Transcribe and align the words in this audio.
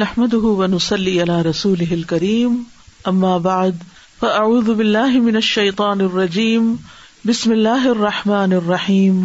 نحمدن 0.00 0.78
سلی 0.84 1.12
اللہ 1.20 1.38
رسول 1.42 1.82
الکریم 1.90 2.56
ام 3.10 3.22
من 3.44 3.76
منشی 5.24 5.62
الرجیم 5.78 6.66
بسم 7.28 7.50
اللہ 7.52 7.86
الرحمٰن 7.90 8.52
الرحیم 8.54 9.22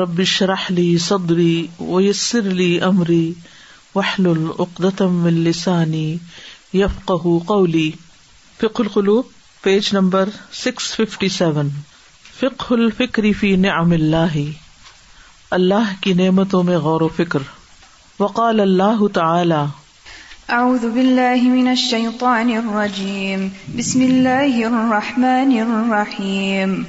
ربش 0.00 0.32
راہلی 0.50 0.84
صدری 1.06 1.56
ولی 1.80 2.68
امری 2.88 3.22
وحلسانی 3.94 4.62
يفقهوا 6.12 7.44
کو 7.52 7.60
فقه 8.62 8.84
القلوب 8.86 9.36
پیج 9.66 9.92
نمبر 9.98 10.32
657 10.62 11.02
فقه 11.02 11.32
سیون 11.38 11.74
فک 12.40 12.66
الفکری 12.78 13.32
فی 13.42 13.52
نے 13.66 13.76
اللہ 15.60 15.94
کی 16.06 16.10
نعمتوں 16.24 16.62
میں 16.72 16.78
غور 16.88 17.00
و 17.10 17.12
فکر 17.20 17.46
وقال 18.24 18.60
اللہ 18.68 19.06
تعالی 19.20 19.56
أعوذ 20.52 20.90
بالله 20.92 21.40
من 21.48 21.68
الشيطان 21.72 22.50
الرجيم 22.50 23.52
بسم 23.78 24.02
الله 24.02 24.66
الرحمن 24.66 25.52
الرحيم 25.60 26.86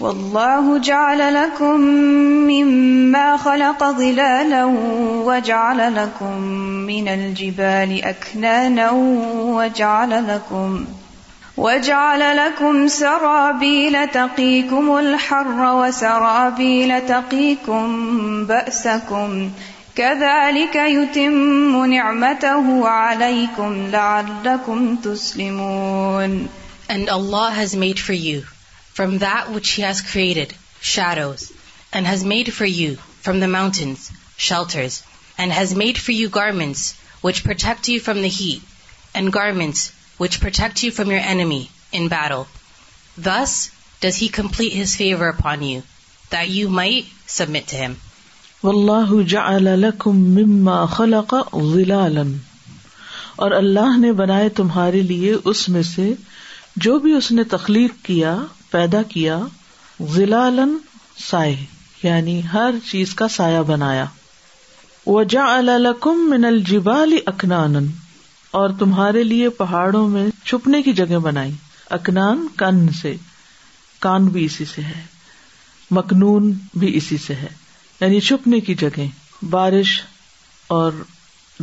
والله 0.00 0.78
جعل 0.78 1.34
لكم 1.34 1.80
مما 2.50 3.36
خلق 3.36 3.84
ظلالا 3.84 4.64
وجعل 4.64 5.94
لكم 5.96 6.40
من 6.90 7.08
الجبال 7.08 8.04
أكنانا 8.04 8.90
وجعل 9.56 10.28
لكم 10.28 10.84
وجعل 11.56 12.36
لكم 12.36 12.88
سرابيل 12.88 14.08
تقيكم 14.08 14.98
الحر 14.98 15.74
وسرابيل 15.76 17.00
تقيكم 17.06 18.46
بأسكم 18.46 19.50
mountains 20.00 21.30
shelters 34.38 35.00
and 35.36 35.52
has 35.56 35.72
made 35.74 35.98
for 36.04 36.14
you 36.14 36.28
garments 36.34 36.92
which 37.24 37.42
protect 37.42 37.88
you 37.88 37.98
from 38.04 38.20
the 38.20 38.26
heat 38.40 38.56
and 39.14 39.34
garments 39.34 39.90
which 40.20 40.40
protect 40.40 40.84
you 40.84 40.90
from 40.96 41.10
your 41.12 41.20
enemy 41.26 41.62
in 41.98 42.06
barrow 42.16 42.42
thus 43.30 43.60
does 44.02 44.22
he 44.22 44.28
complete 44.42 44.80
his 44.82 44.96
favour 44.96 45.32
upon 45.42 45.62
you 45.72 45.80
that 46.32 47.00
submit 47.36 47.72
him 47.72 47.92
اللہ 48.68 49.12
خلق 50.92 51.34
ظلالا 51.74 52.22
اور 53.44 53.50
اللہ 53.58 53.96
نے 53.98 54.12
بنائے 54.12 54.48
تمہارے 54.56 55.00
لیے 55.02 55.32
اس 55.52 55.68
میں 55.76 55.82
سے 55.92 56.12
جو 56.86 56.98
بھی 57.04 57.12
اس 57.16 57.30
نے 57.32 57.44
تخلیق 57.52 57.92
کیا 58.04 58.36
پیدا 58.70 59.02
کیا 59.14 59.38
سائے 61.28 61.54
یعنی 62.02 62.40
ہر 62.52 62.74
چیز 62.90 63.14
کا 63.14 63.28
سایہ 63.36 63.60
بنایا 63.66 64.04
من 65.06 66.44
الجبال 66.44 67.16
اکنان 67.26 67.86
اور 68.60 68.70
تمہارے 68.78 69.22
لیے 69.30 69.48
پہاڑوں 69.62 70.06
میں 70.08 70.26
چھپنے 70.44 70.82
کی 70.82 70.92
جگہ 71.00 71.18
بنائی 71.28 71.52
اکنان 71.98 72.46
کن 72.58 72.86
سے 73.00 73.14
کان 74.08 74.26
بھی 74.36 74.44
اسی 74.44 74.64
سے 74.74 74.82
ہے 74.90 75.02
مکنون 75.98 76.52
بھی 76.78 76.96
اسی 76.96 77.16
سے 77.26 77.34
ہے 77.42 77.48
یعنی 78.00 78.20
چھپنے 78.26 78.60
کی 78.66 78.74
جگہ 78.80 79.06
بارش 79.50 80.00
اور 80.76 80.92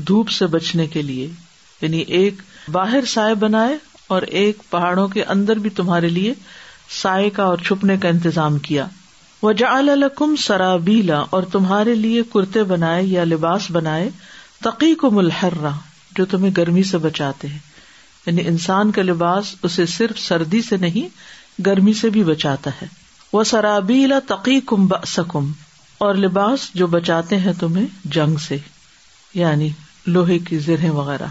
دھوپ 0.07 0.29
سے 0.29 0.47
بچنے 0.55 0.85
کے 0.93 1.01
لیے 1.01 1.27
یعنی 1.81 1.99
ایک 2.17 2.41
باہر 2.71 3.05
سائے 3.13 3.35
بنائے 3.45 3.75
اور 4.15 4.21
ایک 4.41 4.57
پہاڑوں 4.69 5.07
کے 5.13 5.23
اندر 5.35 5.59
بھی 5.59 5.69
تمہارے 5.79 6.09
لیے 6.09 6.33
سائے 7.01 7.29
کا 7.37 7.43
اور 7.43 7.57
چھپنے 7.65 7.97
کا 8.01 8.07
انتظام 8.09 8.57
کیا 8.67 8.85
وہ 9.41 9.51
جا 9.61 9.69
کم 10.17 10.35
سرابیلا 10.43 11.21
اور 11.31 11.43
تمہارے 11.51 11.95
لیے 11.95 12.21
کرتے 12.33 12.63
بنائے 12.71 13.03
یا 13.05 13.23
لباس 13.23 13.69
بنائے 13.71 14.09
تقی 14.63 14.93
کو 15.01 15.11
ملحرہ 15.11 15.71
جو 16.17 16.25
تمہیں 16.31 16.51
گرمی 16.57 16.83
سے 16.91 16.97
بچاتے 16.97 17.47
ہیں 17.47 17.59
یعنی 18.25 18.47
انسان 18.47 18.91
کا 18.91 19.01
لباس 19.01 19.53
اسے 19.63 19.85
صرف 19.97 20.19
سردی 20.19 20.61
سے 20.69 20.77
نہیں 20.85 21.07
گرمی 21.65 21.93
سے 22.01 22.09
بھی 22.15 22.23
بچاتا 22.23 22.71
ہے 22.81 22.87
وہ 23.33 23.43
سرابیلا 23.53 24.19
تقی 24.29 24.59
کم 24.67 24.87
سکم 25.07 25.51
اور 26.05 26.15
لباس 26.15 26.69
جو 26.79 26.85
بچاتے 26.87 27.37
ہیں 27.43 27.51
تمہیں 27.59 27.85
جنگ 28.13 28.35
سے 28.47 28.57
یعنی 29.35 29.69
لوہے 30.07 30.37
کی 30.49 30.57
زرہیں 30.65 30.89
وغیرہ 30.97 31.25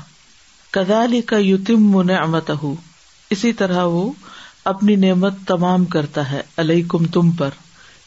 کدالی 0.73 1.21
کا 1.33 1.37
یوتم 1.39 1.83
من 1.97 2.11
اسی 3.35 3.53
طرح 3.61 3.85
وہ 3.93 4.11
اپنی 4.73 4.97
نعمت 5.07 5.35
تمام 5.47 5.85
کرتا 5.95 6.31
ہے 6.31 6.41
علیہ 6.63 6.83
کم 6.91 7.05
تم 7.15 7.31
پر 7.39 7.51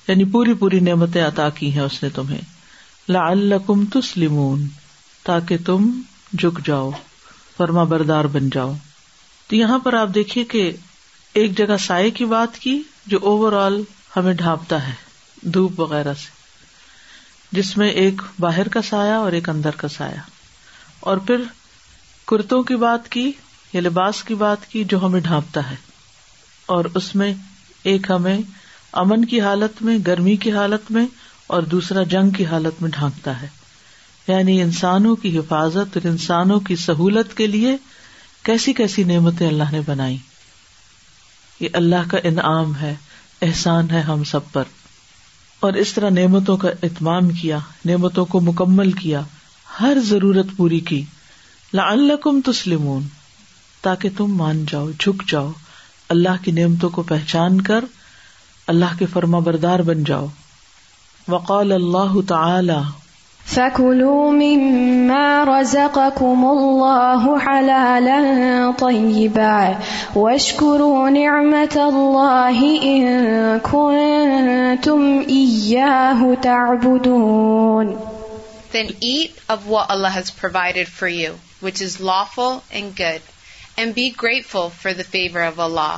یعنی 0.07 0.23
پوری 0.31 0.53
پوری 0.63 0.79
نعمتیں 0.87 1.21
عطا 1.25 1.47
کی 1.59 1.71
ہیں 1.73 1.81
اس 1.81 2.01
نے 2.03 2.09
تمہیں 2.15 2.39
لاء 3.09 3.29
کم 3.67 3.85
تسلیم 3.93 4.37
تاکہ 5.25 5.57
تم 5.65 5.89
جک 6.43 6.65
جاؤ 6.65 6.89
فرما 7.57 7.83
بردار 7.93 8.25
بن 8.35 8.49
جاؤ 8.53 8.73
تو 9.49 9.55
یہاں 9.55 9.77
پر 9.83 9.93
آپ 10.01 10.09
دیکھیے 10.15 10.43
کہ 10.55 10.71
ایک 11.41 11.57
جگہ 11.57 11.77
سائے 11.85 12.09
کی 12.19 12.25
بات 12.35 12.57
کی 12.59 12.79
جو 13.13 13.17
اوور 13.31 13.53
آل 13.65 13.81
ہمیں 14.15 14.33
ڈھانپتا 14.33 14.87
ہے 14.87 14.93
دھوپ 15.53 15.79
وغیرہ 15.79 16.13
سے 16.23 16.37
جس 17.51 17.75
میں 17.77 17.89
ایک 18.01 18.21
باہر 18.39 18.67
کا 18.73 18.81
سایہ 18.89 19.13
اور 19.13 19.31
ایک 19.33 19.47
اندر 19.49 19.75
کا 19.77 19.87
سایہ 19.97 20.19
اور 21.09 21.17
پھر 21.27 21.43
کرتوں 22.27 22.61
کی 22.63 22.75
بات 22.85 23.07
کی 23.11 23.31
یا 23.73 23.81
لباس 23.81 24.23
کی 24.23 24.35
بات 24.35 24.65
کی 24.71 24.83
جو 24.89 25.01
ہمیں 25.05 25.19
ڈھانپتا 25.19 25.69
ہے 25.69 25.75
اور 26.75 26.85
اس 26.95 27.13
میں 27.15 27.33
ایک 27.91 28.09
ہمیں 28.11 28.37
امن 29.01 29.25
کی 29.31 29.39
حالت 29.41 29.81
میں 29.83 29.97
گرمی 30.07 30.35
کی 30.43 30.51
حالت 30.51 30.91
میں 30.91 31.05
اور 31.55 31.63
دوسرا 31.73 32.03
جنگ 32.09 32.29
کی 32.37 32.45
حالت 32.45 32.81
میں 32.81 32.89
ڈھانکتا 32.97 33.41
ہے 33.41 33.47
یعنی 34.27 34.61
انسانوں 34.61 35.15
کی 35.21 35.37
حفاظت 35.37 35.97
اور 35.97 36.07
انسانوں 36.09 36.59
کی 36.67 36.75
سہولت 36.85 37.33
کے 37.37 37.47
لیے 37.47 37.75
کیسی 38.45 38.73
کیسی 38.73 39.03
نعمتیں 39.03 39.47
اللہ 39.47 39.71
نے 39.71 39.81
بنائی 39.85 40.17
یہ 41.59 41.69
اللہ 41.81 42.09
کا 42.11 42.17
انعام 42.27 42.75
ہے 42.81 42.93
احسان 43.47 43.89
ہے 43.91 44.01
ہم 44.01 44.23
سب 44.31 44.51
پر 44.51 44.63
اور 45.67 45.73
اس 45.83 45.93
طرح 45.93 46.09
نعمتوں 46.09 46.55
کا 46.57 46.69
اہتمام 46.83 47.29
کیا 47.41 47.57
نعمتوں 47.85 48.25
کو 48.33 48.39
مکمل 48.41 48.91
کیا 49.01 49.21
ہر 49.79 49.97
ضرورت 50.07 50.55
پوری 50.57 50.79
کی 50.91 51.03
لا 51.73 51.89
اللہ 51.91 52.15
کم 52.23 52.39
تاکہ 53.81 54.09
تم 54.17 54.35
مان 54.37 54.63
جاؤ 54.71 54.89
جھک 54.99 55.27
جاؤ 55.29 55.49
اللہ 56.15 56.43
کی 56.43 56.51
نعمتوں 56.51 56.89
کو 56.99 57.03
پہچان 57.11 57.59
کر 57.71 57.85
اللہ 58.73 58.97
کے 58.99 59.05
فرما 59.13 59.39
بردار 59.49 59.79
بن 59.91 60.03
جاؤ 60.03 60.27
وقال 61.31 61.71
اللہ 61.71 62.19
تعالی 62.27 62.79
فَكُلُوا 63.51 64.33
مِمَّا 64.39 65.27
رَزَقَكُمُ 65.49 66.49
اللَّهُ 66.49 67.39
حَلَالًا 67.45 68.73
طَيِّبًا 68.81 69.63
وَاشْكُرُوا 70.15 71.09
نِعْمَةَ 71.15 71.85
اللَّهِ 71.85 72.59
إِن 72.89 73.63
كُنتُمْ 73.71 75.01
إِيَّاهُ 75.21 76.33
تَعْبُدُونَ 76.45 77.97
Then 78.77 78.93
eat 79.15 79.41
of 79.57 79.67
what 79.73 79.89
Allah 79.95 80.11
has 80.19 80.29
provided 80.43 80.87
for 80.99 81.07
you, 81.17 81.33
which 81.67 81.81
is 81.87 81.97
lawful 82.11 82.61
and 82.71 82.95
good, 83.01 83.21
and 83.77 83.95
be 83.99 84.07
grateful 84.23 84.69
for 84.83 84.93
the 85.01 85.07
favor 85.15 85.45
of 85.51 85.59
Allah, 85.69 85.97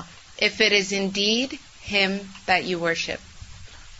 if 0.49 0.61
it 0.69 0.73
is 0.83 0.93
indeed 1.03 1.59
Him 1.91 2.19
that 2.51 2.63
you 2.63 2.79
worship. 2.79 3.19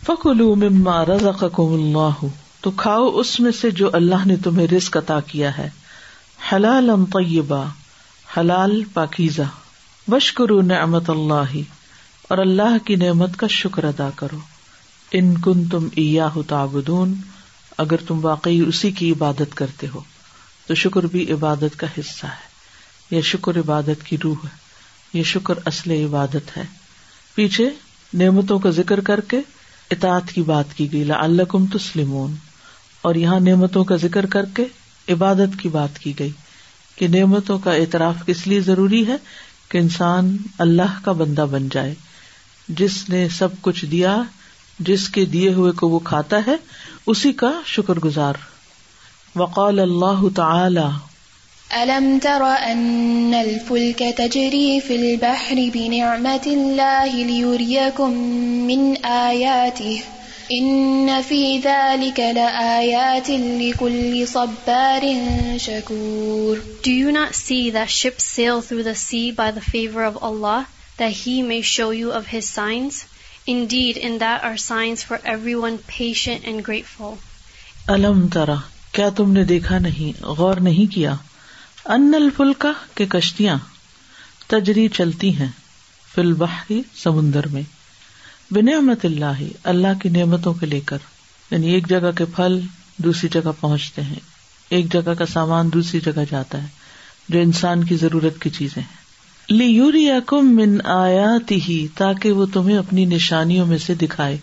فَكُلُوا 0.04 0.56
مِمَّا 0.56 1.04
رَزَقَكُمُ 1.04 1.82
اللَّهُ 1.82 2.32
تو 2.64 2.70
کھاؤ 2.80 3.06
اس 3.18 3.38
میں 3.44 3.50
سے 3.60 3.70
جو 3.78 3.88
اللہ 3.98 4.24
نے 4.26 4.34
تمہیں 4.42 4.66
رزق 4.72 4.96
عطا 4.96 5.18
کیا 5.26 5.56
ہے 5.56 5.68
حلال 6.52 6.90
حلال 8.36 8.82
پاکیزہ 8.92 9.48
اللہ 10.08 11.54
اور 12.32 12.38
اللہ 12.38 12.76
کی 12.86 12.96
نعمت 12.96 13.36
کا 13.38 13.46
شکر 13.60 13.84
ادا 13.84 14.08
کرو 14.16 14.38
ان 15.18 15.34
کن 15.44 15.64
تم 15.70 15.88
عیاہ 15.96 16.36
تاب 16.48 16.76
اگر 17.84 18.04
تم 18.08 18.24
واقعی 18.26 18.60
اسی 18.68 18.90
کی 19.00 19.10
عبادت 19.12 19.54
کرتے 19.54 19.86
ہو 19.94 20.00
تو 20.66 20.74
شکر 20.84 21.06
بھی 21.16 21.30
عبادت 21.32 21.78
کا 21.78 21.86
حصہ 21.98 22.26
ہے 22.26 23.16
یہ 23.16 23.20
شکر 23.32 23.58
عبادت 23.58 24.04
کی 24.06 24.16
روح 24.24 24.44
ہے 24.44 25.18
یہ 25.18 25.22
شکر 25.34 25.58
اصل 25.72 25.90
عبادت 26.04 26.56
ہے 26.56 26.62
پیچھے 27.34 27.68
نعمتوں 28.24 28.58
کا 28.66 28.70
ذکر 28.80 29.00
کر 29.10 29.20
کے 29.30 29.40
اطاعت 29.90 30.30
کی 30.32 30.42
بات 30.52 30.74
کی 30.76 30.92
گئی 30.92 31.04
لال 31.04 31.40
تسلیمون 31.76 32.34
اور 33.08 33.14
یہاں 33.14 33.38
نعمتوں 33.40 33.82
کا 33.84 33.96
ذکر 34.02 34.26
کر 34.32 34.44
کے 34.56 34.64
عبادت 35.12 35.60
کی 35.60 35.68
بات 35.68 35.98
کی 35.98 36.12
گئی 36.18 36.30
کہ 36.96 37.08
نعمتوں 37.18 37.58
کا 37.64 37.72
اعتراف 37.74 38.22
اس 38.34 38.46
لیے 38.46 38.60
ضروری 38.66 39.06
ہے 39.06 39.16
کہ 39.70 39.78
انسان 39.84 40.36
اللہ 40.64 40.98
کا 41.04 41.12
بندہ 41.22 41.46
بن 41.50 41.68
جائے 41.72 41.94
جس 42.80 42.98
نے 43.08 43.26
سب 43.38 43.60
کچھ 43.62 43.84
دیا 43.94 44.16
جس 44.90 45.08
کے 45.16 45.24
دیے 45.32 45.52
ہوئے 45.54 45.72
کو 45.80 45.88
وہ 45.88 45.98
کھاتا 46.10 46.40
ہے 46.46 46.54
اسی 47.12 47.32
کا 47.42 47.50
شکر 47.72 47.98
گزار 48.04 48.34
وقال 49.36 49.78
اللہ 49.80 50.28
تعالی 50.36 50.88
تر 52.22 52.40
البحر 54.88 55.60
من 58.68 58.94
see 60.48 61.60
the 67.72 67.84
ship 67.88 68.18
sail 68.18 68.92
sea 68.96 69.30
by 69.36 69.52
the 69.54 69.60
favour 69.70 70.04
of 70.04 70.16
Allah 70.30 70.60
that 70.98 71.08
he 71.26 71.40
may 71.48 71.60
show 71.72 71.92
you 71.94 72.12
of 72.16 72.34
signs 72.42 73.02
indeed 73.70 73.98
is 74.22 75.04
for 75.06 75.18
everyone 75.54 75.76
patient 75.96 76.36
and 76.44 76.66
grateful 76.96 77.14
الم 77.92 78.26
ترا 78.32 78.54
کیا 78.92 79.08
تم 79.16 79.30
نے 79.32 79.44
دیکھا 79.44 79.78
نہیں 79.88 80.22
غور 80.38 80.56
نہیں 80.70 80.92
کیا 80.94 81.14
انل 81.94 82.28
پلکہ 82.36 82.72
کی 82.96 83.04
کشتیاں 83.10 83.56
تجری 84.48 84.88
چلتی 84.96 85.34
ہیں 85.36 85.48
فل 86.14 86.32
بحری 86.40 86.80
سمندر 87.02 87.46
میں 87.52 87.62
بنعمت 88.54 89.04
اللہ 89.06 89.40
اللہ 89.70 89.98
کی 90.00 90.08
نعمتوں 90.18 90.52
کے 90.54 90.66
لے 90.66 90.80
کر 90.86 91.04
یعنی 91.50 91.70
ایک 91.74 91.88
جگہ 91.88 92.10
کے 92.16 92.24
پھل 92.36 92.58
دوسری 93.04 93.28
جگہ 93.32 93.50
پہنچتے 93.60 94.02
ہیں 94.08 94.18
ایک 94.78 94.92
جگہ 94.92 95.14
کا 95.18 95.26
سامان 95.32 95.72
دوسری 95.72 96.00
جگہ 96.06 96.24
جاتا 96.30 96.62
ہے 96.62 96.66
جو 97.28 97.40
انسان 97.40 97.84
کی 97.90 97.96
ضرورت 98.02 98.38
کی 98.42 98.50
چیزیں 98.58 98.82
لی 99.50 99.66
یوریا 99.66 100.18
کم 100.32 100.54
من 100.56 100.76
آیات 100.96 101.50
ہی 101.68 101.78
تاکہ 101.98 102.32
وہ 102.40 102.46
تمہیں 102.52 102.76
اپنی 102.78 103.04
نشانیوں 103.14 103.66
میں 103.66 103.78
سے 103.86 103.94
دکھائے 104.02 104.36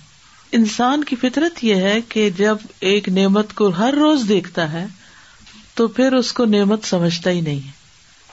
انسان 0.57 1.03
کی 1.11 1.15
فطرت 1.21 1.63
یہ 1.63 1.81
ہے 1.89 2.00
کہ 2.09 2.29
جب 2.38 2.65
ایک 2.91 3.09
نعمت 3.19 3.53
کو 3.61 3.67
ہر 3.77 3.94
روز 4.06 4.27
دیکھتا 4.29 4.71
ہے 4.71 4.85
تو 5.75 5.88
پھر 6.00 6.13
اس 6.21 6.33
کو 6.39 6.45
نعمت 6.57 6.88
سمجھتا 6.88 7.29
ہی 7.29 7.41
نہیں 7.41 7.65
ہے 7.65 7.71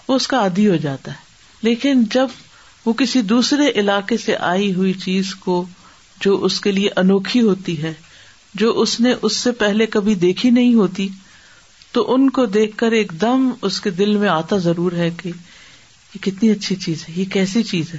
وہ 0.09 0.15
اس 0.17 0.27
کا 0.29 0.41
عادی 0.41 0.69
ہو 0.69 0.77
جاتا 0.89 1.13
ہے 1.13 1.25
لیکن 1.69 2.03
جب 2.15 2.29
وہ 2.87 2.93
کسی 2.99 3.21
دوسرے 3.31 3.71
علاقے 3.81 4.17
سے 4.25 4.35
آئی 4.49 4.73
ہوئی 4.75 4.93
چیز 5.05 5.35
کو 5.45 5.65
جو 6.21 6.35
اس 6.45 6.61
کے 6.61 6.73
لیے 6.73 6.89
انوکھی 6.97 7.41
ہوتی 7.43 7.83
ہے 7.83 7.93
جو 8.63 8.71
اس 8.81 8.99
نے 9.01 9.15
اس 9.27 9.37
سے 9.37 9.53
پہلے 9.63 9.87
کبھی 9.97 10.15
دیکھی 10.25 10.51
نہیں 10.59 10.75
ہوتی 10.75 11.09
تو 11.93 12.05
ان 12.15 12.29
کو 12.37 12.45
دیکھ 12.59 12.77
کر 12.79 12.93
ایک 12.99 13.13
دم 13.21 13.51
اس 13.69 13.81
کے 13.81 13.91
دل 13.99 14.17
میں 14.19 14.29
آتا 14.29 14.57
ضرور 14.69 14.93
ہے 14.99 15.11
کہ 15.23 15.29
یہ 16.15 16.23
کتنی 16.25 16.51
اچھی 16.51 16.77
چیز 16.85 17.05
ہے 17.09 17.13
یہ 17.17 17.25
کیسی 17.33 17.63
چیز 17.73 17.93
ہے 17.95 17.99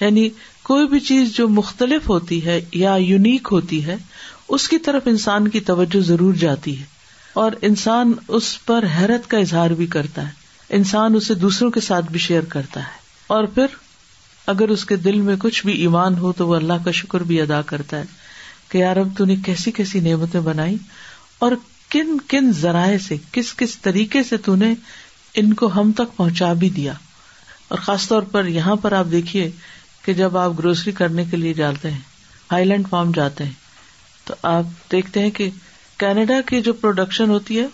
یعنی 0.00 0.28
کوئی 0.62 0.86
بھی 0.88 1.00
چیز 1.10 1.34
جو 1.36 1.48
مختلف 1.58 2.08
ہوتی 2.08 2.44
ہے 2.44 2.60
یا 2.84 2.94
یونیک 3.00 3.48
ہوتی 3.52 3.84
ہے 3.86 3.96
اس 4.56 4.68
کی 4.68 4.78
طرف 4.86 5.02
انسان 5.06 5.48
کی 5.48 5.60
توجہ 5.72 6.00
ضرور 6.06 6.34
جاتی 6.44 6.78
ہے 6.78 6.84
اور 7.42 7.52
انسان 7.68 8.12
اس 8.38 8.54
پر 8.64 8.84
حیرت 8.98 9.28
کا 9.30 9.38
اظہار 9.38 9.70
بھی 9.80 9.86
کرتا 9.96 10.26
ہے 10.28 10.40
انسان 10.78 11.14
اسے 11.16 11.34
دوسروں 11.44 11.70
کے 11.70 11.80
ساتھ 11.90 12.10
بھی 12.12 12.18
شیئر 12.28 12.44
کرتا 12.54 12.80
ہے 12.88 13.00
اور 13.32 13.44
پھر 13.54 13.74
اگر 14.52 14.68
اس 14.72 14.84
کے 14.84 14.96
دل 15.04 15.20
میں 15.28 15.34
کچھ 15.40 15.64
بھی 15.66 15.72
ایمان 15.82 16.16
ہو 16.18 16.30
تو 16.40 16.46
وہ 16.48 16.54
اللہ 16.54 16.82
کا 16.84 16.90
شکر 16.96 17.20
بھی 17.28 17.40
ادا 17.40 17.60
کرتا 17.66 17.98
ہے 17.98 18.04
کہ 18.70 18.78
یار 18.78 18.96
اب 19.02 19.08
تو 19.18 19.24
کیسی 19.44 19.70
کیسی 19.78 20.00
نعمتیں 20.08 20.40
بنائی 20.48 20.76
اور 21.46 21.52
کن 21.90 22.16
کن 22.28 22.50
ذرائع 22.60 22.98
سے 23.06 23.16
کس 23.32 23.52
کس 23.62 23.76
طریقے 23.86 24.22
سے 24.32 24.36
تو 24.48 24.54
نے 24.64 24.72
ان 25.42 25.52
کو 25.62 25.70
ہم 25.76 25.92
تک 26.00 26.16
پہنچا 26.16 26.52
بھی 26.62 26.68
دیا 26.78 26.92
اور 27.72 27.78
خاص 27.86 28.08
طور 28.08 28.22
پر 28.32 28.46
یہاں 28.58 28.74
پر 28.82 28.92
آپ 29.00 29.06
دیکھیے 29.12 29.50
کہ 30.04 30.12
جب 30.20 30.36
آپ 30.38 30.58
گروسری 30.58 30.92
کرنے 31.00 31.24
کے 31.30 31.36
لیے 31.36 31.54
جاتے 31.62 31.90
ہیں 31.90 32.00
ہائی 32.52 32.64
لینڈ 32.64 32.88
فارم 32.90 33.10
جاتے 33.16 33.44
ہیں 33.44 33.52
تو 34.26 34.34
آپ 34.52 34.90
دیکھتے 34.92 35.20
ہیں 35.22 35.30
کہ 35.40 35.48
کینیڈا 36.00 36.40
کی 36.50 36.60
جو 36.68 36.72
پروڈکشن 36.84 37.30
ہوتی 37.36 37.58
ہے 37.60 37.66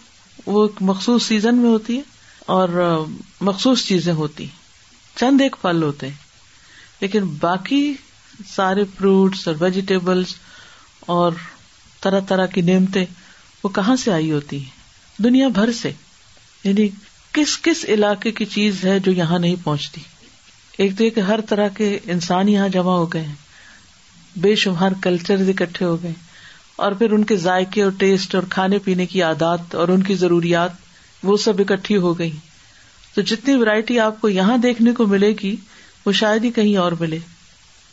وہ 0.47 0.63
ایک 0.69 0.83
مخصوص 0.93 1.27
سیزن 1.27 1.59
میں 1.65 1.71
ہوتی 1.71 1.97
ہے 1.97 2.17
اور 2.59 3.07
مخصوص 3.51 3.85
چیزیں 3.87 4.13
ہوتی 4.23 4.45
ہیں 4.51 4.58
چند 5.20 5.41
ایک 5.41 5.55
پھل 5.61 5.82
ہوتے 5.82 6.06
ہیں 6.09 7.00
لیکن 7.00 7.25
باقی 7.41 7.81
سارے 8.55 8.85
فروٹس 8.97 9.47
اور 9.49 9.55
ویجیٹیبلس 9.61 10.35
اور 11.15 11.32
طرح 12.03 12.20
طرح 12.29 12.47
کی 12.55 12.61
نعمتیں 12.69 13.05
وہ 13.62 13.69
کہاں 13.79 13.97
سے 14.03 14.12
آئی 14.12 14.31
ہوتی 14.32 14.59
ہیں 14.65 15.23
دنیا 15.23 15.49
بھر 15.55 15.73
سے 15.81 15.91
یعنی 16.65 16.88
کس 17.32 17.59
کس 17.62 17.85
علاقے 17.97 18.31
کی 18.41 18.44
چیز 18.55 18.85
ہے 18.85 18.99
جو 19.06 19.12
یہاں 19.12 19.38
نہیں 19.44 19.56
پہنچتی 19.65 20.00
ایک 20.85 20.97
تو 20.99 21.05
ایک 21.05 21.19
ہر 21.29 21.41
طرح 21.49 21.69
کے 21.76 21.99
انسان 22.17 22.49
یہاں 22.49 22.69
جمع 22.79 22.93
ہو 22.97 23.12
گئے 23.12 23.23
ہیں 23.23 23.35
بے 24.43 24.55
شمار 24.64 24.93
کلچر 25.03 25.49
اکٹھے 25.50 25.87
ہو 25.87 26.03
گئے 26.03 26.12
اور 26.85 26.93
پھر 26.99 27.12
ان 27.12 27.25
کے 27.31 27.37
ذائقے 27.44 27.82
اور 27.82 27.91
ٹیسٹ 27.99 28.35
اور 28.35 28.43
کھانے 28.50 28.79
پینے 28.85 29.06
کی 29.14 29.23
عادات 29.31 29.75
اور 29.82 29.88
ان 29.94 30.03
کی 30.11 30.14
ضروریات 30.25 30.73
وہ 31.31 31.37
سب 31.49 31.61
اکٹھی 31.64 31.97
ہو 32.06 32.19
گئی 32.19 32.31
تو 33.15 33.21
جتنی 33.31 33.55
ویرائٹی 33.57 33.99
آپ 34.01 34.21
کو 34.21 34.29
یہاں 34.29 34.57
دیکھنے 34.65 34.93
کو 34.95 35.07
ملے 35.07 35.33
گی 35.43 35.55
وہ 36.07 36.13
شاید 36.23 36.45
ہی 36.45 36.51
کہیں 36.59 36.77
اور 36.79 36.93
ملے 37.01 37.19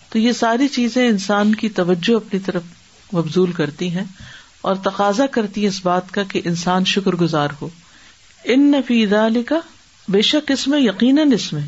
تو 0.10 0.20
یہ 0.20 0.32
ساری 0.40 0.68
چیزیں 0.78 1.08
انسان 1.08 1.54
کی 1.62 1.70
توجہ 1.80 2.16
اپنی 2.16 2.40
طرف 2.46 2.64
مبزول 3.14 3.52
کرتی 3.52 3.90
ہیں 3.96 4.04
اور 4.70 4.76
تقاضا 4.84 5.26
کرتی 5.32 5.62
ہے 5.64 5.68
اس 5.68 5.80
بات 5.86 6.12
کا 6.12 6.24
کہ 6.32 6.42
انسان 6.46 6.86
شکر 6.94 7.16
گزار 7.22 7.50
ہو 7.62 7.70
ان 8.54 8.70
نفیل 8.72 9.42
کا 9.50 9.60
بے 10.14 10.22
شک 10.22 10.52
اس 10.52 10.68
میں 10.68 10.80
یقیناً 10.80 11.32
اس 11.34 11.52
میں 11.54 11.62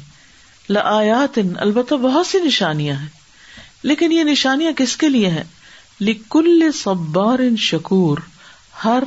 لیات 0.69 1.37
ان 1.37 1.53
البتہ 1.65 1.95
بہت 2.01 2.27
سی 2.27 2.37
نشانیاں 2.45 2.95
ہیں 2.95 3.15
لیکن 3.89 4.11
یہ 4.11 4.23
نشانیاں 4.23 4.71
کس 4.77 4.95
کے 5.03 5.09
لیے 5.09 5.29
ہیں 5.29 5.43
لکل 6.01 6.69
صبار 6.75 7.39
ان 7.43 7.55
شکور 7.67 8.17
ہر 8.83 9.03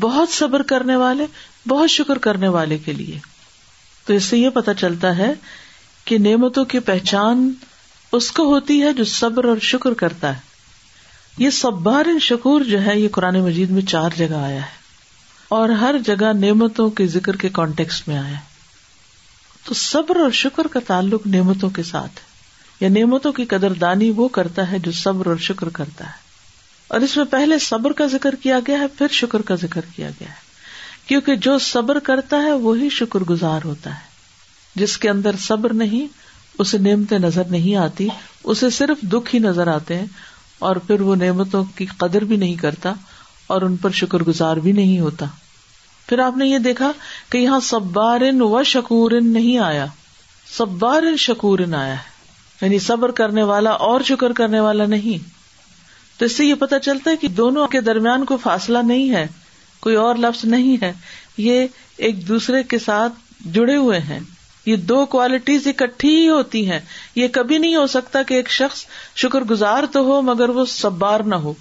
بہت 0.00 0.28
صبر 0.32 0.62
کرنے 0.72 0.96
والے 0.96 1.26
بہت 1.68 1.90
شکر 1.90 2.18
کرنے 2.28 2.48
والے 2.58 2.78
کے 2.84 2.92
لیے 2.92 3.18
تو 4.10 4.14
اس 4.16 4.24
سے 4.24 4.36
یہ 4.38 4.50
پتا 4.54 4.72
چلتا 4.74 5.16
ہے 5.16 5.32
کہ 6.04 6.16
نعمتوں 6.18 6.64
کی 6.72 6.78
پہچان 6.86 7.48
اس 8.18 8.30
کو 8.38 8.42
ہوتی 8.52 8.80
ہے 8.82 8.92
جو 8.98 9.04
صبر 9.10 9.44
اور 9.48 9.56
شکر 9.66 9.94
کرتا 10.00 10.32
ہے 10.36 10.48
یہ 11.38 11.50
سب 11.58 11.74
بار 11.82 12.06
شکور 12.20 12.60
جو 12.70 12.82
ہے 12.86 12.98
یہ 13.00 13.08
قرآن 13.16 13.40
مجید 13.44 13.70
میں 13.76 13.82
چار 13.92 14.16
جگہ 14.18 14.40
آیا 14.48 14.62
ہے 14.62 14.78
اور 15.58 15.68
ہر 15.82 15.96
جگہ 16.06 16.32
نعمتوں 16.38 16.88
کے 17.00 17.06
ذکر 17.14 17.36
کے 17.44 17.48
کانٹیکس 17.58 18.06
میں 18.08 18.16
آیا 18.18 18.36
تو 19.68 19.74
صبر 19.84 20.20
اور 20.24 20.30
شکر 20.42 20.66
کا 20.72 20.80
تعلق 20.86 21.26
نعمتوں 21.36 21.70
کے 21.78 21.82
ساتھ 21.92 22.18
ہے 22.20 22.84
یا 22.84 22.88
نعمتوں 22.98 23.32
کی 23.32 23.44
قدر 23.54 23.72
دانی 23.80 24.10
وہ 24.16 24.28
کرتا 24.40 24.70
ہے 24.72 24.78
جو 24.88 24.92
صبر 25.02 25.26
اور 25.34 25.46
شکر 25.50 25.68
کرتا 25.78 26.06
ہے 26.06 26.28
اور 26.94 27.00
اس 27.00 27.16
میں 27.16 27.24
پہلے 27.38 27.58
صبر 27.70 27.92
کا 28.00 28.06
ذکر 28.18 28.34
کیا 28.42 28.58
گیا 28.68 28.78
ہے 28.80 28.88
پھر 28.98 29.12
شکر 29.22 29.42
کا 29.48 29.54
ذکر 29.66 29.84
کیا 29.96 30.10
گیا 30.20 30.28
ہے 30.28 30.48
کیونکہ 31.10 31.36
جو 31.44 31.56
صبر 31.66 31.98
کرتا 32.06 32.36
ہے 32.42 32.50
وہی 32.64 32.88
شکر 32.96 33.20
گزار 33.28 33.64
ہوتا 33.64 33.90
ہے 33.90 34.80
جس 34.80 34.96
کے 35.04 35.08
اندر 35.10 35.36
صبر 35.46 35.72
نہیں 35.80 36.06
اسے 36.62 36.78
نعمتیں 36.84 37.18
نظر 37.18 37.46
نہیں 37.50 37.74
آتی 37.84 38.06
اسے 38.52 38.68
صرف 38.76 39.00
دکھ 39.12 39.34
ہی 39.34 39.40
نظر 39.46 39.66
آتے 39.72 39.96
ہیں 39.98 40.04
اور 40.68 40.76
پھر 40.86 41.00
وہ 41.08 41.16
نعمتوں 41.24 41.62
کی 41.76 41.86
قدر 42.04 42.24
بھی 42.32 42.36
نہیں 42.42 42.54
کرتا 42.60 42.92
اور 43.54 43.62
ان 43.68 43.76
پر 43.86 43.90
شکر 44.02 44.22
گزار 44.28 44.56
بھی 44.68 44.72
نہیں 44.72 45.00
ہوتا 45.00 45.26
پھر 46.08 46.18
آپ 46.26 46.36
نے 46.36 46.46
یہ 46.46 46.58
دیکھا 46.68 46.92
کہ 47.32 47.38
یہاں 47.38 47.58
سبارن 47.70 48.40
و 48.42 48.62
شکورن 48.74 49.32
نہیں 49.32 49.58
آیا 49.70 49.86
سبارن 50.56 51.16
شکورن 51.26 51.74
آیا 51.82 51.94
ہے 51.96 52.64
یعنی 52.66 52.78
صبر 52.86 53.10
کرنے 53.22 53.42
والا 53.50 53.70
اور 53.88 54.00
شکر 54.14 54.32
کرنے 54.42 54.60
والا 54.68 54.86
نہیں 54.96 55.28
تو 56.18 56.24
اس 56.24 56.36
سے 56.36 56.44
یہ 56.44 56.54
پتا 56.60 56.78
چلتا 56.90 57.10
ہے 57.10 57.16
کہ 57.16 57.28
دونوں 57.42 57.66
کے 57.76 57.80
درمیان 57.90 58.24
کوئی 58.32 58.38
فاصلہ 58.42 58.78
نہیں 58.92 59.14
ہے 59.14 59.26
کوئی 59.82 59.96
اور 59.96 60.16
لفظ 60.24 60.44
نہیں 60.44 60.76
ہے 60.82 60.92
یہ 61.42 61.66
ایک 62.06 62.26
دوسرے 62.28 62.62
کے 62.72 62.78
ساتھ 62.86 63.12
جڑے 63.54 63.76
ہوئے 63.76 63.98
ہیں 64.08 64.18
یہ 64.66 64.76
دو 64.90 65.04
کوالٹیز 65.12 65.66
اکٹھی 65.66 66.08
ہی 66.16 66.28
ہوتی 66.28 66.68
ہیں 66.70 66.78
یہ 67.14 67.28
کبھی 67.32 67.58
نہیں 67.58 67.74
ہو 67.76 67.86
سکتا 67.92 68.22
کہ 68.28 68.34
ایک 68.34 68.50
شخص 68.52 68.84
شکر 69.22 69.44
گزار 69.50 69.84
تو 69.92 70.00
ہو 70.08 70.20
مگر 70.22 70.48
وہ 70.58 70.64
سبار 70.72 71.20
نہ 71.20 71.34
ہو 71.44 71.52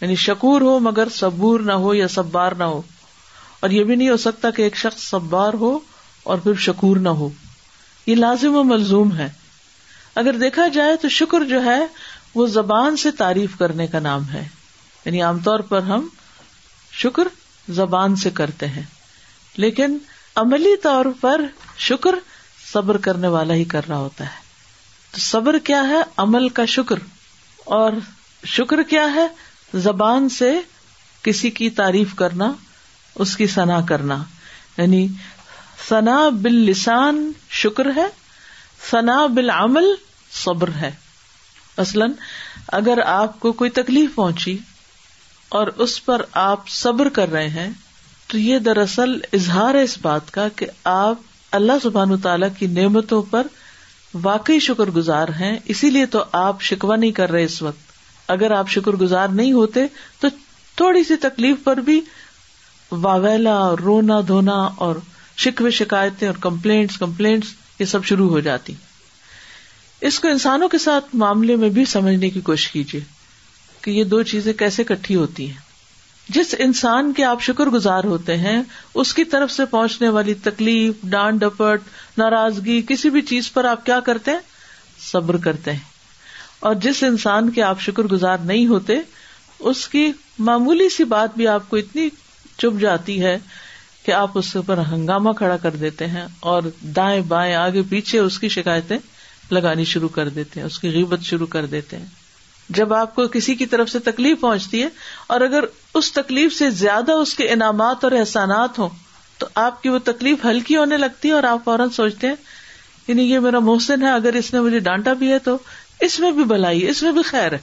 یعنی 0.00 0.14
شکور 0.22 0.60
ہو 0.60 0.78
مگر 0.88 1.08
صبور 1.14 1.60
نہ 1.66 1.72
ہو 1.84 1.94
یا 1.94 2.08
سبار 2.14 2.52
نہ 2.58 2.64
ہو 2.74 2.80
اور 3.64 3.70
یہ 3.70 3.84
بھی 3.90 3.94
نہیں 3.96 4.08
ہو 4.10 4.16
سکتا 4.24 4.50
کہ 4.56 4.62
ایک 4.62 4.76
شخص 4.76 5.02
سبار 5.10 5.54
ہو 5.60 5.78
اور 6.32 6.38
پھر 6.44 6.54
شکور 6.66 6.96
نہ 7.04 7.08
ہو 7.20 7.28
یہ 8.06 8.14
لازم 8.14 8.56
و 8.56 8.62
ملزوم 8.64 9.16
ہے 9.16 9.28
اگر 10.22 10.36
دیکھا 10.40 10.66
جائے 10.74 10.96
تو 11.02 11.08
شکر 11.18 11.44
جو 11.48 11.64
ہے 11.64 11.78
وہ 12.34 12.46
زبان 12.56 12.96
سے 13.04 13.10
تعریف 13.18 13.56
کرنے 13.58 13.86
کا 13.86 13.98
نام 14.08 14.28
ہے 14.32 14.46
یعنی 15.04 15.22
عام 15.22 15.38
طور 15.44 15.60
پر 15.70 15.82
ہم 15.92 16.06
شکر 17.02 17.26
زبان 17.78 18.14
سے 18.22 18.30
کرتے 18.40 18.66
ہیں 18.74 18.82
لیکن 19.64 19.96
عملی 20.42 20.76
طور 20.82 21.04
پر 21.20 21.40
شکر 21.88 22.14
صبر 22.72 22.96
کرنے 23.06 23.28
والا 23.34 23.54
ہی 23.54 23.64
کر 23.72 23.88
رہا 23.88 23.96
ہوتا 23.96 24.24
ہے 24.26 24.42
تو 25.12 25.18
صبر 25.20 25.58
کیا 25.64 25.82
ہے 25.88 26.00
عمل 26.24 26.48
کا 26.58 26.64
شکر 26.76 26.98
اور 27.78 27.92
شکر 28.56 28.82
کیا 28.90 29.06
ہے 29.14 29.26
زبان 29.84 30.28
سے 30.38 30.50
کسی 31.24 31.50
کی 31.58 31.68
تعریف 31.80 32.14
کرنا 32.14 32.52
اس 33.24 33.36
کی 33.36 33.46
ثنا 33.54 33.80
کرنا 33.88 34.22
یعنی 34.76 35.06
ثنا 35.88 36.18
بل 36.42 36.54
لسان 36.70 37.30
شکر 37.62 37.90
ہے 37.96 38.06
ثنا 38.90 39.24
بل 39.36 39.50
عمل 39.50 39.92
صبر 40.44 40.70
ہے 40.80 40.90
مثلاً 41.78 42.12
اگر 42.80 42.98
آپ 43.12 43.38
کو 43.40 43.52
کوئی 43.60 43.70
تکلیف 43.78 44.14
پہنچی 44.14 44.56
اور 45.58 45.66
اس 45.84 45.92
پر 46.04 46.22
آپ 46.42 46.68
صبر 46.76 47.08
کر 47.16 47.30
رہے 47.32 47.48
ہیں 47.56 47.68
تو 48.28 48.38
یہ 48.38 48.58
دراصل 48.68 49.10
اظہار 49.38 49.74
ہے 49.74 49.82
اس 49.88 49.96
بات 50.02 50.30
کا 50.36 50.46
کہ 50.56 50.66
آپ 50.92 51.18
اللہ 51.58 51.78
سبحان 51.82 52.12
و 52.12 52.16
تعالیٰ 52.24 52.48
کی 52.58 52.66
نعمتوں 52.78 53.20
پر 53.34 53.46
واقعی 54.22 54.58
شکر 54.68 54.90
گزار 54.96 55.28
ہیں 55.40 55.52
اسی 55.74 55.90
لیے 55.90 56.06
تو 56.16 56.22
آپ 56.40 56.62
شکوا 56.70 56.96
نہیں 56.96 57.10
کر 57.20 57.30
رہے 57.32 57.44
اس 57.50 57.60
وقت 57.62 57.92
اگر 58.36 58.50
آپ 58.58 58.68
شکر 58.76 58.96
گزار 59.04 59.28
نہیں 59.42 59.52
ہوتے 59.60 59.86
تو 60.20 60.28
تھوڑی 60.82 61.04
سی 61.08 61.16
تکلیف 61.28 61.62
پر 61.64 61.80
بھی 61.90 62.00
واویلا 63.06 63.54
اور 63.68 63.78
رونا 63.86 64.20
دھونا 64.28 64.58
اور 64.86 64.96
شکوے 65.44 65.70
شکایتیں 65.80 66.26
اور 66.28 66.40
کمپلینٹس 66.50 66.98
کمپلینٹس 67.06 67.54
یہ 67.78 67.84
سب 67.94 68.04
شروع 68.12 68.28
ہو 68.30 68.40
جاتی 68.50 68.74
اس 70.10 70.20
کو 70.20 70.28
انسانوں 70.28 70.68
کے 70.68 70.78
ساتھ 70.90 71.14
معاملے 71.26 71.56
میں 71.62 71.68
بھی 71.78 71.84
سمجھنے 71.96 72.30
کی 72.30 72.40
کوشش 72.50 72.68
کیجیے 72.70 73.00
کہ 73.84 73.90
یہ 73.90 74.04
دو 74.12 74.22
چیزیں 74.28 74.52
کیسے 74.58 74.84
کٹھی 74.90 75.14
ہوتی 75.16 75.48
ہیں 75.50 75.62
جس 76.34 76.54
انسان 76.66 77.12
کے 77.16 77.24
آپ 77.24 77.40
شکر 77.42 77.66
گزار 77.72 78.04
ہوتے 78.12 78.36
ہیں 78.44 78.62
اس 79.02 79.12
کی 79.14 79.24
طرف 79.34 79.50
سے 79.52 79.64
پہنچنے 79.72 80.08
والی 80.16 80.34
تکلیف 80.44 81.02
ڈانڈ 81.14 81.40
ڈپٹ 81.40 82.18
ناراضگی 82.18 82.80
کسی 82.88 83.10
بھی 83.16 83.22
چیز 83.32 83.50
پر 83.52 83.64
آپ 83.72 83.84
کیا 83.86 83.98
کرتے 84.06 84.30
ہیں 84.30 84.38
صبر 85.10 85.36
کرتے 85.46 85.72
ہیں 85.72 85.92
اور 86.68 86.74
جس 86.86 87.02
انسان 87.08 87.50
کے 87.58 87.62
آپ 87.62 87.80
شکر 87.88 88.04
گزار 88.12 88.38
نہیں 88.52 88.66
ہوتے 88.66 88.96
اس 89.72 89.86
کی 89.88 90.06
معمولی 90.48 90.88
سی 90.96 91.04
بات 91.12 91.36
بھی 91.36 91.46
آپ 91.56 91.68
کو 91.68 91.76
اتنی 91.76 92.08
چپ 92.56 92.80
جاتی 92.80 93.20
ہے 93.22 93.36
کہ 94.04 94.12
آپ 94.12 94.38
اس 94.38 94.56
پر 94.66 94.78
ہنگامہ 94.92 95.30
کھڑا 95.36 95.56
کر 95.62 95.76
دیتے 95.84 96.06
ہیں 96.16 96.24
اور 96.52 96.62
دائیں 96.96 97.20
بائیں 97.28 97.54
آگے 97.54 97.82
پیچھے 97.90 98.18
اس 98.18 98.38
کی 98.38 98.48
شکایتیں 98.58 98.96
لگانی 99.50 99.84
شروع 99.94 100.08
کر 100.18 100.28
دیتے 100.40 100.60
ہیں 100.60 100.66
اس 100.66 100.78
کی 100.78 100.90
غیبت 100.94 101.22
شروع 101.32 101.46
کر 101.56 101.66
دیتے 101.76 101.96
ہیں 101.96 102.06
جب 102.76 102.92
آپ 102.94 103.14
کو 103.14 103.26
کسی 103.32 103.54
کی 103.54 103.66
طرف 103.66 103.88
سے 103.90 103.98
تکلیف 104.04 104.40
پہنچتی 104.40 104.82
ہے 104.82 104.88
اور 105.34 105.40
اگر 105.40 105.64
اس 105.94 106.12
تکلیف 106.12 106.54
سے 106.58 106.70
زیادہ 106.70 107.12
اس 107.22 107.34
کے 107.36 107.48
انعامات 107.52 108.04
اور 108.04 108.12
احسانات 108.18 108.78
ہوں 108.78 108.88
تو 109.38 109.46
آپ 109.64 109.82
کی 109.82 109.88
وہ 109.88 109.98
تکلیف 110.04 110.44
ہلکی 110.44 110.76
ہونے 110.76 110.96
لگتی 110.96 111.28
ہے 111.28 111.34
اور 111.34 111.42
آپ 111.50 111.64
فوراً 111.64 111.90
سوچتے 111.96 112.26
ہیں 112.26 112.34
یعنی 113.06 113.22
یہ 113.30 113.38
میرا 113.46 113.58
محسن 113.68 114.02
ہے 114.02 114.10
اگر 114.12 114.34
اس 114.38 114.52
نے 114.54 114.60
مجھے 114.60 114.78
ڈانٹا 114.88 115.12
بھی 115.22 115.30
ہے 115.32 115.38
تو 115.48 115.56
اس 116.04 116.18
میں 116.20 116.30
بھی 116.32 116.44
بلائی 116.52 116.86
اس 116.88 117.02
میں 117.02 117.12
بھی 117.12 117.22
خیر 117.22 117.52
ہے 117.52 117.58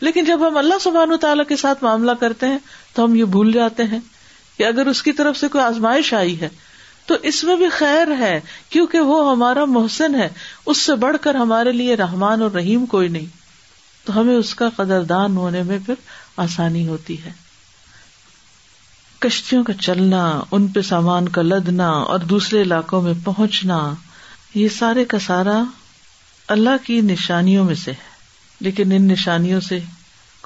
لیکن 0.00 0.24
جب 0.24 0.46
ہم 0.46 0.56
اللہ 0.56 0.78
سبحان 0.80 1.12
و 1.12 1.16
تعالیٰ 1.24 1.44
کے 1.48 1.56
ساتھ 1.56 1.84
معاملہ 1.84 2.10
کرتے 2.20 2.46
ہیں 2.48 2.58
تو 2.94 3.04
ہم 3.04 3.14
یہ 3.14 3.24
بھول 3.36 3.52
جاتے 3.52 3.82
ہیں 3.92 3.98
کہ 4.56 4.66
اگر 4.66 4.86
اس 4.86 5.02
کی 5.02 5.12
طرف 5.20 5.36
سے 5.38 5.48
کوئی 5.48 5.64
آزمائش 5.64 6.12
آئی 6.14 6.40
ہے 6.40 6.48
تو 7.06 7.14
اس 7.32 7.42
میں 7.44 7.54
بھی 7.56 7.68
خیر 7.78 8.08
ہے 8.18 8.38
کیونکہ 8.70 9.00
وہ 9.12 9.30
ہمارا 9.30 9.64
محسن 9.78 10.14
ہے 10.14 10.28
اس 10.66 10.80
سے 10.82 10.94
بڑھ 11.04 11.16
کر 11.20 11.34
ہمارے 11.34 11.72
لیے 11.72 11.94
رحمان 11.96 12.42
اور 12.42 12.50
رحیم 12.56 12.84
کوئی 12.86 13.08
نہیں 13.16 13.40
تو 14.04 14.18
ہمیں 14.20 14.34
اس 14.36 14.54
کا 14.60 14.68
قدر 14.76 15.02
دان 15.08 15.36
ہونے 15.36 15.62
میں 15.62 15.78
پھر 15.86 15.94
آسانی 16.44 16.86
ہوتی 16.88 17.16
ہے 17.24 17.30
کشتیوں 19.20 19.62
کا 19.64 19.72
چلنا 19.80 20.22
ان 20.52 20.66
پہ 20.74 20.80
سامان 20.88 21.28
کا 21.36 21.42
لدنا 21.42 21.88
اور 22.12 22.20
دوسرے 22.32 22.62
علاقوں 22.62 23.00
میں 23.02 23.12
پہنچنا 23.24 23.78
یہ 24.54 24.68
سارے 24.78 25.04
کا 25.12 25.18
سارا 25.26 25.62
اللہ 26.54 26.84
کی 26.86 27.00
نشانیوں 27.10 27.64
میں 27.64 27.74
سے 27.84 27.90
ہے 27.98 28.10
لیکن 28.66 28.92
ان 28.92 29.06
نشانیوں 29.08 29.60
سے 29.68 29.78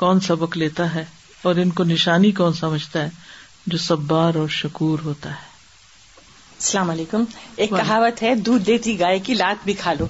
کون 0.03 0.21
سبق 0.27 0.57
لیتا 0.59 0.95
ہے 0.95 1.05
اور 1.49 1.55
ان 1.63 1.71
کو 1.79 1.85
نشانی 1.85 2.31
کون 2.43 2.53
سمجھتا 2.61 3.03
ہے 3.05 3.09
جو 3.73 3.79
سبار 3.87 4.35
اور 4.41 4.49
شکور 4.61 4.99
ہوتا 5.05 5.31
ہے 5.31 5.55
السلام 6.59 6.91
علیکم 6.91 7.25
ایک 7.57 7.71
کہاوت 7.71 8.23
ہے 8.23 8.35
دودھ 8.47 8.63
دیتی 8.67 8.99
گائے 9.01 9.19
کی 9.25 9.35
لات 9.35 9.65
بھی 9.65 9.73
کھا 9.81 9.93
لو 9.99 10.07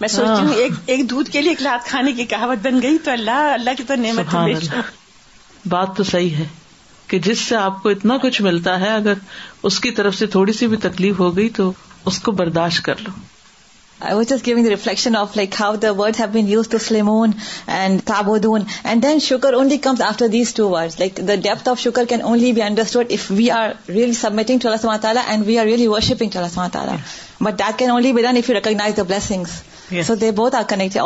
میں 0.00 0.08
سوچتی 0.08 0.46
ہوں 0.46 0.54
ہاں۔ 0.68 0.80
ایک 0.94 1.08
دودھ 1.10 1.30
کے 1.30 1.40
لیے 1.40 1.50
ایک 1.50 1.62
لات 1.62 1.86
کھانے 1.88 2.12
کی 2.12 2.24
کہاوت 2.32 2.66
بن 2.66 2.80
گئی 2.82 2.98
تو 3.04 3.10
اللہ 3.10 3.52
اللہ 3.52 3.76
کی 3.78 3.82
تو 3.86 3.94
نعمت 4.04 4.36
بات 5.72 5.96
تو 5.96 6.04
صحیح 6.04 6.34
ہے 6.36 6.44
کہ 7.08 7.18
جس 7.26 7.40
سے 7.48 7.56
آپ 7.56 7.82
کو 7.82 7.88
اتنا 7.88 8.16
کچھ 8.22 8.40
ملتا 8.42 8.78
ہے 8.80 8.88
اگر 8.94 9.14
اس 9.68 9.78
کی 9.80 9.90
طرف 9.98 10.14
سے 10.18 10.26
تھوڑی 10.36 10.52
سی 10.52 10.66
بھی 10.66 10.76
تکلیف 10.84 11.18
ہو 11.20 11.36
گئی 11.36 11.48
تو 11.58 11.70
اس 12.10 12.18
کو 12.28 12.32
برداشت 12.40 12.82
کر 12.84 13.02
لو 13.04 13.10
آئی 14.06 14.52
بین 16.32 16.48
یوز 16.48 16.68
ٹو 16.68 16.78
سلیمون 16.86 17.30
and 17.76 18.10
then 19.02 19.18
sugar 19.26 19.52
only 19.54 19.76
comes 19.86 20.02
after 20.02 20.26
these 20.32 20.52
two 20.54 20.68
like 20.98 21.20
the 21.28 21.34
depth 21.42 21.68
of 21.68 21.80
sugar 21.80 22.04
can 22.08 22.22
only 22.32 22.52
be 22.52 22.62
if 22.62 23.30
we 23.34 23.50
are 23.58 23.68
really 23.90 24.12
submitting 24.12 24.58
so 30.06 30.14
both 30.36 30.54
are 30.56 30.62
connect 30.68 30.96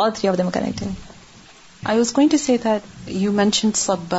I 1.89 1.97
was 1.97 2.11
going 2.17 2.29
to 2.31 2.37
see 2.37 2.55
you 3.07 3.31
mention 3.31 3.69
sub 3.75 4.13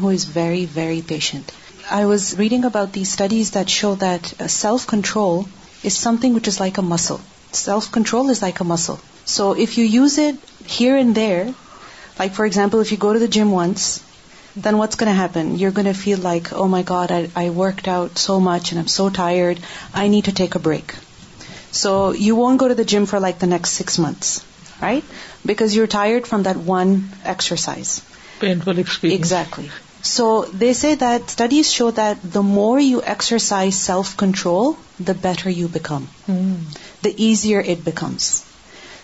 who 0.00 0.10
is 0.10 0.26
very 0.36 1.00
patient 1.08 1.50
I 1.94 2.04
was 2.04 2.32
reading 2.38 2.64
about 2.64 2.94
the 2.94 3.00
studies 3.02 3.54
that 3.54 3.68
show 3.76 3.94
self 4.50 4.86
control 4.86 5.42
which 6.34 6.48
is 6.48 6.60
like 6.60 6.78
a 6.78 6.84
muscle 6.86 7.14
self 7.62 7.90
control 7.94 8.32
like 8.40 8.62
a 8.62 8.68
muscle 8.68 8.94
so 9.36 9.50
if 9.62 9.78
you 9.78 9.84
use 9.94 10.18
it 10.18 10.70
here 10.80 10.96
and 10.96 11.16
there 11.16 11.44
like 12.18 12.34
for 12.34 12.44
example 12.46 13.16
gym 13.30 13.52
once 13.54 13.98
then 14.54 14.78
what's 14.78 14.96
going 14.96 15.10
to 15.10 15.18
happen? 15.18 15.58
You're 15.58 15.70
going 15.70 15.86
to 15.86 15.94
feel 15.94 16.18
like, 16.18 16.52
oh 16.52 16.68
my 16.68 16.82
God, 16.82 17.10
I 17.34 17.50
worked 17.50 17.88
out 17.88 18.18
so 18.18 18.40
much 18.40 18.72
and 18.72 18.80
I'm 18.80 18.88
so 18.88 19.08
tired. 19.10 19.58
I 19.94 20.08
need 20.08 20.26
to 20.26 20.32
take 20.32 20.54
a 20.54 20.58
break. 20.58 20.94
So 21.70 22.12
you 22.12 22.36
won't 22.36 22.58
go 22.58 22.68
to 22.68 22.74
the 22.74 22.84
gym 22.84 23.06
for 23.06 23.20
like 23.20 23.38
the 23.38 23.46
next 23.46 23.70
6 23.82 23.98
months, 23.98 24.44
right? 24.80 25.04
Because 25.46 25.74
you're 25.74 25.86
tired 25.86 26.26
from 26.26 26.42
that 26.42 26.58
one 26.58 27.08
exercise. 27.24 28.02
Painful 28.40 28.78
experience. 28.78 29.20
Exactly. 29.20 29.70
So 30.02 30.44
they 30.62 30.72
say 30.74 30.94
that 30.96 31.30
studies 31.30 31.70
show 31.70 31.90
that 31.92 32.18
the 32.22 32.42
more 32.42 32.78
you 32.78 33.00
exercise 33.00 33.76
self-control, 33.76 34.76
the 35.00 35.14
better 35.14 35.48
you 35.48 35.68
become. 35.68 36.08
Hmm. 36.26 36.56
The 37.02 37.12
easier 37.24 37.60
it 37.60 37.84
becomes. 37.84 38.44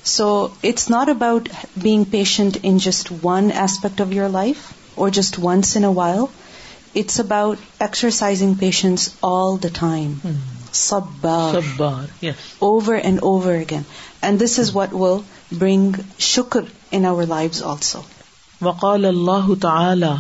So 0.02 0.54
it's 0.62 0.88
not 0.90 1.08
about 1.08 1.48
being 1.80 2.04
patient 2.04 2.58
in 2.58 2.78
just 2.78 3.10
one 3.10 3.50
aspect 3.50 4.00
of 4.00 4.12
your 4.12 4.28
life. 4.28 4.66
اور 5.04 5.10
just 5.18 5.36
once 5.42 5.68
in 5.76 5.84
while 5.98 6.18
it's 7.00 7.20
about 7.20 7.60
exercise 7.86 8.42
patience 8.60 9.04
all 9.30 9.54
the 9.62 9.68
time 9.80 10.08
sub 10.82 11.04
bar 11.20 11.48
over 12.70 12.94
and 12.94 13.16
over 13.30 13.52
again 13.54 13.82
and 14.28 14.34
this 14.44 14.54
is 14.58 14.68
what 14.76 14.90
will 15.02 15.18
bring 15.58 15.86
شکر 16.32 16.62
in 16.98 17.02
our 17.12 17.24
life 17.34 17.50
also 17.74 18.00
وقال 18.66 19.02
اللہ 19.12 19.46
تعالی 19.62 20.14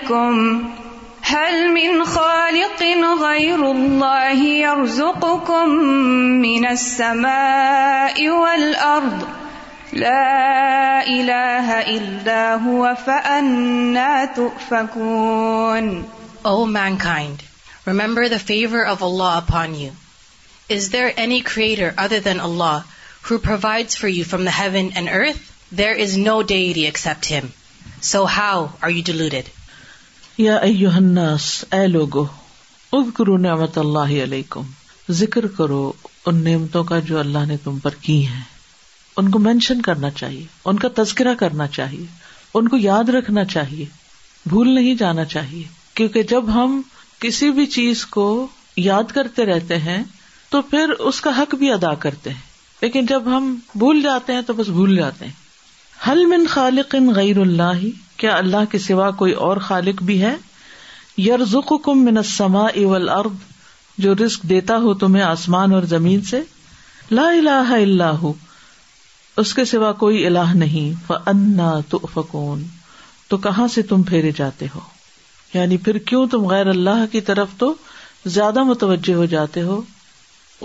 وكم 0.00 0.36
هل 1.28 1.72
من 1.76 2.04
خالق 2.04 2.82
غير 3.20 3.70
الله 3.70 4.32
يرزقكم 4.40 5.68
من 6.40 6.66
السماء 6.66 8.28
والأرض 8.28 9.28
لا 9.92 11.04
إله 11.06 11.68
إلا 11.84 12.56
هو 12.56 12.96
فأنا 13.06 14.24
تؤفكون 14.24 16.04
O 16.46 16.64
mankind, 16.64 17.42
remember 17.84 18.28
the 18.30 18.38
favor 18.38 18.82
of 18.92 19.02
Allah 19.02 19.44
upon 19.44 19.74
you. 19.74 19.90
Is 20.76 20.88
there 20.90 21.12
any 21.26 21.42
creator 21.42 21.92
other 21.98 22.20
than 22.20 22.40
Allah 22.48 22.86
who 23.22 23.38
provides 23.38 23.94
for 23.96 24.08
you 24.16 24.24
from 24.24 24.44
the 24.44 24.56
heaven 24.62 24.92
and 24.96 25.10
earth? 25.22 25.42
There 25.82 25.94
is 26.06 26.16
no 26.16 26.42
deity 26.42 26.86
except 26.86 27.26
Him. 27.26 27.52
So 28.00 28.24
how 28.40 28.72
are 28.82 28.90
you 28.96 29.02
deluded? 29.02 29.50
یا 30.38 30.56
اے 30.66 30.70
اے 31.76 31.86
لوگ 31.88 32.16
اذکرو 32.96 33.36
نعمت 33.46 33.78
اللہ 33.78 34.12
علیہ 34.22 34.60
ذکر 35.20 35.46
کرو 35.56 35.80
ان 36.30 36.42
نعمتوں 36.44 36.82
کا 36.90 36.98
جو 37.08 37.18
اللہ 37.18 37.46
نے 37.48 37.56
تم 37.64 37.78
پر 37.86 37.94
کی 38.02 38.18
ہیں 38.26 38.42
ان 39.20 39.30
کو 39.30 39.38
مینشن 39.48 39.82
کرنا 39.82 40.10
چاہیے 40.20 40.44
ان 40.70 40.78
کا 40.84 40.88
تذکرہ 40.96 41.34
کرنا 41.38 41.66
چاہیے 41.78 42.04
ان 42.58 42.68
کو 42.68 42.76
یاد 42.80 43.08
رکھنا 43.18 43.44
چاہیے 43.54 43.84
بھول 44.48 44.70
نہیں 44.74 44.94
جانا 45.02 45.24
چاہیے 45.34 45.64
کیونکہ 45.94 46.22
جب 46.34 46.54
ہم 46.54 46.80
کسی 47.20 47.50
بھی 47.58 47.66
چیز 47.78 48.04
کو 48.18 48.26
یاد 48.90 49.12
کرتے 49.14 49.46
رہتے 49.46 49.78
ہیں 49.88 50.02
تو 50.50 50.62
پھر 50.70 50.90
اس 50.98 51.20
کا 51.20 51.30
حق 51.40 51.54
بھی 51.64 51.72
ادا 51.72 51.94
کرتے 52.06 52.30
ہیں 52.30 52.46
لیکن 52.82 53.06
جب 53.06 53.36
ہم 53.36 53.54
بھول 53.74 54.02
جاتے 54.02 54.34
ہیں 54.34 54.42
تو 54.46 54.54
بس 54.62 54.68
بھول 54.78 54.96
جاتے 54.96 55.24
ہیں 55.24 56.08
حل 56.08 56.24
من 56.34 56.46
خالق 56.54 56.94
غیر 57.14 57.38
اللہ 57.40 57.84
کیا 58.20 58.36
اللہ 58.36 58.64
کے 58.70 58.78
سوا 58.84 59.10
کوئی 59.18 59.32
اور 59.48 59.56
خالق 59.66 60.02
بھی 60.06 60.20
ہے 60.22 60.34
یر 61.26 61.40
کم 61.84 61.98
منسما 62.04 62.64
اول 62.84 63.08
ارد 63.18 63.42
جو 64.04 64.14
رسک 64.24 64.42
دیتا 64.48 64.76
ہو 64.82 64.94
تمہیں 65.02 65.22
آسمان 65.24 65.72
اور 65.74 65.82
زمین 65.92 66.22
سے 66.30 66.40
لا 67.10 67.28
اللہ 67.30 67.72
اللہ 67.74 68.26
اس 69.44 69.54
کے 69.54 69.64
سوا 69.72 69.92
کوئی 70.02 70.26
اللہ 70.26 70.54
نہیں 70.62 70.92
فانا 71.06 71.72
تؤفکون 71.90 72.02
تو 72.02 72.20
فکون 72.20 72.62
تو 73.28 73.36
کہاں 73.48 73.66
سے 73.74 73.82
تم 73.92 74.02
پھیرے 74.10 74.30
جاتے 74.36 74.66
ہو 74.74 74.80
یعنی 75.54 75.76
پھر 75.86 75.98
کیوں 76.10 76.26
تم 76.30 76.46
غیر 76.48 76.66
اللہ 76.74 77.04
کی 77.12 77.20
طرف 77.30 77.54
تو 77.58 77.72
زیادہ 78.38 78.62
متوجہ 78.74 79.14
ہو 79.14 79.24
جاتے 79.36 79.62
ہو 79.62 79.80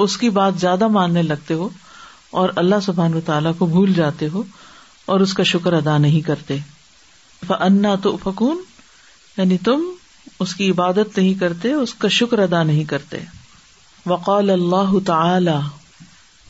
اس 0.06 0.18
کی 0.18 0.30
بات 0.42 0.60
زیادہ 0.60 0.88
ماننے 1.00 1.22
لگتے 1.24 1.54
ہو 1.62 1.70
اور 2.44 2.50
اللہ 2.62 2.80
سبحان 2.86 3.14
و 3.14 3.20
تعالیٰ 3.26 3.52
کو 3.58 3.66
بھول 3.76 3.94
جاتے 3.94 4.28
ہو 4.34 4.44
اور 5.14 5.20
اس 5.26 5.34
کا 5.40 5.44
شکر 5.56 5.74
ادا 5.82 5.98
نہیں 6.08 6.22
کرتے 6.28 6.58
انا 7.52 7.94
تو 8.04 8.16
فکون 8.24 8.62
یعنی 9.38 9.58
تم 9.66 9.84
اس 10.42 10.54
کی 10.56 10.70
عبادت 10.72 11.18
نہیں 11.18 11.34
کرتے 11.40 11.72
اس 11.74 11.94
کا 12.04 12.08
شکر 12.18 12.40
ادا 12.40 12.64
نہیں 12.64 12.84
کرتے 12.90 13.20
وقال 14.06 14.50
اللہ 14.50 14.98
تعالی 15.06 15.58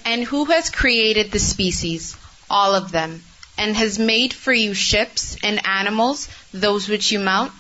And 0.06 0.24
who 0.24 0.46
has 0.46 0.70
created 0.70 1.32
the 1.32 1.40
species, 1.40 2.16
all 2.50 2.76
of 2.76 2.92
them, 2.92 3.22
and 3.58 3.76
has 3.76 4.00
made 4.00 4.34
for 4.34 4.54
you 4.54 4.74
ships 4.74 5.38
and 5.44 5.66
animals, 5.66 6.30
those 6.54 6.90
which 6.90 7.12
you 7.12 7.20
mount, 7.20 7.52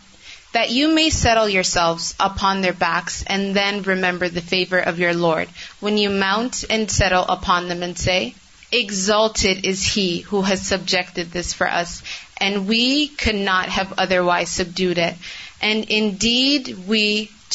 that 0.53 0.71
you 0.71 0.87
may 0.87 1.11
settle 1.11 1.47
yourselves 1.47 2.15
upon 2.19 2.61
their 2.61 2.73
backs, 2.73 3.23
and 3.27 3.53
then 3.53 3.83
remember 3.83 4.29
the 4.29 4.41
favor 4.41 4.79
of 4.79 4.97
your 4.97 5.13
Lord, 5.13 5.47
when 5.79 5.99
you 5.99 6.09
mount 6.09 6.63
and 6.67 6.89
settle 6.89 7.25
upon 7.37 7.67
them 7.69 7.83
and 7.83 7.97
say, 7.97 8.33
exalted 8.77 9.65
is 9.65 9.83
He 9.91 10.19
who 10.31 10.41
has 10.49 10.65
subjected 10.67 11.31
this 11.37 11.53
for 11.61 11.67
us, 11.81 11.93
and 12.01 12.27
And 12.47 12.67
we 12.71 12.75
we 12.81 13.07
could 13.21 13.39
not 13.45 13.71
have 13.77 13.89
otherwise 14.03 14.51
subdued 14.57 14.99
it. 15.05 15.25
indeed, 15.69 16.69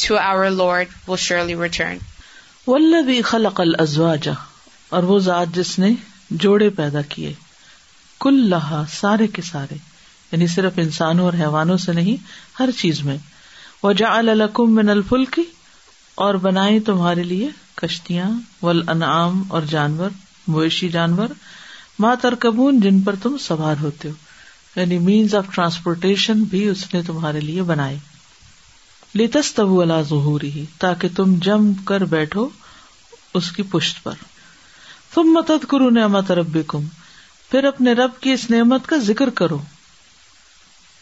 to 0.01 0.17
our 0.23 0.51
Lord 0.57 0.91
will 1.07 1.21
surely 1.27 1.55
return. 1.61 2.01
جس 5.59 5.71
نے 5.79 5.91
جوڑے 6.45 6.69
پیدا 6.81 7.01
کیے 7.15 7.33
لہا 8.33 8.83
سارے 8.99 9.27
کے 9.37 9.41
سارے 9.51 9.75
یعنی 10.31 10.47
صرف 10.57 10.77
انسانوں 10.83 11.25
اور 11.25 11.39
حیوانوں 11.39 11.77
سے 11.87 11.93
نہیں 12.01 12.23
ہر 12.59 12.69
چیز 12.81 13.01
میں 13.09 13.17
وجعل 13.83 14.31
جا 14.47 14.63
من 14.75 14.85
میں 15.11 15.45
اور 16.27 16.35
بنائے 16.47 16.79
تمہارے 16.91 17.23
لیے 17.33 17.49
کشتیاں 17.81 18.29
ول 18.65 18.81
انعام 18.97 19.43
اور 19.55 19.61
جانور 19.69 20.09
مویشی 20.47 20.89
جانور 20.89 21.29
ماں 21.99 22.15
ترکبون 22.21 22.79
جن 22.81 22.99
پر 23.01 23.15
تم 23.21 23.37
سوار 23.45 23.75
ہوتے 23.81 24.09
ہو 24.09 24.79
یعنی 24.79 24.97
مینس 24.99 25.33
آف 25.35 25.47
ٹرانسپورٹیشن 25.55 26.43
بھی 26.49 26.67
اس 26.69 26.93
نے 26.93 27.01
تمہارے 27.07 27.39
لیے 27.41 27.61
لیتس 29.19 29.53
تب 29.55 29.67
بنا 29.77 29.99
ہی 30.43 30.63
تاکہ 30.79 31.07
تم 31.15 31.33
جم 31.41 31.71
کر 31.87 32.03
بیٹھو 32.13 32.47
اس 33.39 33.51
کی 33.51 33.63
پشت 33.71 34.03
پر 34.03 34.13
تم 35.13 35.31
متد 35.33 35.65
کرو 35.69 35.89
نعمت 35.89 36.15
امتربی 36.31 36.61
کم 36.67 36.85
پھر 37.51 37.63
اپنے 37.67 37.93
رب 37.99 38.19
کی 38.21 38.31
اس 38.31 38.49
نعمت 38.49 38.87
کا 38.87 38.97
ذکر 39.05 39.29
کرو 39.39 39.57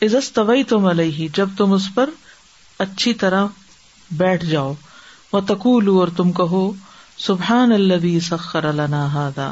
عزت 0.05 0.33
طوی 0.35 0.63
تم 0.71 0.85
علیہ 0.85 1.27
جب 1.35 1.49
تم 1.57 1.73
اس 1.73 1.87
پر 1.95 2.09
اچھی 2.85 3.13
طرح 3.23 3.45
بیٹھ 4.17 4.45
جاؤ 4.45 4.69
وہ 5.33 5.37
متقول 5.41 5.87
اور 5.97 6.07
تم 6.17 6.31
کہو 6.39 6.71
سبحان 7.19 7.71
اللہ 7.71 8.17
سخر 8.27 8.65
ہادا 9.13 9.51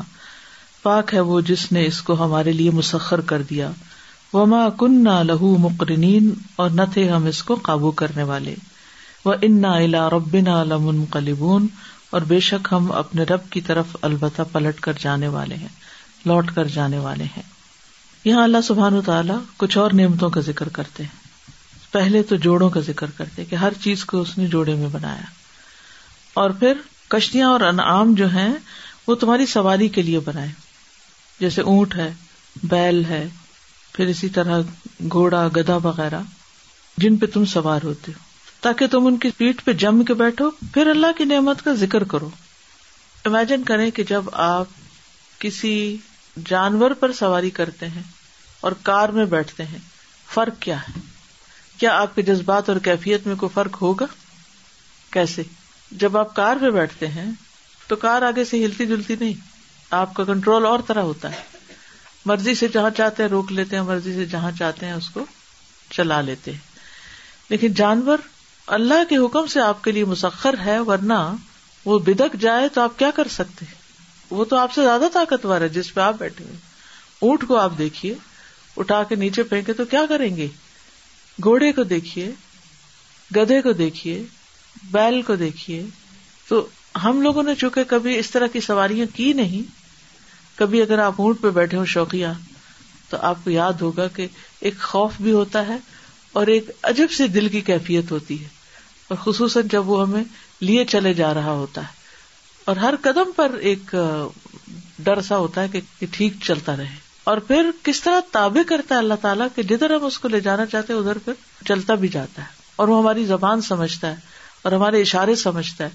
پاک 0.83 1.13
ہے 1.13 1.19
وہ 1.31 1.39
جس 1.47 1.71
نے 1.71 1.85
اس 1.85 2.01
کو 2.01 2.13
ہمارے 2.23 2.51
لیے 2.51 2.71
مسخر 2.73 3.21
کر 3.31 3.41
دیا 3.49 3.69
وہ 4.33 4.45
ما 4.53 4.67
کن 4.79 5.03
نہ 5.03 5.19
لہو 5.25 5.55
نہ 6.73 6.81
تھے 6.93 7.09
ہم 7.09 7.25
اس 7.31 7.41
کو 7.43 7.55
قابو 7.61 7.91
کرنے 8.01 8.23
والے 8.31 8.55
وہ 9.25 9.33
اننا 9.41 9.73
الارمن 9.77 11.03
کلبون 11.11 11.67
اور 12.09 12.21
بے 12.27 12.39
شک 12.49 12.67
ہم 12.71 12.91
اپنے 12.91 13.23
رب 13.29 13.49
کی 13.51 13.61
طرف 13.67 13.95
البتہ 14.01 14.41
پلٹ 14.51 14.79
کر 14.85 14.93
جانے 15.01 15.27
والے 15.35 15.55
ہیں 15.55 15.67
لوٹ 16.25 16.51
کر 16.55 16.67
جانے 16.73 16.97
والے 16.99 17.23
ہیں 17.37 17.43
یہاں 18.25 18.43
اللہ 18.43 18.61
سبحان 18.63 18.93
و 18.95 19.01
تعالیٰ 19.05 19.37
کچھ 19.57 19.77
اور 19.77 19.91
نعمتوں 19.99 20.29
کا 20.29 20.41
ذکر 20.47 20.69
کرتے 20.79 21.03
ہیں 21.03 21.19
پہلے 21.91 22.21
تو 22.23 22.35
جوڑوں 22.47 22.69
کا 22.69 22.79
ذکر 22.87 23.11
کرتے 23.17 23.45
کہ 23.49 23.55
ہر 23.63 23.73
چیز 23.83 24.03
کو 24.05 24.21
اس 24.21 24.37
نے 24.37 24.47
جوڑے 24.47 24.75
میں 24.75 24.89
بنایا 24.91 25.21
اور 26.41 26.49
پھر 26.59 26.73
کشتیاں 27.11 27.49
اور 27.51 27.61
انعام 27.67 28.13
جو 28.17 28.29
ہیں 28.31 28.51
وہ 29.07 29.15
تمہاری 29.21 29.45
سواری 29.53 29.87
کے 29.97 30.01
لیے 30.09 30.19
بنائے 30.27 30.47
جیسے 31.39 31.61
اونٹ 31.71 31.95
ہے 31.95 32.11
بیل 32.73 33.03
ہے 33.09 33.23
پھر 33.93 34.07
اسی 34.13 34.29
طرح 34.35 34.59
گھوڑا 35.17 35.47
گدا 35.55 35.75
وغیرہ 35.83 36.21
جن 37.03 37.15
پہ 37.17 37.25
تم 37.33 37.45
سوار 37.55 37.83
ہوتے 37.83 38.11
ہو 38.15 38.29
تاکہ 38.61 38.87
تم 38.91 39.07
ان 39.07 39.17
کی 39.23 39.29
پیٹ 39.37 39.63
پہ 39.65 39.73
جم 39.83 40.03
کے 40.05 40.13
بیٹھو 40.23 40.49
پھر 40.73 40.87
اللہ 40.89 41.11
کی 41.17 41.25
نعمت 41.33 41.61
کا 41.65 41.73
ذکر 41.83 42.03
کرو 42.13 42.29
امیجن 43.29 43.63
کریں 43.69 43.89
کہ 43.97 44.03
جب 44.09 44.29
آپ 44.47 44.79
کسی 45.41 45.73
جانور 46.49 46.91
پر 46.99 47.11
سواری 47.21 47.49
کرتے 47.61 47.87
ہیں 47.95 48.03
اور 48.67 48.71
کار 48.89 49.09
میں 49.19 49.25
بیٹھتے 49.35 49.63
ہیں 49.71 49.79
فرق 50.33 50.61
کیا 50.61 50.75
ہے 50.87 50.99
کیا 51.79 51.97
آپ 52.01 52.15
کے 52.15 52.21
جذبات 52.27 52.69
اور 52.69 52.77
کیفیت 52.89 53.25
میں 53.27 53.35
کوئی 53.43 53.49
فرق 53.55 53.81
ہوگا 53.81 54.05
کیسے 55.13 55.43
جب 55.99 56.17
آپ 56.17 56.35
کار 56.35 56.57
پہ 56.61 56.69
بیٹھتے 56.71 57.07
ہیں 57.07 57.29
تو 57.87 57.95
کار 58.01 58.21
آگے 58.21 58.43
سے 58.45 58.63
ہلتی 58.65 58.85
جلتی 58.85 59.15
نہیں 59.19 59.33
آپ 59.99 60.13
کا 60.15 60.23
کنٹرول 60.23 60.65
اور 60.65 60.79
طرح 60.87 61.01
ہوتا 61.03 61.31
ہے 61.31 61.49
مرضی 62.25 62.53
سے 62.55 62.67
جہاں 62.73 62.89
چاہتے 62.97 63.23
ہیں 63.23 63.29
روک 63.29 63.51
لیتے 63.51 63.75
ہیں 63.75 63.83
مرضی 63.83 64.13
سے 64.15 64.25
جہاں 64.31 64.51
چاہتے 64.59 64.85
ہیں 64.85 64.93
اس 64.93 65.09
کو 65.13 65.23
چلا 65.95 66.19
لیتے 66.21 66.51
ہیں 66.51 66.59
لیکن 67.49 67.73
جانور 67.75 68.17
اللہ 68.77 69.03
کے 69.09 69.17
حکم 69.17 69.45
سے 69.53 69.59
آپ 69.61 69.83
کے 69.83 69.91
لیے 69.91 70.05
مسخر 70.05 70.55
ہے 70.65 70.79
ورنہ 70.89 71.13
وہ 71.85 71.97
بدک 72.05 72.35
جائے 72.41 72.67
تو 72.73 72.81
آپ 72.81 72.97
کیا 72.99 73.09
کر 73.15 73.27
سکتے 73.31 73.65
وہ 74.29 74.45
تو 74.49 74.57
آپ 74.57 74.73
سے 74.73 74.81
زیادہ 74.83 75.05
طاقتور 75.13 75.61
ہے 75.61 75.69
جس 75.69 75.93
پہ 75.93 76.01
آپ 76.01 76.15
بیٹھے 76.19 76.43
ہوئے 76.45 76.55
اونٹ 77.29 77.47
کو 77.47 77.57
آپ 77.57 77.77
دیکھیے 77.77 78.13
اٹھا 78.79 79.01
کے 79.09 79.15
نیچے 79.23 79.43
پھینکے 79.43 79.73
تو 79.73 79.85
کیا 79.91 80.05
کریں 80.09 80.35
گے 80.35 80.47
گھوڑے 81.43 81.71
کو 81.73 81.83
دیکھیے 81.93 82.31
گدے 83.35 83.61
کو 83.61 83.71
دیکھیے 83.81 84.21
بیل 84.91 85.21
کو 85.21 85.35
دیکھیے 85.35 85.81
تو 86.47 86.65
ہم 87.03 87.21
لوگوں 87.21 87.43
نے 87.43 87.53
چونکہ 87.55 87.83
کبھی 87.87 88.17
اس 88.19 88.29
طرح 88.31 88.47
کی 88.53 88.61
سواریاں 88.61 89.05
کی 89.15 89.31
نہیں 89.33 89.61
کبھی 90.59 90.81
اگر 90.81 90.99
آپ 90.99 91.21
اونٹ 91.21 91.41
پہ 91.41 91.49
بیٹھے 91.57 91.77
ہو 91.77 91.85
شوقیہ 91.95 92.27
تو 93.09 93.17
آپ 93.27 93.37
کو 93.43 93.49
یاد 93.49 93.81
ہوگا 93.81 94.07
کہ 94.15 94.27
ایک 94.69 94.79
خوف 94.81 95.13
بھی 95.21 95.31
ہوتا 95.31 95.65
ہے 95.67 95.77
اور 96.39 96.47
ایک 96.47 96.69
عجب 96.89 97.11
سے 97.17 97.27
دل 97.27 97.47
کی 97.49 97.61
کیفیت 97.69 98.11
ہوتی 98.11 98.41
ہے 98.43 98.47
اور 99.13 99.17
خصوصاً 99.23 99.67
جب 99.71 99.89
وہ 99.89 100.01
ہمیں 100.01 100.23
لیے 100.61 100.85
چلے 100.89 101.13
جا 101.13 101.33
رہا 101.33 101.51
ہوتا 101.51 101.81
ہے 101.81 101.99
اور 102.71 102.75
ہر 102.77 102.93
قدم 103.01 103.31
پر 103.35 103.55
ایک 103.69 103.95
ڈر 105.03 105.21
سا 105.27 105.37
ہوتا 105.37 105.61
ہے 105.63 105.67
کہ 105.99 106.05
ٹھیک 106.11 106.33
چلتا 106.43 106.75
رہے 106.77 106.95
اور 107.31 107.37
پھر 107.47 107.69
کس 107.83 108.01
طرح 108.03 108.19
تابع 108.31 108.61
کرتا 108.67 108.95
ہے 108.95 108.99
اللہ 108.99 109.13
تعالیٰ 109.21 109.47
کہ 109.55 109.63
جدھر 109.69 109.93
ہم 109.95 110.05
اس 110.05 110.19
کو 110.19 110.27
لے 110.27 110.39
جانا 110.41 110.65
چاہتے 110.65 110.93
ہیں 110.93 110.99
ادھر 110.99 111.17
پھر 111.25 111.33
چلتا 111.67 111.95
بھی 112.03 112.07
جاتا 112.13 112.41
ہے 112.41 112.59
اور 112.75 112.87
وہ 112.87 112.99
ہماری 113.01 113.25
زبان 113.25 113.61
سمجھتا 113.61 114.09
ہے 114.11 114.29
اور 114.61 114.71
ہمارے 114.71 115.01
اشارے 115.01 115.35
سمجھتا 115.43 115.83
ہے 115.83 115.89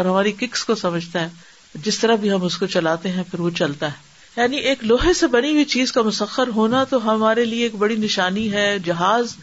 اور 0.00 0.04
ہماری 0.04 0.32
ککس 0.40 0.64
کو 0.64 0.74
سمجھتا 0.74 1.20
ہے 1.22 1.78
جس 1.84 1.98
طرح 1.98 2.14
بھی 2.24 2.32
ہم 2.32 2.42
اس 2.44 2.56
کو 2.58 2.66
چلاتے 2.74 3.10
ہیں 3.12 3.22
پھر 3.30 3.40
وہ 3.40 3.50
چلتا 3.60 3.86
ہے 3.92 4.12
یعنی 4.42 4.56
ایک 4.68 4.82
لوہے 4.84 5.12
سے 5.14 5.26
بنی 5.32 5.50
ہوئی 5.52 5.64
چیز 5.72 5.92
کا 5.92 6.02
مسخر 6.02 6.48
ہونا 6.54 6.82
تو 6.90 6.98
ہمارے 7.10 7.44
لیے 7.44 7.62
ایک 7.62 7.74
بڑی 7.78 7.96
نشانی 8.06 8.50
ہے 8.52 8.66
جہاز 8.84 9.34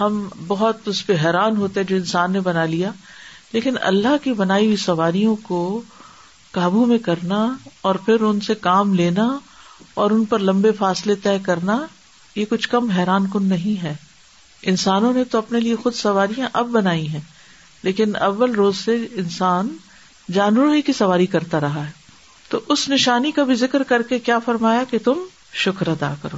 ہم 0.00 0.26
بہت 0.46 0.88
اس 0.88 1.06
پہ 1.06 1.16
حیران 1.24 1.56
ہوتے 1.56 1.84
جو 1.88 1.96
انسان 1.96 2.32
نے 2.32 2.40
بنا 2.48 2.64
لیا 2.74 2.90
لیکن 3.52 3.76
اللہ 3.90 4.16
کی 4.24 4.32
بنائی 4.40 4.64
ہوئی 4.66 4.76
سواریوں 4.84 5.34
کو 5.42 5.58
قابو 6.52 6.84
میں 6.86 6.98
کرنا 7.04 7.46
اور 7.88 7.94
پھر 8.04 8.20
ان 8.28 8.40
سے 8.46 8.54
کام 8.68 8.94
لینا 8.94 9.26
اور 10.02 10.10
ان 10.10 10.24
پر 10.32 10.38
لمبے 10.48 10.72
فاصلے 10.78 11.14
طے 11.22 11.38
کرنا 11.46 11.78
یہ 12.36 12.44
کچھ 12.50 12.68
کم 12.68 12.90
حیران 12.96 13.26
کن 13.32 13.48
نہیں 13.48 13.82
ہے 13.82 13.94
انسانوں 14.72 15.12
نے 15.14 15.24
تو 15.30 15.38
اپنے 15.38 15.60
لیے 15.60 15.76
خود 15.82 15.94
سواریاں 15.94 16.48
اب 16.62 16.66
بنائی 16.72 17.08
ہیں 17.08 17.20
لیکن 17.82 18.16
اول 18.20 18.54
روز 18.54 18.76
سے 18.84 18.96
انسان 19.16 19.76
جانوروں 20.34 20.74
ہی 20.74 20.82
کی 20.82 20.92
سواری 20.92 21.26
کرتا 21.34 21.60
رہا 21.60 21.84
ہے 21.86 21.90
تو 22.48 22.60
اس 22.72 22.88
نشانی 22.88 23.30
کا 23.32 23.42
بھی 23.44 23.54
ذکر 23.54 23.82
کر 23.88 24.02
کے 24.08 24.18
کیا 24.18 24.38
فرمایا 24.44 24.82
کہ 24.90 24.98
تم 25.04 25.20
شکر 25.64 25.88
ادا 25.88 26.12
کرو 26.22 26.36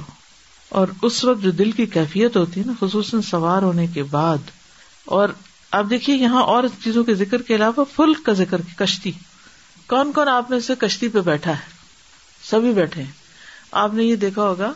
اور 0.79 0.87
اس 1.03 1.23
وقت 1.25 1.41
جو 1.43 1.51
دل 1.51 1.71
کی 1.77 1.85
کیفیت 1.93 2.37
ہوتی 2.37 2.59
ہے 2.59 2.65
نا 2.65 2.73
خصوصاً 2.79 3.21
سوار 3.29 3.61
ہونے 3.63 3.87
کے 3.93 4.03
بعد 4.11 4.49
اور 5.17 5.29
آپ 5.79 5.85
دیکھیے 5.89 6.15
یہاں 6.15 6.43
اور 6.53 6.63
چیزوں 6.83 7.03
کے 7.03 7.13
ذکر 7.15 7.41
کے 7.47 7.55
علاوہ 7.55 7.83
فلک 7.95 8.25
کا 8.25 8.33
ذکر 8.39 8.61
کشتی 8.77 9.11
کون 9.87 10.11
کون 10.13 10.29
آپ 10.29 10.49
نے 10.51 10.57
اسے 10.57 10.73
کشتی 10.79 11.07
پہ 11.15 11.21
بیٹھا 11.21 11.51
ہے 11.51 11.79
سبھی 12.49 12.71
بیٹھے 12.73 13.01
ہیں 13.01 13.11
آپ 13.81 13.93
نے 13.93 14.03
یہ 14.03 14.15
دیکھا 14.25 14.41
ہوگا 14.41 14.71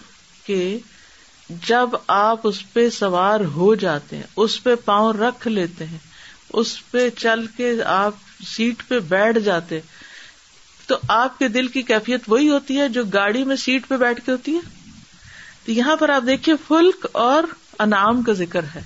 کہ 0.45 0.77
جب 1.67 1.95
آپ 2.15 2.47
اس 2.47 2.61
پہ 2.73 2.89
سوار 2.97 3.41
ہو 3.55 3.73
جاتے 3.83 4.17
ہیں 4.17 4.23
اس 4.43 4.61
پہ 4.63 4.75
پاؤں 4.85 5.13
رکھ 5.19 5.47
لیتے 5.47 5.85
ہیں 5.85 5.97
اس 6.59 6.71
پہ 6.91 7.09
چل 7.19 7.45
کے 7.57 7.71
آپ 7.99 8.19
سیٹ 8.55 8.87
پہ 8.87 8.99
بیٹھ 9.07 9.39
جاتے 9.45 9.79
تو 10.87 10.95
آپ 11.15 11.37
کے 11.39 11.47
دل 11.55 11.67
کی 11.75 11.81
کیفیت 11.91 12.21
وہی 12.31 12.49
ہوتی 12.49 12.79
ہے 12.79 12.87
جو 12.97 13.03
گاڑی 13.13 13.43
میں 13.49 13.55
سیٹ 13.63 13.87
پہ 13.87 13.97
بیٹھ 14.03 14.21
کے 14.25 14.31
ہوتی 14.31 14.53
ہے 14.55 14.59
تو 15.65 15.71
یہاں 15.71 15.95
پر 16.01 16.09
آپ 16.15 16.23
دیکھیے 16.27 16.55
فلک 16.67 17.07
اور 17.27 17.43
انعام 17.87 18.21
کا 18.27 18.33
ذکر 18.41 18.63
ہے 18.75 18.81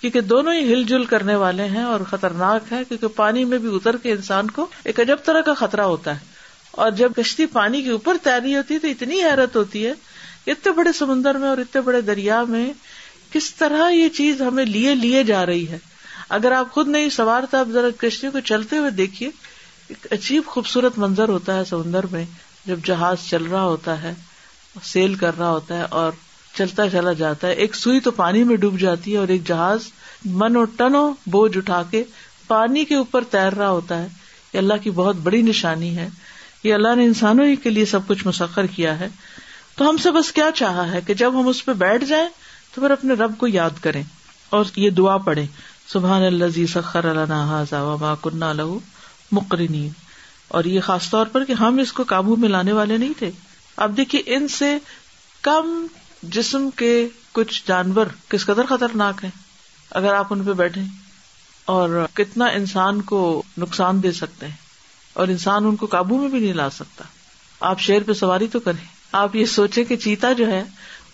کیونکہ 0.00 0.20
دونوں 0.34 0.52
ہی 0.54 0.72
ہل 0.72 0.82
جل 0.88 1.04
کرنے 1.14 1.34
والے 1.42 1.64
ہیں 1.76 1.82
اور 1.92 2.00
خطرناک 2.10 2.72
ہے 2.72 2.82
کیونکہ 2.88 3.06
پانی 3.16 3.44
میں 3.52 3.58
بھی 3.62 3.74
اتر 3.76 3.96
کے 4.02 4.12
انسان 4.12 4.50
کو 4.58 4.66
ایک 4.90 5.00
عجب 5.00 5.24
طرح 5.24 5.40
کا 5.48 5.54
خطرہ 5.64 5.84
ہوتا 5.94 6.14
ہے 6.14 6.36
اور 6.84 6.90
جب 7.00 7.12
کشتی 7.16 7.46
پانی 7.52 7.82
کے 7.82 7.90
اوپر 7.90 8.16
تیری 8.24 8.56
ہوتی 8.56 8.74
ہے 8.74 8.78
تو 8.78 8.88
اتنی 8.88 9.22
حیرت 9.22 9.56
ہوتی 9.56 9.86
ہے 9.86 9.92
کہ 10.44 10.50
اتنے 10.50 10.72
بڑے 10.72 10.92
سمندر 10.98 11.38
میں 11.42 11.48
اور 11.48 11.58
اتنے 11.58 11.80
بڑے 11.88 12.00
دریا 12.10 12.42
میں 12.54 12.66
کس 13.32 13.54
طرح 13.54 13.88
یہ 13.90 14.08
چیز 14.18 14.42
ہمیں 14.42 14.64
لیے 14.64 14.94
لیے 15.04 15.22
جا 15.30 15.44
رہی 15.46 15.68
ہے 15.68 15.78
اگر 16.36 16.52
آپ 16.52 16.70
خود 16.72 16.88
نہیں 16.88 17.08
سوار 17.10 17.54
آپ 17.56 17.68
ذرا 17.72 17.88
کشتی 18.00 18.28
کو 18.32 18.40
چلتے 18.50 18.78
ہوئے 18.78 18.90
دیکھیے 18.96 19.28
ایک 19.88 20.06
عجیب 20.12 20.46
خوبصورت 20.46 20.98
منظر 20.98 21.28
ہوتا 21.28 21.54
ہے 21.58 21.64
سمندر 21.68 22.06
میں 22.12 22.24
جب 22.66 22.78
جہاز 22.84 23.26
چل 23.28 23.44
رہا 23.46 23.62
ہوتا 23.64 24.02
ہے 24.02 24.12
سیل 24.84 25.14
کر 25.22 25.38
رہا 25.38 25.50
ہوتا 25.50 25.76
ہے 25.78 25.86
اور 26.00 26.10
چلتا 26.56 26.88
چلا 26.90 27.12
جاتا 27.18 27.48
ہے 27.48 27.52
ایک 27.64 27.74
سوئی 27.76 28.00
تو 28.00 28.10
پانی 28.16 28.42
میں 28.44 28.56
ڈوب 28.64 28.78
جاتی 28.80 29.12
ہے 29.12 29.18
اور 29.18 29.28
ایک 29.34 29.46
جہاز 29.48 29.86
منو 30.42 30.64
ٹنو 30.76 31.02
بوجھ 31.30 31.56
اٹھا 31.58 31.82
کے 31.90 32.02
پانی 32.46 32.84
کے 32.84 32.94
اوپر 32.94 33.24
تیر 33.30 33.52
رہا 33.58 33.70
ہوتا 33.70 34.00
ہے 34.02 34.06
یہ 34.52 34.58
اللہ 34.58 34.82
کی 34.82 34.90
بہت 34.94 35.16
بڑی 35.22 35.42
نشانی 35.42 35.96
ہے 35.96 36.08
یہ 36.64 36.74
اللہ 36.74 36.94
نے 36.96 37.04
انسانوں 37.04 37.46
ہی 37.46 37.56
کے 37.62 37.70
لیے 37.70 37.84
سب 37.86 38.06
کچھ 38.08 38.26
مسخر 38.26 38.66
کیا 38.74 38.98
ہے 39.00 39.08
تو 39.76 39.88
ہم 39.88 39.96
سے 40.02 40.10
بس 40.10 40.32
کیا 40.32 40.48
چاہا 40.54 40.90
ہے 40.92 41.00
کہ 41.06 41.14
جب 41.14 41.40
ہم 41.40 41.48
اس 41.48 41.64
پہ 41.64 41.72
بیٹھ 41.84 42.04
جائیں 42.08 42.28
تو 42.74 42.80
پھر 42.80 42.90
اپنے 42.90 43.14
رب 43.18 43.36
کو 43.38 43.46
یاد 43.48 43.80
کریں 43.82 44.02
اور 44.56 44.64
یہ 44.76 44.90
دعا 44.98 45.16
پڑھیں 45.26 45.46
سبحان 45.92 46.22
الزی 46.24 46.66
سخر 46.72 47.04
اللہ 47.08 48.52
لہو 48.56 48.78
مقرنین 49.32 49.88
اور 50.58 50.64
یہ 50.70 50.80
خاص 50.88 51.08
طور 51.10 51.26
پر 51.32 51.44
کہ 51.48 51.52
ہم 51.60 51.78
اس 51.84 51.92
کو 51.98 52.02
قابو 52.08 52.34
میں 52.42 52.48
لانے 52.48 52.72
والے 52.80 52.96
نہیں 52.96 53.12
تھے 53.18 53.30
اب 53.84 53.96
دیکھیے 53.96 54.22
ان 54.36 54.48
سے 54.56 54.76
کم 55.48 55.70
جسم 56.36 56.68
کے 56.76 56.90
کچھ 57.32 57.62
جانور 57.68 58.06
کس 58.28 58.44
قدر 58.46 58.66
خطرناک 58.68 59.24
ہے 59.24 59.30
اگر 60.00 60.14
آپ 60.14 60.32
ان 60.34 60.44
پہ 60.44 60.52
بیٹھے 60.60 60.82
اور 61.76 62.04
کتنا 62.16 62.46
انسان 62.60 63.00
کو 63.12 63.20
نقصان 63.58 64.02
دے 64.02 64.12
سکتے 64.22 64.46
ہیں 64.46 64.56
اور 65.22 65.28
انسان 65.36 65.66
ان 65.66 65.76
کو 65.76 65.86
قابو 65.96 66.18
میں 66.18 66.28
بھی 66.28 66.40
نہیں 66.40 66.54
لا 66.62 66.68
سکتا 66.80 67.04
آپ 67.70 67.80
شیر 67.88 68.02
پہ 68.06 68.12
سواری 68.24 68.46
تو 68.56 68.60
کرے 68.68 68.84
آپ 69.24 69.36
یہ 69.36 69.46
سوچے 69.58 69.84
کہ 69.84 69.96
چیتا 70.06 70.32
جو 70.42 70.50
ہے 70.50 70.62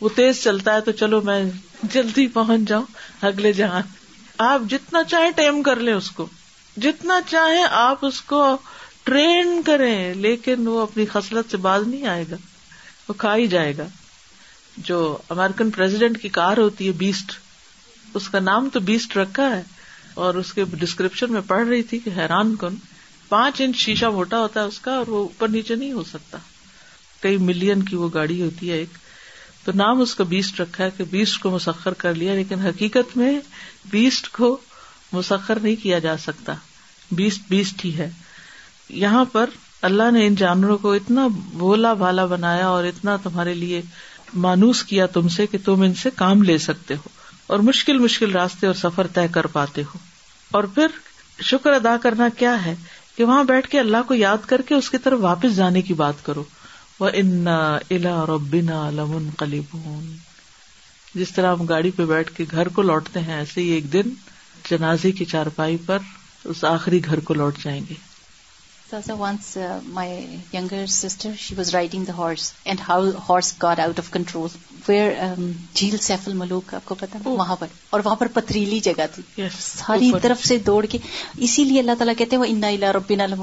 وہ 0.00 0.08
تیز 0.16 0.42
چلتا 0.44 0.72
ہے 0.74 0.80
تو 0.88 0.92
چلو 1.04 1.20
میں 1.30 1.42
جلدی 1.92 2.26
پہنچ 2.40 2.68
جاؤں 2.68 2.84
اگلے 3.32 3.52
جہاں 3.62 3.82
آپ 4.42 4.60
جتنا 4.70 5.02
چاہیں 5.08 5.30
ٹیم 5.36 5.62
کر 5.62 5.80
لیں 5.80 5.92
اس 5.94 6.10
کو 6.10 6.26
جتنا 6.82 7.18
چاہیں 7.30 7.64
آپ 7.70 8.04
اس 8.04 8.20
کو 8.30 8.42
ٹرین 9.04 9.60
کریں 9.66 10.14
لیکن 10.14 10.66
وہ 10.68 10.80
اپنی 10.82 11.04
خصلت 11.12 11.50
سے 11.50 11.56
باز 11.66 11.86
نہیں 11.88 12.06
آئے 12.08 12.24
گا 12.30 12.36
وہ 13.08 13.14
کھا 13.18 13.34
ہی 13.36 13.46
جائے 13.48 13.76
گا 13.78 13.86
جو 14.86 14.96
امیرکن 15.30 15.70
پرزیڈینٹ 15.70 16.20
کی 16.22 16.28
کار 16.38 16.58
ہوتی 16.58 16.86
ہے 16.86 16.92
بیسٹ 17.02 17.32
اس 18.20 18.28
کا 18.28 18.40
نام 18.40 18.68
تو 18.72 18.80
بیسٹ 18.88 19.16
رکھا 19.16 19.50
ہے 19.56 19.62
اور 20.24 20.34
اس 20.40 20.52
کے 20.54 20.64
ڈسکرپشن 20.78 21.32
میں 21.32 21.40
پڑھ 21.46 21.66
رہی 21.66 21.82
تھی 21.90 21.98
کہ 21.98 22.10
حیران 22.16 22.54
کن 22.60 22.74
پانچ 23.28 23.60
انچ 23.64 23.76
شیشا 23.80 24.08
موٹا 24.16 24.40
ہوتا 24.40 24.60
ہے 24.60 24.64
اس 24.66 24.78
کا 24.80 24.94
اور 24.96 25.06
وہ 25.08 25.18
اوپر 25.18 25.48
نیچے 25.48 25.74
نہیں 25.74 25.92
ہو 25.92 26.02
سکتا 26.12 26.38
کئی 27.20 27.36
ملین 27.48 27.82
کی 27.84 27.96
وہ 27.96 28.08
گاڑی 28.14 28.40
ہوتی 28.42 28.70
ہے 28.70 28.76
ایک 28.78 28.96
تو 29.64 29.72
نام 29.74 30.00
اس 30.00 30.14
کا 30.14 30.24
بیسٹ 30.28 30.60
رکھا 30.60 30.84
ہے 30.84 30.88
کہ 30.96 31.04
بیسٹ 31.10 31.40
کو 31.42 31.50
مسخر 31.50 31.92
کر 31.98 32.14
لیا 32.14 32.34
لیکن 32.34 32.60
حقیقت 32.66 33.16
میں 33.16 33.38
بیسٹ 33.90 34.28
کو 34.32 34.56
مسخر 35.12 35.58
نہیں 35.62 35.76
کیا 35.82 35.98
جا 36.06 36.16
سکتا 36.24 36.54
بیسٹ 37.20 37.48
بیسٹ 37.50 37.84
ہی 37.84 37.96
ہے 37.98 38.10
یہاں 39.04 39.24
پر 39.32 39.50
اللہ 39.90 40.10
نے 40.10 40.26
ان 40.26 40.34
جانوروں 40.38 40.76
کو 40.78 40.92
اتنا 40.94 41.26
بولا 41.52 41.92
بھالا 42.02 42.24
بنایا 42.26 42.66
اور 42.68 42.84
اتنا 42.84 43.16
تمہارے 43.22 43.54
لیے 43.54 43.80
مانوس 44.46 44.82
کیا 44.84 45.06
تم 45.14 45.28
سے 45.36 45.46
کہ 45.46 45.58
تم 45.64 45.82
ان 45.86 45.94
سے 46.02 46.10
کام 46.16 46.42
لے 46.42 46.56
سکتے 46.68 46.94
ہو 46.94 47.08
اور 47.54 47.58
مشکل 47.70 47.98
مشکل 47.98 48.32
راستے 48.32 48.66
اور 48.66 48.74
سفر 48.82 49.06
طے 49.14 49.26
کر 49.32 49.46
پاتے 49.52 49.82
ہو 49.94 49.98
اور 50.58 50.64
پھر 50.74 50.86
شکر 51.50 51.72
ادا 51.72 51.96
کرنا 52.02 52.28
کیا 52.38 52.64
ہے 52.64 52.74
کہ 53.16 53.24
وہاں 53.24 53.42
بیٹھ 53.44 53.68
کے 53.70 53.78
اللہ 53.80 54.02
کو 54.08 54.14
یاد 54.14 54.46
کر 54.48 54.62
کے 54.68 54.74
اس 54.74 54.90
کی 54.90 54.98
طرف 55.04 55.18
واپس 55.22 55.56
جانے 55.56 55.82
کی 55.82 55.94
بات 55.94 56.24
کرو 56.24 56.42
الا 57.02 58.24
ربنا 58.26 58.90
لمن 58.96 59.28
کلیبون 59.38 60.10
جس 61.14 61.30
طرح 61.34 61.54
ہم 61.54 61.64
گاڑی 61.68 61.90
پہ 61.96 62.04
بیٹھ 62.10 62.30
کے 62.36 62.44
گھر 62.52 62.68
کو 62.76 62.82
لوٹتے 62.82 63.20
ہیں 63.20 63.34
ایسے 63.34 63.60
ہی 63.60 63.70
ایک 63.74 63.92
دن 63.92 64.10
جنازے 64.70 65.12
کی 65.18 65.24
چارپائی 65.34 65.76
پر 65.86 65.98
اس 66.52 66.64
آخری 66.64 67.04
گھر 67.06 67.20
کو 67.28 67.34
لوٹ 67.34 67.58
جائیں 67.62 67.80
گے 67.88 67.94
horse 72.18 72.52
and 72.64 72.80
how 72.88 73.10
horse 73.28 73.52
got 73.62 73.80
out 73.80 73.98
of 73.98 74.10
control 74.12 74.48
where 74.88 75.10
جھیل 75.78 75.96
سیف 76.06 76.26
الملوک 76.28 76.72
آپ 76.74 76.84
کو 76.84 76.94
پتا 77.02 77.18
وہاں 77.24 77.56
پر 77.58 77.66
اور 77.96 78.00
وہاں 78.04 78.16
پر 78.16 78.26
پتریلی 78.34 78.78
جگہ 78.86 79.04
تھی 79.14 79.46
ساری 79.58 80.10
طرف 80.22 80.44
سے 80.46 80.58
دوڑ 80.66 80.84
کے 80.90 80.98
اسی 81.46 81.64
لیے 81.64 81.80
اللہ 81.80 81.92
تعالیٰ 81.98 82.14
کہتے 82.18 82.36
ہیں 82.36 82.42
وہ 82.42 82.50
انا 82.50 83.34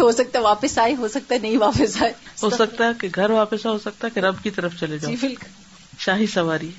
ہو 0.00 0.10
سکتا 0.16 0.38
ہے 0.38 0.42
واپس 0.44 0.78
آئے 0.78 0.94
ہو 0.98 1.08
سکتا 1.08 1.34
ہے 1.34 1.40
نہیں 1.40 1.56
واپس 1.58 2.00
آئے 2.02 2.12
ہو 2.42 2.50
سکتا 2.56 2.86
ہے 2.86 2.90
کہ 3.00 3.08
گھر 3.14 3.30
واپس 3.38 3.66
ہو 3.66 3.76
سکتا 3.84 4.06
ہے 4.06 4.12
کہ 4.14 4.20
رب 4.26 4.42
کی 4.42 4.50
طرف 4.58 4.78
چلے 4.80 4.98
جاؤ 4.98 5.12
بالکل 5.20 5.96
شاہی 6.06 6.26
سواری 6.34 6.70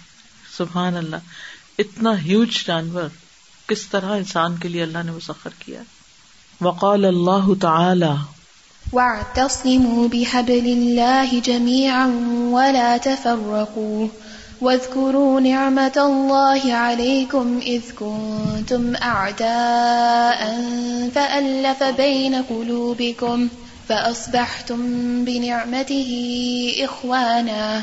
سبحان 0.57 0.97
اللہ 0.97 1.33
اتنا 1.85 2.17
ہیوج 2.21 2.65
جانور 2.65 3.09
کس 3.67 3.87
طرح 3.95 4.15
انسان 4.15 4.57
کے 4.63 4.69
لیے 4.69 4.83
اللہ 4.83 5.03
نے 5.05 5.11
مسخر 5.11 5.59
کیا 5.59 5.81
وقال 6.61 7.05
اللہ 7.05 7.53
تعالی 7.61 8.13
واعتصموا 8.93 10.07
بحبل 10.07 10.65
الله 10.67 11.39
جميعا 11.39 12.07
ولا 12.51 12.97
تفرقوا 12.97 14.07
واذكروا 14.61 15.39
نعمة 15.39 15.93
الله 15.97 16.73
عليكم 16.73 17.59
إذ 17.65 17.81
كنتم 17.99 18.95
أعداء 18.95 20.61
فألف 21.15 21.83
بين 21.83 22.35
قلوبكم 22.35 23.47
فأصبحتم 23.89 24.79
بنعمته 25.25 26.11
إخوانا 26.83 27.81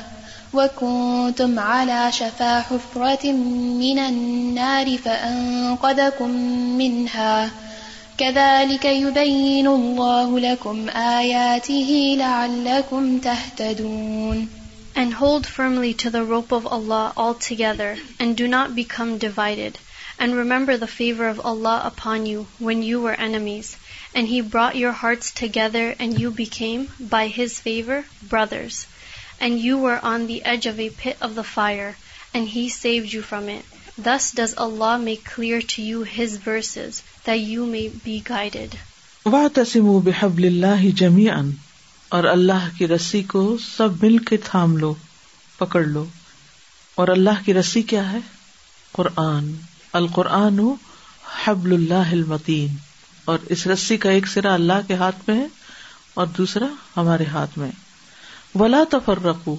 وكنتم 0.55 1.59
على 1.59 2.13
شفا 2.13 2.61
حفرة 2.61 3.33
من 3.33 3.99
النار 3.99 4.97
شف 4.97 5.09
کو 6.19 6.27
favour 8.21 9.19
of 9.19 10.67
Allah 21.45 21.69
upon 21.83 22.27
you 22.27 22.43
when 22.61 22.83
you 22.83 22.99
were 22.99 23.15
enemies 23.19 23.75
and 24.15 24.29
he your 24.29 24.93
hearts 25.03 25.33
together 25.35 25.93
and 25.99 26.21
you 26.21 26.31
became 26.37 26.85
by 27.11 27.31
his 27.39 27.61
favour 27.63 27.99
brothers 28.31 28.85
and 29.41 29.61
you 29.65 29.85
are 29.87 29.97
on 30.15 30.29
the 30.29 30.39
edge 30.51 30.69
a 30.77 30.89
of 31.21 31.37
the 31.37 31.43
fire 31.55 31.91
and 32.33 32.49
he 32.55 32.69
save 32.81 33.05
you 33.13 33.23
from 33.29 33.49
a 33.49 33.59
thus 34.05 34.31
does 34.37 34.53
Allah 34.65 34.97
make 35.01 35.29
clear 35.35 35.59
to 35.75 35.83
you 35.83 36.03
his 36.19 36.37
verses 36.47 37.03
you 37.37 37.65
may 37.67 37.87
be 38.05 38.19
guided 38.29 38.75
وا 39.33 39.47
تسیم 39.55 39.89
اللہ 40.23 40.89
جمی 40.97 41.27
اور 42.19 42.25
اللہ 42.25 42.69
کی 42.79 42.89
رسی 42.89 43.23
کو 43.33 43.43
سب 43.77 44.03
مل 44.03 44.17
کے 44.29 44.37
تھام 44.45 44.77
لو 44.77 44.93
پکڑ 45.59 45.83
لو 45.85 46.05
اور 47.01 47.09
اللہ 47.09 47.45
کی 47.45 47.55
رسی 47.55 47.83
کیا 47.93 48.11
ہے 48.13 48.19
قرآن 48.93 49.53
القرآن 50.01 50.59
حبل 51.45 51.73
اللہ 51.75 52.11
المتین 52.13 52.75
اور 53.33 53.39
اس 53.57 53.67
رسی 53.67 53.97
کا 54.05 54.11
ایک 54.11 54.27
سرا 54.29 54.55
اللہ 54.55 54.87
کے 54.87 54.95
ہاتھ 55.03 55.21
میں 55.27 55.37
ہے 55.41 55.47
اور 56.21 56.27
دوسرا 56.39 56.67
ہمارے 56.97 57.25
ہاتھ 57.33 57.59
میں 57.59 57.71
ولا 58.61 58.83
تفر 58.91 59.23
رکھو 59.25 59.57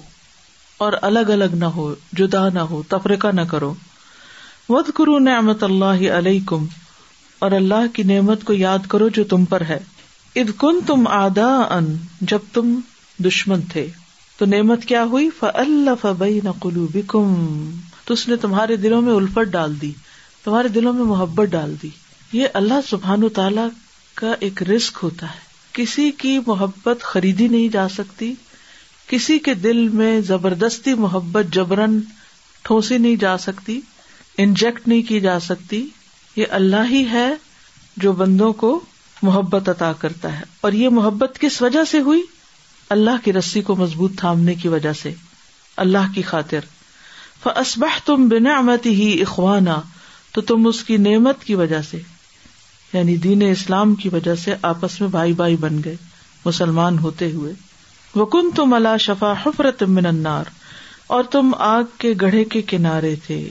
اور 0.84 0.92
الگ 1.10 1.30
الگ 1.36 1.54
نہ 1.58 1.64
ہو 1.76 1.94
جدا 2.18 2.48
نہ 2.54 2.58
ہو 2.70 2.82
تفرقہ 2.88 3.28
نہ 3.34 3.40
کرو 3.50 3.72
ود 4.68 4.90
کرو 4.96 5.18
نعمت 5.18 5.62
علیہ 5.64 6.38
کم 6.46 6.66
اور 7.42 7.50
اللہ 7.50 7.86
کی 7.94 8.02
نعمت 8.08 8.42
کو 8.48 8.52
یاد 8.52 8.84
کرو 8.90 9.06
جو 9.14 9.22
تم 9.30 9.44
پر 9.52 9.60
ہے 9.68 9.78
اد 10.40 10.50
کن 10.58 10.76
تم 10.86 11.06
آدا 11.14 11.46
ان 11.76 11.86
جب 12.32 12.40
تم 12.52 12.68
دشمن 13.26 13.60
تھے 13.72 13.86
تو 14.38 14.44
نعمت 14.50 14.84
کیا 14.90 15.02
ہوئی 15.14 15.28
نقلو 16.44 16.86
بکم 16.94 17.32
اس 18.14 18.26
نے 18.28 18.36
تمہارے 18.44 18.76
دلوں 18.82 19.02
میں 19.02 19.12
الفٹ 19.14 19.48
ڈال 19.52 19.74
دی 19.82 19.90
تمہارے 20.44 20.68
دلوں 20.76 20.92
میں 20.98 21.04
محبت 21.04 21.48
ڈال 21.52 21.74
دی 21.82 21.88
یہ 22.32 22.54
اللہ 22.60 22.84
سبحان 22.88 23.28
تعالی 23.36 23.66
کا 24.20 24.32
ایک 24.48 24.62
رسک 24.70 24.98
ہوتا 25.02 25.26
ہے 25.30 25.40
کسی 25.78 26.10
کی 26.18 26.38
محبت 26.46 27.02
خریدی 27.12 27.48
نہیں 27.56 27.68
جا 27.78 27.88
سکتی 27.96 28.32
کسی 29.08 29.38
کے 29.48 29.54
دل 29.68 29.86
میں 30.02 30.20
زبردستی 30.28 30.94
محبت 31.06 31.52
جبرن 31.54 31.98
ٹھوسی 32.70 32.98
نہیں 32.98 33.16
جا 33.26 33.36
سکتی 33.48 33.80
انجیکٹ 34.46 34.88
نہیں 34.88 35.02
کی 35.08 35.20
جا 35.28 35.38
سکتی 35.48 35.86
یہ 36.36 36.46
اللہ 36.58 36.86
ہی 36.90 37.04
ہے 37.12 37.28
جو 38.02 38.12
بندوں 38.20 38.52
کو 38.60 38.78
محبت 39.22 39.68
عطا 39.68 39.92
کرتا 39.98 40.36
ہے 40.38 40.44
اور 40.66 40.72
یہ 40.72 40.88
محبت 40.98 41.38
کس 41.40 41.60
وجہ 41.62 41.84
سے 41.90 41.98
ہوئی 42.06 42.22
اللہ 42.96 43.24
کی 43.24 43.32
رسی 43.32 43.60
کو 43.62 43.76
مضبوط 43.76 44.12
تھامنے 44.20 44.54
کی 44.62 44.68
وجہ 44.68 44.92
سے 45.02 45.12
اللہ 45.84 46.12
کی 46.14 46.22
خاطر 46.30 46.64
تم 48.04 48.26
بنا 48.28 48.56
امت 48.58 48.86
ہی 48.86 49.12
اخوانا 49.22 49.80
تو 50.34 50.40
تم 50.50 50.66
اس 50.66 50.82
کی 50.84 50.96
نعمت 51.08 51.44
کی 51.44 51.54
وجہ 51.54 51.80
سے 51.90 52.00
یعنی 52.92 53.16
دین 53.26 53.42
اسلام 53.50 53.94
کی 54.02 54.08
وجہ 54.12 54.34
سے 54.44 54.54
آپس 54.70 55.00
میں 55.00 55.08
بھائی 55.08 55.32
بھائی 55.40 55.56
بن 55.60 55.80
گئے 55.84 55.94
مسلمان 56.44 56.98
ہوتے 56.98 57.30
ہوئے 57.32 57.52
وکن 58.14 58.50
تم 58.56 58.74
اللہ 58.74 58.96
شفا 59.00 59.32
حفرت 59.46 59.82
النار 59.88 60.50
اور 61.16 61.24
تم 61.30 61.52
آگ 61.68 61.96
کے 61.98 62.12
گڑھے 62.20 62.44
کے 62.56 62.62
کنارے 62.72 63.14
تھے 63.26 63.42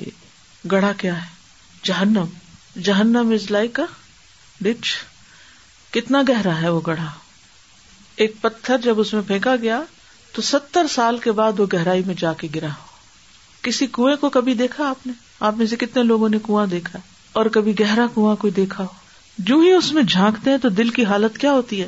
گڑھا 0.72 0.91
کیا 1.00 1.15
ہے 1.24 1.30
جہنم 1.84 2.26
جہنم 2.84 3.31
از 3.34 3.49
لائک 3.51 3.79
ڈچ 4.63 4.91
کتنا 5.93 6.21
گہرا 6.27 6.62
ہے 6.62 6.69
وہ 6.69 6.81
گڑھا 6.88 7.10
ایک 8.23 8.36
پتھر 8.41 8.77
جب 8.84 8.99
اس 8.99 9.13
میں 9.13 9.21
پھینکا 9.27 9.55
گیا 9.62 9.81
تو 10.34 10.41
ستر 10.41 10.88
سال 10.89 11.17
کے 11.23 11.31
بعد 11.39 11.60
وہ 11.60 11.65
گہرائی 11.73 12.03
میں 12.07 12.15
جا 12.19 12.31
کے 12.39 12.47
گرا 12.55 12.67
کسی 13.62 13.88
کنویں 13.91 14.15
کو 14.21 14.29
کبھی 14.29 14.53
دیکھا 14.62 14.88
آپ 14.89 15.05
نے 15.07 15.13
آپ 15.47 15.57
میں 15.57 15.65
سے 15.67 15.75
کتنے 15.79 16.03
لوگوں 16.03 16.29
نے 16.29 16.38
کنواں 16.45 16.65
دیکھا 16.71 16.99
اور 17.39 17.45
کبھی 17.53 17.73
گہرا 17.79 18.05
کنواں 18.15 18.36
کو 18.41 18.49
دیکھا 18.55 18.84
ہو 18.84 18.99
جو 19.47 19.57
ہی 19.60 19.71
اس 19.73 19.91
میں 19.93 20.03
جھانکتے 20.07 20.51
ہیں 20.51 20.57
تو 20.62 20.69
دل 20.79 20.89
کی 20.95 21.05
حالت 21.05 21.38
کیا 21.38 21.51
ہوتی 21.53 21.81
ہے 21.81 21.88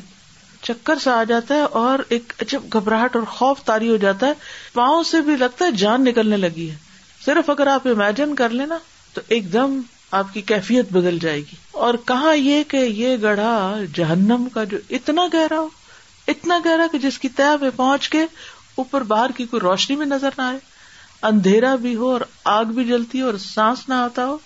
چکر 0.63 0.97
سے 1.03 1.09
آ 1.09 1.23
جاتا 1.27 1.55
ہے 1.55 1.61
اور 1.79 1.99
ایک 2.09 2.33
گھبراہٹ 2.75 3.15
اور 3.15 3.23
خوف 3.37 3.63
تاری 3.65 3.89
ہو 3.89 3.95
جاتا 4.01 4.27
ہے 4.27 4.33
پاؤں 4.73 5.03
سے 5.11 5.21
بھی 5.21 5.35
لگتا 5.37 5.65
ہے 5.65 5.71
جان 5.77 6.03
نکلنے 6.05 6.37
لگی 6.37 6.69
ہے 6.69 6.75
صرف 7.25 7.49
اگر 7.49 7.67
آپ 7.67 7.87
امیجن 7.87 8.35
کر 8.35 8.49
لینا 8.49 8.77
تو 9.13 9.21
ایک 9.29 9.51
دم 9.53 9.79
آپ 10.17 10.33
کی 10.33 10.41
کیفیت 10.49 10.91
بدل 10.93 11.17
جائے 11.21 11.39
گی 11.41 11.55
اور 11.85 11.93
کہا 12.07 12.31
یہ 12.37 12.63
کہ 12.71 12.77
یہ 12.77 13.15
گڑھا 13.21 13.53
جہنم 13.93 14.47
کا 14.53 14.63
جو 14.73 14.77
اتنا 14.97 15.21
گہرا 15.33 15.59
ہو 15.59 15.67
اتنا 16.33 16.57
گہرا 16.65 16.85
کہ 16.91 16.97
جس 17.05 17.17
کی 17.19 17.29
طے 17.37 17.43
میں 17.61 17.69
پہنچ 17.75 18.09
کے 18.15 18.21
اوپر 18.83 19.03
باہر 19.13 19.31
کی 19.37 19.45
کوئی 19.53 19.59
روشنی 19.61 19.95
بھی 19.97 20.05
نظر 20.05 20.37
نہ 20.37 20.41
آئے 20.41 20.57
اندھیرا 21.31 21.73
بھی 21.85 21.95
ہو 21.95 22.09
اور 22.11 22.21
آگ 22.57 22.73
بھی 22.75 22.83
جلتی 22.87 23.21
ہو 23.21 23.25
اور 23.27 23.37
سانس 23.45 23.79
نہ 23.89 23.93
آتا 24.03 24.25
ہو 24.27 24.37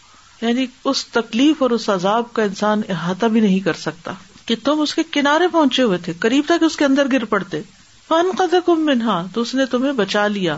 یعنی 0.42 0.66
اس 0.92 1.06
تکلیف 1.18 1.62
اور 1.64 1.72
اس 1.80 1.90
عذاب 1.90 2.32
کا 2.34 2.44
انسان 2.52 2.82
احاطہ 2.96 3.26
بھی 3.36 3.42
نہیں 3.48 3.60
کر 3.68 3.82
سکتا 3.84 4.12
کہ 4.46 4.56
تم 4.64 4.82
اس 4.82 4.94
کے 4.96 5.04
کنارے 5.12 5.48
پہنچے 5.52 5.84
ہوئے 5.84 5.98
تھے 6.06 6.14
قریب 6.28 6.46
تک 6.50 6.64
اس 6.66 6.78
کے 6.78 6.86
اندر 6.86 7.12
گر 7.12 7.26
پڑتے 7.36 7.62
فن 8.08 8.32
قد 8.38 8.56
کم 8.66 8.86
منہا 8.92 9.22
تو 9.34 9.42
اس 9.42 9.54
نے 9.56 9.66
تمہیں 9.76 9.92
بچا 10.02 10.28
لیا 10.40 10.58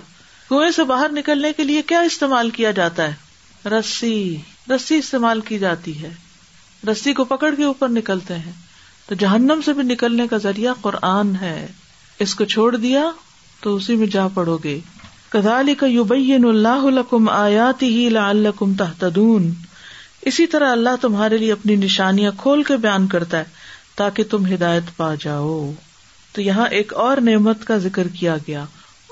کنویں 0.50 0.72
سے 0.76 0.84
باہر 0.94 1.12
نکلنے 1.20 1.54
کے 1.58 1.64
لیے 1.64 1.82
کیا 1.94 2.00
استعمال 2.14 2.50
کیا 2.60 2.72
جاتا 2.82 3.08
ہے 3.14 3.70
رسی 3.70 4.16
رسی 4.76 4.96
استعمال 4.98 5.42
کی 5.48 5.58
جاتی 5.60 6.02
ہے 6.02 6.10
رسی 6.90 7.14
کو 7.14 7.24
پکڑ 7.26 7.54
کے 7.58 7.64
اوپر 7.64 7.90
نکلتے 7.90 8.36
ہیں 8.40 8.52
تو 9.08 9.16
جہنم 9.20 9.60
سے 9.66 9.74
بھی 9.74 9.84
نکلنے 9.84 10.28
کا 10.28 10.38
ذریعہ 10.44 10.74
قرآن 10.82 11.36
ہے 11.42 11.56
اس 12.26 12.36
کو 12.36 12.46
چھوڑ 12.56 12.76
دیا 12.76 13.04
تو 13.62 13.76
اسی 13.76 13.96
میں 14.02 14.08
جا 14.16 14.28
پڑو 14.34 14.58
گے 14.64 14.80
کا 15.38 15.58
اللہ 15.58 17.00
کام 17.10 17.30
آیات 17.30 17.84
ہی 17.84 18.06
الکم 18.18 18.74
تحتدون 18.78 19.50
اسی 20.32 20.46
طرح 20.54 20.72
اللہ 20.72 20.96
تمہارے 21.02 21.38
لیے 21.38 21.52
اپنی 21.52 21.76
نشانیاں 21.84 22.32
کھول 22.38 22.64
کے 22.70 22.78
بیان 22.86 23.08
کرتا 23.08 23.38
ہے 23.40 23.44
تاکہ 23.98 24.24
تم 24.30 24.46
ہدایت 24.54 24.96
پا 24.98 25.14
جاؤ 25.20 25.54
تو 26.34 26.42
یہاں 26.42 26.68
ایک 26.80 26.94
اور 27.06 27.18
نعمت 27.32 27.66
کا 27.68 27.78
ذکر 27.88 28.08
کیا 28.20 28.36
گیا 28.48 28.64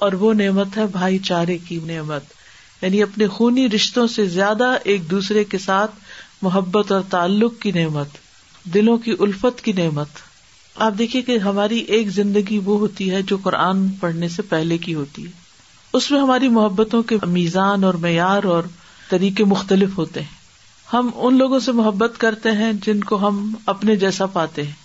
اور 0.05 0.13
وہ 0.23 0.33
نعمت 0.43 0.77
ہے 0.77 0.85
بھائی 0.91 1.17
چارے 1.31 1.57
کی 1.67 1.79
نعمت 1.85 2.35
یعنی 2.81 3.01
اپنے 3.03 3.27
خونی 3.35 3.67
رشتوں 3.69 4.05
سے 4.15 4.25
زیادہ 4.33 4.73
ایک 4.91 5.09
دوسرے 5.11 5.43
کے 5.53 5.57
ساتھ 5.57 5.91
محبت 6.41 6.91
اور 6.91 7.01
تعلق 7.09 7.59
کی 7.61 7.71
نعمت 7.75 8.17
دلوں 8.73 8.97
کی 9.05 9.13
الفت 9.19 9.61
کی 9.65 9.71
نعمت 9.77 10.25
آپ 10.87 10.93
دیکھیے 10.97 11.21
کہ 11.29 11.37
ہماری 11.47 11.77
ایک 11.97 12.09
زندگی 12.15 12.59
وہ 12.65 12.77
ہوتی 12.79 13.09
ہے 13.11 13.21
جو 13.27 13.37
قرآن 13.43 13.87
پڑھنے 13.99 14.27
سے 14.35 14.41
پہلے 14.49 14.77
کی 14.85 14.93
ہوتی 14.95 15.25
ہے 15.25 15.31
اس 15.97 16.09
میں 16.11 16.19
ہماری 16.21 16.49
محبتوں 16.57 17.01
کے 17.11 17.17
میزان 17.37 17.83
اور 17.83 17.93
معیار 18.01 18.43
اور 18.55 18.63
طریقے 19.09 19.43
مختلف 19.53 19.97
ہوتے 19.97 20.21
ہیں 20.21 20.35
ہم 20.93 21.09
ان 21.15 21.37
لوگوں 21.37 21.59
سے 21.59 21.71
محبت 21.81 22.17
کرتے 22.19 22.51
ہیں 22.61 22.71
جن 22.85 22.99
کو 23.11 23.27
ہم 23.27 23.45
اپنے 23.73 23.95
جیسا 24.03 24.25
پاتے 24.35 24.63
ہیں 24.63 24.75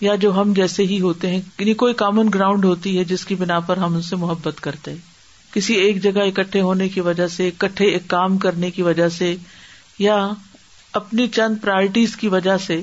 یا 0.00 0.14
جو 0.24 0.34
ہم 0.40 0.52
جیسے 0.56 0.82
ہی 0.86 1.00
ہوتے 1.00 1.30
ہیں 1.30 1.40
یعنی 1.58 1.74
کوئی 1.82 1.94
کامن 2.04 2.28
گراؤنڈ 2.34 2.64
ہوتی 2.64 2.98
ہے 2.98 3.04
جس 3.14 3.24
کی 3.26 3.34
بنا 3.42 3.60
پر 3.70 3.76
ہم 3.84 3.94
ان 3.94 4.02
سے 4.12 4.16
محبت 4.26 4.60
کرتے 4.62 4.90
ہیں 4.92 4.98
کسی 5.54 5.74
ایک 5.84 6.02
جگہ 6.02 6.20
اکٹھے 6.28 6.60
ہونے 6.60 6.88
کی 6.88 7.00
وجہ 7.00 7.26
سے 7.36 7.48
اکٹھے 7.48 7.84
ایک 7.92 8.08
کام 8.08 8.36
کرنے 8.38 8.70
کی 8.70 8.82
وجہ 8.82 9.08
سے 9.18 9.34
یا 9.98 10.16
اپنی 11.00 11.26
چند 11.36 11.56
پرائرٹیز 11.62 12.16
کی 12.16 12.28
وجہ 12.28 12.56
سے 12.66 12.80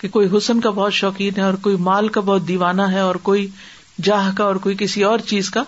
کہ 0.00 0.08
کوئی 0.08 0.28
حسن 0.36 0.60
کا 0.60 0.70
بہت 0.70 0.92
شوقین 0.94 1.32
ہے 1.36 1.42
اور 1.42 1.54
کوئی 1.62 1.76
مال 1.86 2.08
کا 2.16 2.20
بہت 2.26 2.46
دیوانہ 2.48 2.82
ہے 2.92 2.98
اور 3.00 3.14
کوئی 3.28 3.46
جاہ 4.08 4.30
کا 4.36 4.44
اور 4.44 4.56
کوئی 4.66 4.74
کسی 4.78 5.02
اور 5.04 5.18
چیز 5.28 5.50
کا 5.50 5.62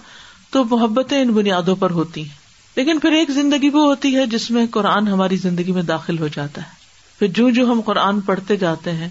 تو 0.50 0.64
محبتیں 0.70 1.20
ان 1.20 1.32
بنیادوں 1.32 1.74
پر 1.76 1.90
ہوتی 1.98 2.22
ہیں 2.24 2.38
لیکن 2.76 2.98
پھر 3.00 3.12
ایک 3.12 3.30
زندگی 3.30 3.68
وہ 3.72 3.84
ہوتی 3.84 4.14
ہے 4.16 4.26
جس 4.30 4.50
میں 4.50 4.66
قرآن 4.72 5.08
ہماری 5.08 5.36
زندگی 5.42 5.72
میں 5.72 5.82
داخل 5.82 6.18
ہو 6.18 6.28
جاتا 6.36 6.62
ہے 6.62 6.78
پھر 7.18 7.26
جو 7.38 7.48
جو 7.56 7.66
ہم 7.72 7.80
قرآن 7.84 8.20
پڑھتے 8.28 8.56
جاتے 8.56 8.92
ہیں 8.96 9.08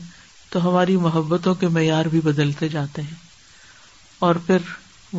تو 0.51 0.67
ہماری 0.67 0.95
محبتوں 0.97 1.53
کے 1.55 1.67
معیار 1.73 2.05
بھی 2.11 2.21
بدلتے 2.23 2.67
جاتے 2.69 3.01
ہیں 3.01 3.15
اور 4.27 4.35
پھر 4.47 4.57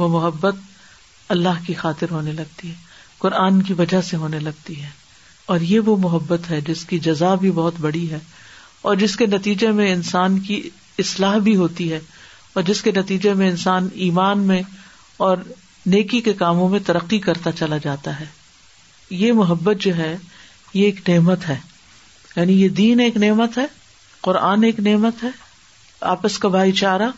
وہ 0.01 0.09
محبت 0.19 0.55
اللہ 1.35 1.59
کی 1.67 1.75
خاطر 1.81 2.11
ہونے 2.11 2.33
لگتی 2.33 2.69
ہے 2.69 2.75
قرآن 3.19 3.61
کی 3.67 3.73
وجہ 3.81 4.01
سے 4.09 4.17
ہونے 4.21 4.39
لگتی 4.47 4.83
ہے 4.83 4.89
اور 5.55 5.61
یہ 5.73 5.81
وہ 5.89 5.97
محبت 6.09 6.51
ہے 6.51 6.61
جس 6.69 6.85
کی 6.93 6.99
جزا 7.07 7.35
بھی 7.45 7.51
بہت 7.59 7.75
بڑی 7.85 8.11
ہے 8.11 8.19
اور 8.91 8.97
جس 9.03 9.17
کے 9.17 9.27
نتیجے 9.27 9.71
میں 9.79 9.91
انسان 9.93 10.39
کی 10.49 10.61
اصلاح 11.03 11.37
بھی 11.49 11.55
ہوتی 11.57 11.93
ہے 11.93 12.01
اور 12.55 12.63
جس 12.71 12.83
کے 12.83 12.91
نتیجے 12.97 13.35
میں 13.41 13.49
انسان 13.51 13.89
ایمان 14.07 14.39
میں 14.49 14.63
اور 15.29 15.37
نیکی 15.97 16.21
کے 16.29 16.33
کاموں 16.43 16.69
میں 16.69 16.79
ترقی 16.87 17.19
کرتا 17.29 17.53
چلا 17.63 17.77
جاتا 17.85 18.19
ہے 18.21 18.25
یہ 19.21 19.33
محبت 19.43 19.81
جو 19.87 19.97
ہے 19.97 20.17
یہ 20.75 20.85
ایک 20.85 21.09
نعمت 21.11 21.49
ہے 21.49 21.57
یعنی 22.37 22.61
یہ 22.63 22.69
دین 22.83 23.01
ایک 23.07 23.17
نعمت 23.29 23.59
ہے 23.59 23.67
قرآن 24.27 24.65
ایک 24.65 24.81
نعمت 24.91 25.23
ہے 25.25 25.29
آپس 26.17 26.39
کا 26.43 26.49
بھائی 26.59 26.73
چارہ 26.83 27.09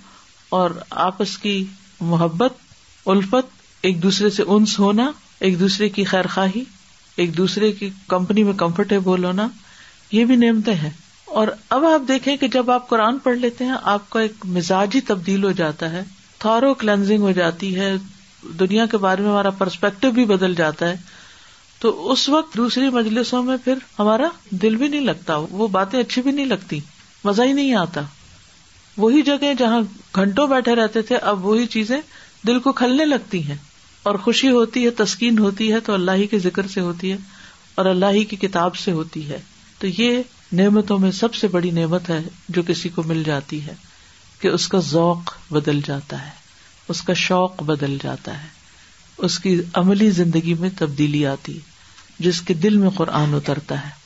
اور 0.60 0.70
آپس 1.08 1.36
کی 1.46 1.56
محبت 2.12 2.62
الفت 3.14 3.60
ایک 3.84 4.02
دوسرے 4.02 4.28
سے 4.30 4.42
انس 4.54 4.78
ہونا 4.78 5.10
ایک 5.46 5.58
دوسرے 5.60 5.88
کی 5.94 6.02
خیر 6.08 6.26
خواہی 6.32 6.62
ایک 7.22 7.36
دوسرے 7.36 7.70
کی 7.78 7.88
کمپنی 8.08 8.42
میں 8.44 8.52
کمفرٹیبل 8.56 9.24
ہونا 9.24 9.46
یہ 10.12 10.24
بھی 10.24 10.36
نعمتیں 10.36 10.74
ہیں 10.82 10.90
اور 11.40 11.48
اب 11.76 11.84
آپ 11.86 12.06
دیکھیں 12.08 12.36
کہ 12.40 12.48
جب 12.52 12.70
آپ 12.70 12.88
قرآن 12.88 13.18
پڑھ 13.24 13.38
لیتے 13.38 13.64
ہیں 13.64 13.74
آپ 13.92 14.08
کا 14.10 14.20
ایک 14.20 14.44
مزاج 14.56 14.90
ہی 14.94 15.00
تبدیل 15.06 15.44
ہو 15.44 15.50
جاتا 15.62 15.90
ہے 15.92 16.02
تھارو 16.44 16.72
کلینزنگ 16.82 17.22
ہو 17.22 17.32
جاتی 17.40 17.74
ہے 17.80 17.92
دنیا 18.60 18.86
کے 18.90 18.96
بارے 19.06 19.22
میں 19.22 19.30
ہمارا 19.30 19.50
پرسپیکٹو 19.58 20.10
بھی 20.20 20.24
بدل 20.26 20.54
جاتا 20.54 20.88
ہے 20.90 20.96
تو 21.80 22.10
اس 22.12 22.28
وقت 22.28 22.56
دوسری 22.56 22.88
مجلسوں 22.96 23.42
میں 23.42 23.56
پھر 23.64 23.78
ہمارا 23.98 24.28
دل 24.62 24.76
بھی 24.76 24.88
نہیں 24.88 25.00
لگتا 25.10 25.36
وہ 25.50 25.68
باتیں 25.78 25.98
اچھی 26.00 26.22
بھی 26.22 26.30
نہیں 26.32 26.46
لگتی 26.46 26.78
مزہ 27.24 27.42
ہی 27.46 27.52
نہیں 27.52 27.74
آتا 27.74 28.00
وہی 28.98 29.22
جگہ 29.32 29.52
جہاں 29.58 29.80
گھنٹوں 30.16 30.46
بیٹھے 30.46 30.74
رہتے 30.74 31.02
تھے 31.10 31.16
اب 31.34 31.44
وہی 31.46 31.66
چیزیں 31.76 32.00
دل 32.46 32.58
کو 32.60 32.72
کھلنے 32.82 33.04
لگتی 33.04 33.42
ہیں 33.48 33.56
اور 34.10 34.14
خوشی 34.24 34.48
ہوتی 34.50 34.84
ہے 34.84 34.90
تسکین 35.04 35.38
ہوتی 35.38 35.72
ہے 35.72 35.80
تو 35.86 35.92
اللہ 35.94 36.16
ہی 36.20 36.26
کے 36.26 36.38
ذکر 36.44 36.66
سے 36.74 36.80
ہوتی 36.80 37.10
ہے 37.12 37.16
اور 37.80 37.86
اللہ 37.86 38.12
ہی 38.16 38.24
کی 38.30 38.36
کتاب 38.36 38.76
سے 38.76 38.92
ہوتی 38.92 39.28
ہے 39.28 39.38
تو 39.78 39.86
یہ 39.98 40.20
نعمتوں 40.60 40.98
میں 40.98 41.10
سب 41.20 41.34
سے 41.34 41.48
بڑی 41.48 41.70
نعمت 41.80 42.10
ہے 42.10 42.18
جو 42.56 42.62
کسی 42.66 42.88
کو 42.94 43.02
مل 43.06 43.22
جاتی 43.26 43.64
ہے 43.66 43.74
کہ 44.40 44.48
اس 44.48 44.66
کا 44.68 44.78
ذوق 44.88 45.32
بدل 45.52 45.80
جاتا 45.86 46.24
ہے 46.24 46.30
اس 46.92 47.02
کا 47.08 47.12
شوق 47.26 47.62
بدل 47.66 47.96
جاتا 48.02 48.42
ہے 48.42 48.48
اس 49.26 49.38
کی 49.40 49.60
عملی 49.82 50.10
زندگی 50.18 50.54
میں 50.58 50.70
تبدیلی 50.78 51.24
آتی 51.26 51.58
جس 52.26 52.40
کے 52.48 52.54
دل 52.64 52.76
میں 52.78 52.90
قرآن 52.96 53.34
اترتا 53.34 53.82
ہے 53.84 54.00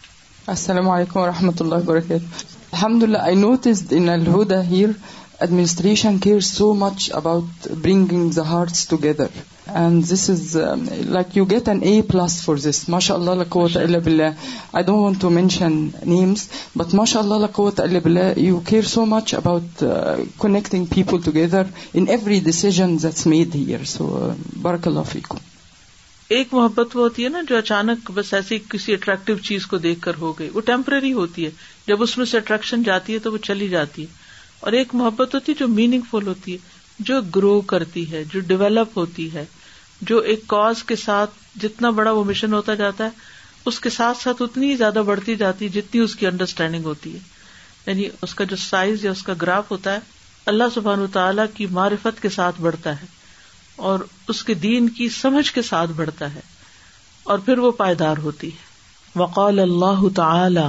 السلام 0.56 0.88
علیکم 0.90 1.20
و 1.20 1.26
رحمۃ 1.26 1.60
اللہ 1.60 1.88
وبرکاتہ 1.88 2.54
الحمد 2.72 3.02
للہ 3.02 4.56
administration 5.44 6.16
care 6.22 6.38
so 6.40 6.72
much 6.74 7.10
about 7.14 7.66
bringing 7.82 8.28
the 8.36 8.44
hearts 8.46 8.86
together 8.88 9.26
and 9.80 10.04
this 10.12 10.28
is 10.30 10.56
like 11.08 11.36
you 11.36 11.44
get 11.50 11.68
an 11.68 11.82
A 11.88 12.00
plus 12.10 12.40
for 12.44 12.56
this 12.66 12.88
ماشاء 12.88 13.14
اللہ 13.14 13.56
you 18.40 18.60
care 18.68 18.82
so 18.94 19.04
much 19.06 19.34
about 19.34 19.84
connecting 20.38 20.84
people 20.94 21.20
ٹوگیدرکل 21.24 21.82
ایک 26.34 26.52
محبت 26.54 26.96
وہ 26.96 27.02
ہوتی 27.02 27.24
ہے 27.24 27.28
نا 27.28 27.40
جو 27.48 27.56
اچانک 27.58 28.10
بس 28.14 28.32
ایسی 28.34 28.58
کسی 28.70 28.92
اٹریکٹو 28.94 29.36
چیز 29.48 29.66
کو 29.66 29.78
دیکھ 29.78 30.00
کر 30.02 30.14
ہو 30.20 30.32
گئی 30.38 30.48
وہ 30.54 30.60
ٹیمپرری 30.66 31.12
ہوتی 31.12 31.44
ہے 31.44 31.50
جب 31.88 32.02
اس 32.02 32.16
میں 32.18 32.26
سے 32.30 32.36
اٹریکشن 32.38 32.82
جاتی 32.82 33.14
ہے 33.14 33.18
تو 33.26 33.32
وہ 33.32 33.38
چلی 33.50 33.68
جاتی 33.68 34.02
ہے 34.02 34.24
اور 34.66 34.72
ایک 34.74 34.94
محبت 35.00 35.34
ہوتی 35.34 35.52
ہے 35.52 35.56
جو 35.58 35.66
میننگ 35.72 36.00
فل 36.10 36.26
ہوتی 36.26 36.52
ہے 36.52 36.58
جو 37.08 37.20
گرو 37.34 37.60
کرتی 37.72 38.02
ہے 38.12 38.22
جو 38.32 38.40
ڈیولپ 38.46 38.96
ہوتی 38.98 39.26
ہے 39.34 39.44
جو 40.10 40.18
ایک 40.30 40.46
کاز 40.48 40.82
کے 40.84 40.96
ساتھ 41.02 41.34
جتنا 41.62 41.90
بڑا 41.98 42.10
وہ 42.12 42.24
مشن 42.30 42.52
ہوتا 42.54 42.74
جاتا 42.80 43.04
ہے 43.04 43.68
اس 43.70 43.78
کے 43.80 43.90
ساتھ 43.98 44.18
ساتھ 44.22 44.42
اتنی 44.42 44.70
ہی 44.70 44.76
زیادہ 44.76 45.02
بڑھتی 45.10 45.34
جاتی 45.44 45.64
ہے 45.64 45.70
جتنی 45.80 46.00
اس 46.00 46.16
کی 46.16 46.26
انڈرسٹینڈنگ 46.26 46.84
ہوتی 46.90 47.14
ہے 47.14 47.18
یعنی 47.86 48.08
اس 48.22 48.34
کا 48.40 48.44
جو 48.50 48.56
سائز 48.64 49.04
یا 49.04 49.10
اس 49.10 49.22
کا 49.28 49.34
گراف 49.42 49.70
ہوتا 49.70 49.92
ہے 49.94 49.98
اللہ 50.54 50.74
سبحان 50.74 51.00
و 51.00 51.06
تعالیٰ 51.18 51.46
کی 51.54 51.66
معرفت 51.78 52.20
کے 52.22 52.28
ساتھ 52.38 52.60
بڑھتا 52.62 53.00
ہے 53.02 53.06
اور 53.90 54.04
اس 54.34 54.42
کے 54.50 54.54
دین 54.66 54.88
کی 54.98 55.08
سمجھ 55.20 55.50
کے 55.52 55.62
ساتھ 55.70 55.92
بڑھتا 56.00 56.34
ہے 56.34 56.40
اور 57.32 57.38
پھر 57.48 57.58
وہ 57.66 57.70
پائیدار 57.84 58.16
ہوتی 58.28 58.50
ہے 58.54 59.18
وقال 59.22 59.58
اللہ 59.68 60.06
تعالی 60.16 60.68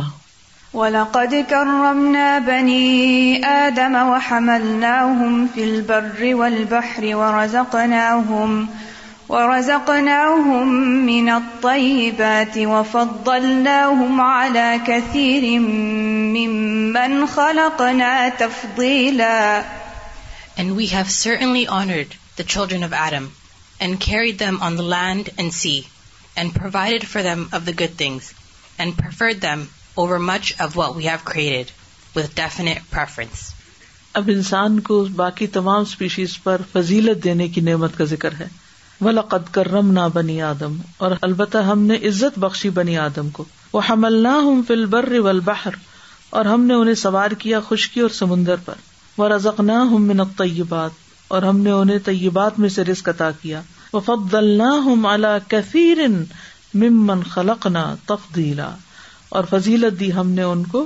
وَلَقَدْ 0.74 1.46
كَرَّمْنَا 1.50 2.40
بَنِي 2.40 3.40
آدَمَ 3.46 3.96
وَحَمَلْنَاهُمْ 3.96 5.48
فِي 5.56 5.64
الْبَرِّ 5.64 6.36
وَالْبَحْرِ 6.36 7.04
وَرَزَقْنَاهُمْ 7.16 8.68
وَرَزَقْنَاهُمْ 9.30 10.68
مِنَ 11.06 11.30
الطَّيِّبَاتِ 11.30 12.58
وَفَضَّلْنَاهُمْ 12.58 14.22
عَلَى 14.22 14.82
كَثِيرٍ 14.88 15.60
مِّمَّنْ 16.36 17.28
خَلَقْنَا 17.28 18.30
تَفْضِيلًا 18.30 19.66
And 20.58 20.76
we 20.76 20.88
have 20.88 21.10
certainly 21.10 21.66
honored 21.68 22.14
the 22.36 22.44
children 22.44 22.84
of 22.84 22.92
Adam 22.92 23.32
and 23.80 23.98
carried 24.00 24.38
them 24.38 24.60
on 24.62 24.76
the 24.76 24.84
land 24.84 25.30
and 25.38 25.54
sea 25.54 25.88
and 26.36 26.54
provided 26.54 27.08
for 27.08 27.24
them 27.24 27.48
of 27.54 27.64
the 27.66 27.74
good 27.74 27.96
things 27.96 28.34
and 28.78 28.98
preferred 28.98 29.40
them 29.42 29.70
over 30.02 30.18
preference 31.26 33.44
اب 34.20 34.28
انسان 34.34 34.74
کو 34.90 34.98
باقی 35.16 35.48
تمام 35.56 35.82
اسپیشیز 35.88 36.36
پر 36.44 36.62
فضیلت 36.74 37.24
دینے 37.24 37.48
کی 37.56 37.62
نعمت 37.70 37.98
کا 37.98 38.06
ذکر 38.12 38.34
ہے 38.40 38.46
وہ 39.08 39.12
لق 39.12 39.34
کر 39.54 39.70
رم 39.72 39.90
نہ 39.92 40.06
بنی 40.14 40.38
آدم 40.50 40.76
اور 41.08 41.12
البتہ 41.30 41.58
ہم 41.70 41.82
نے 41.92 41.96
عزت 42.10 42.38
بخشی 42.46 42.70
بنی 42.80 42.96
آدم 43.08 43.30
کو 43.40 43.44
وہ 43.74 43.82
حمل 43.90 44.16
نہ 44.24 44.36
ہوں 44.48 44.62
بر 44.90 45.12
و 45.20 45.28
البہر 45.36 45.76
اور 46.38 46.44
ہم 46.52 46.62
نے 46.66 46.74
انہیں 46.74 46.96
سوار 47.06 47.32
کیا 47.44 47.58
خشکی 47.70 48.00
اور 48.02 48.10
سمندر 48.22 48.56
پر 48.66 48.78
وہ 49.18 49.26
رزق 49.30 49.60
نہ 49.68 49.78
ہوں 49.92 50.24
طیبات 50.38 50.94
اور 51.36 51.42
ہم 51.44 51.58
نے 51.60 51.72
انہیں 51.72 52.00
طیبات 52.06 52.54
میں 52.60 52.70
سے 52.78 52.82
رزق 52.92 53.06
عطا 53.10 53.30
کیا 53.42 53.60
وہ 53.94 54.00
فقد 54.06 54.34
اللہ 54.44 54.78
ہوں 54.88 55.04
اللہ 55.12 55.34
کثیر 55.52 56.00
ممن 56.84 57.20
خلق 57.34 57.64
نہ 57.78 57.84
تفدیلا 58.08 58.70
اور 59.36 59.44
فضیلت 59.50 60.00
دی 60.00 60.12
ہم 60.14 60.30
نے 60.32 60.42
ان 60.44 60.64
کو 60.72 60.86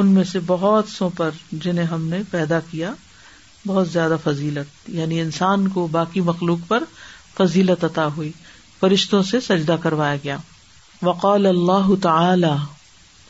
ان 0.00 0.06
میں 0.14 0.24
سے 0.32 0.38
بہت 0.46 0.88
سو 0.88 1.08
پر 1.16 1.30
جنہیں 1.62 1.84
ہم 1.86 2.06
نے 2.08 2.20
پیدا 2.30 2.58
کیا 2.70 2.90
بہت 3.66 3.88
زیادہ 3.88 4.16
فضیلت 4.24 4.88
یعنی 4.98 5.20
انسان 5.20 5.66
کو 5.76 5.86
باقی 5.96 6.20
مخلوق 6.30 6.66
پر 6.68 6.84
فضیلت 7.38 7.84
عطا 7.84 8.06
ہوئی 8.16 8.30
فرشتوں 8.80 9.22
سے 9.30 9.40
سجدہ 9.40 9.76
کروایا 9.82 10.16
گیا 10.24 10.36
وقال 11.02 11.46
اللہ 11.46 11.94
تعالی 12.02 12.50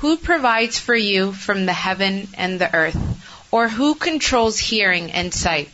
Who 0.00 0.18
provides 0.18 0.78
for 0.78 0.94
you 0.94 1.32
from 1.32 1.64
the 1.64 1.72
heaven 1.72 2.28
and 2.34 2.60
the 2.60 2.72
earth? 2.82 2.98
Or 3.50 3.68
who 3.68 3.94
controls 3.94 4.58
hearing 4.58 5.10
and 5.12 5.32
sight? 5.32 5.70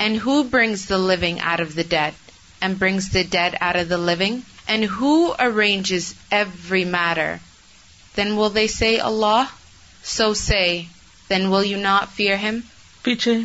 And 0.00 0.16
who 0.16 0.42
brings 0.42 0.86
the 0.86 0.98
living 0.98 1.38
out 1.38 1.60
of 1.60 1.76
the 1.76 1.84
dead? 1.84 2.14
And 2.60 2.76
brings 2.78 3.10
the 3.10 3.22
dead 3.22 3.56
out 3.60 3.76
of 3.76 3.88
the 3.88 3.96
living? 3.98 4.44
And 4.66 4.84
who 4.84 5.32
arranges 5.38 6.14
every 6.32 6.84
matter? 6.84 7.38
Then 8.16 8.36
will 8.36 8.50
they 8.50 8.66
say, 8.66 8.98
Allah? 8.98 9.48
So 10.02 10.34
say, 10.34 10.88
then 11.28 11.48
will 11.50 11.64
you 11.72 11.76
not 11.76 12.12
fear 12.20 12.36
him? 12.36 12.62
پیچھے 13.02 13.38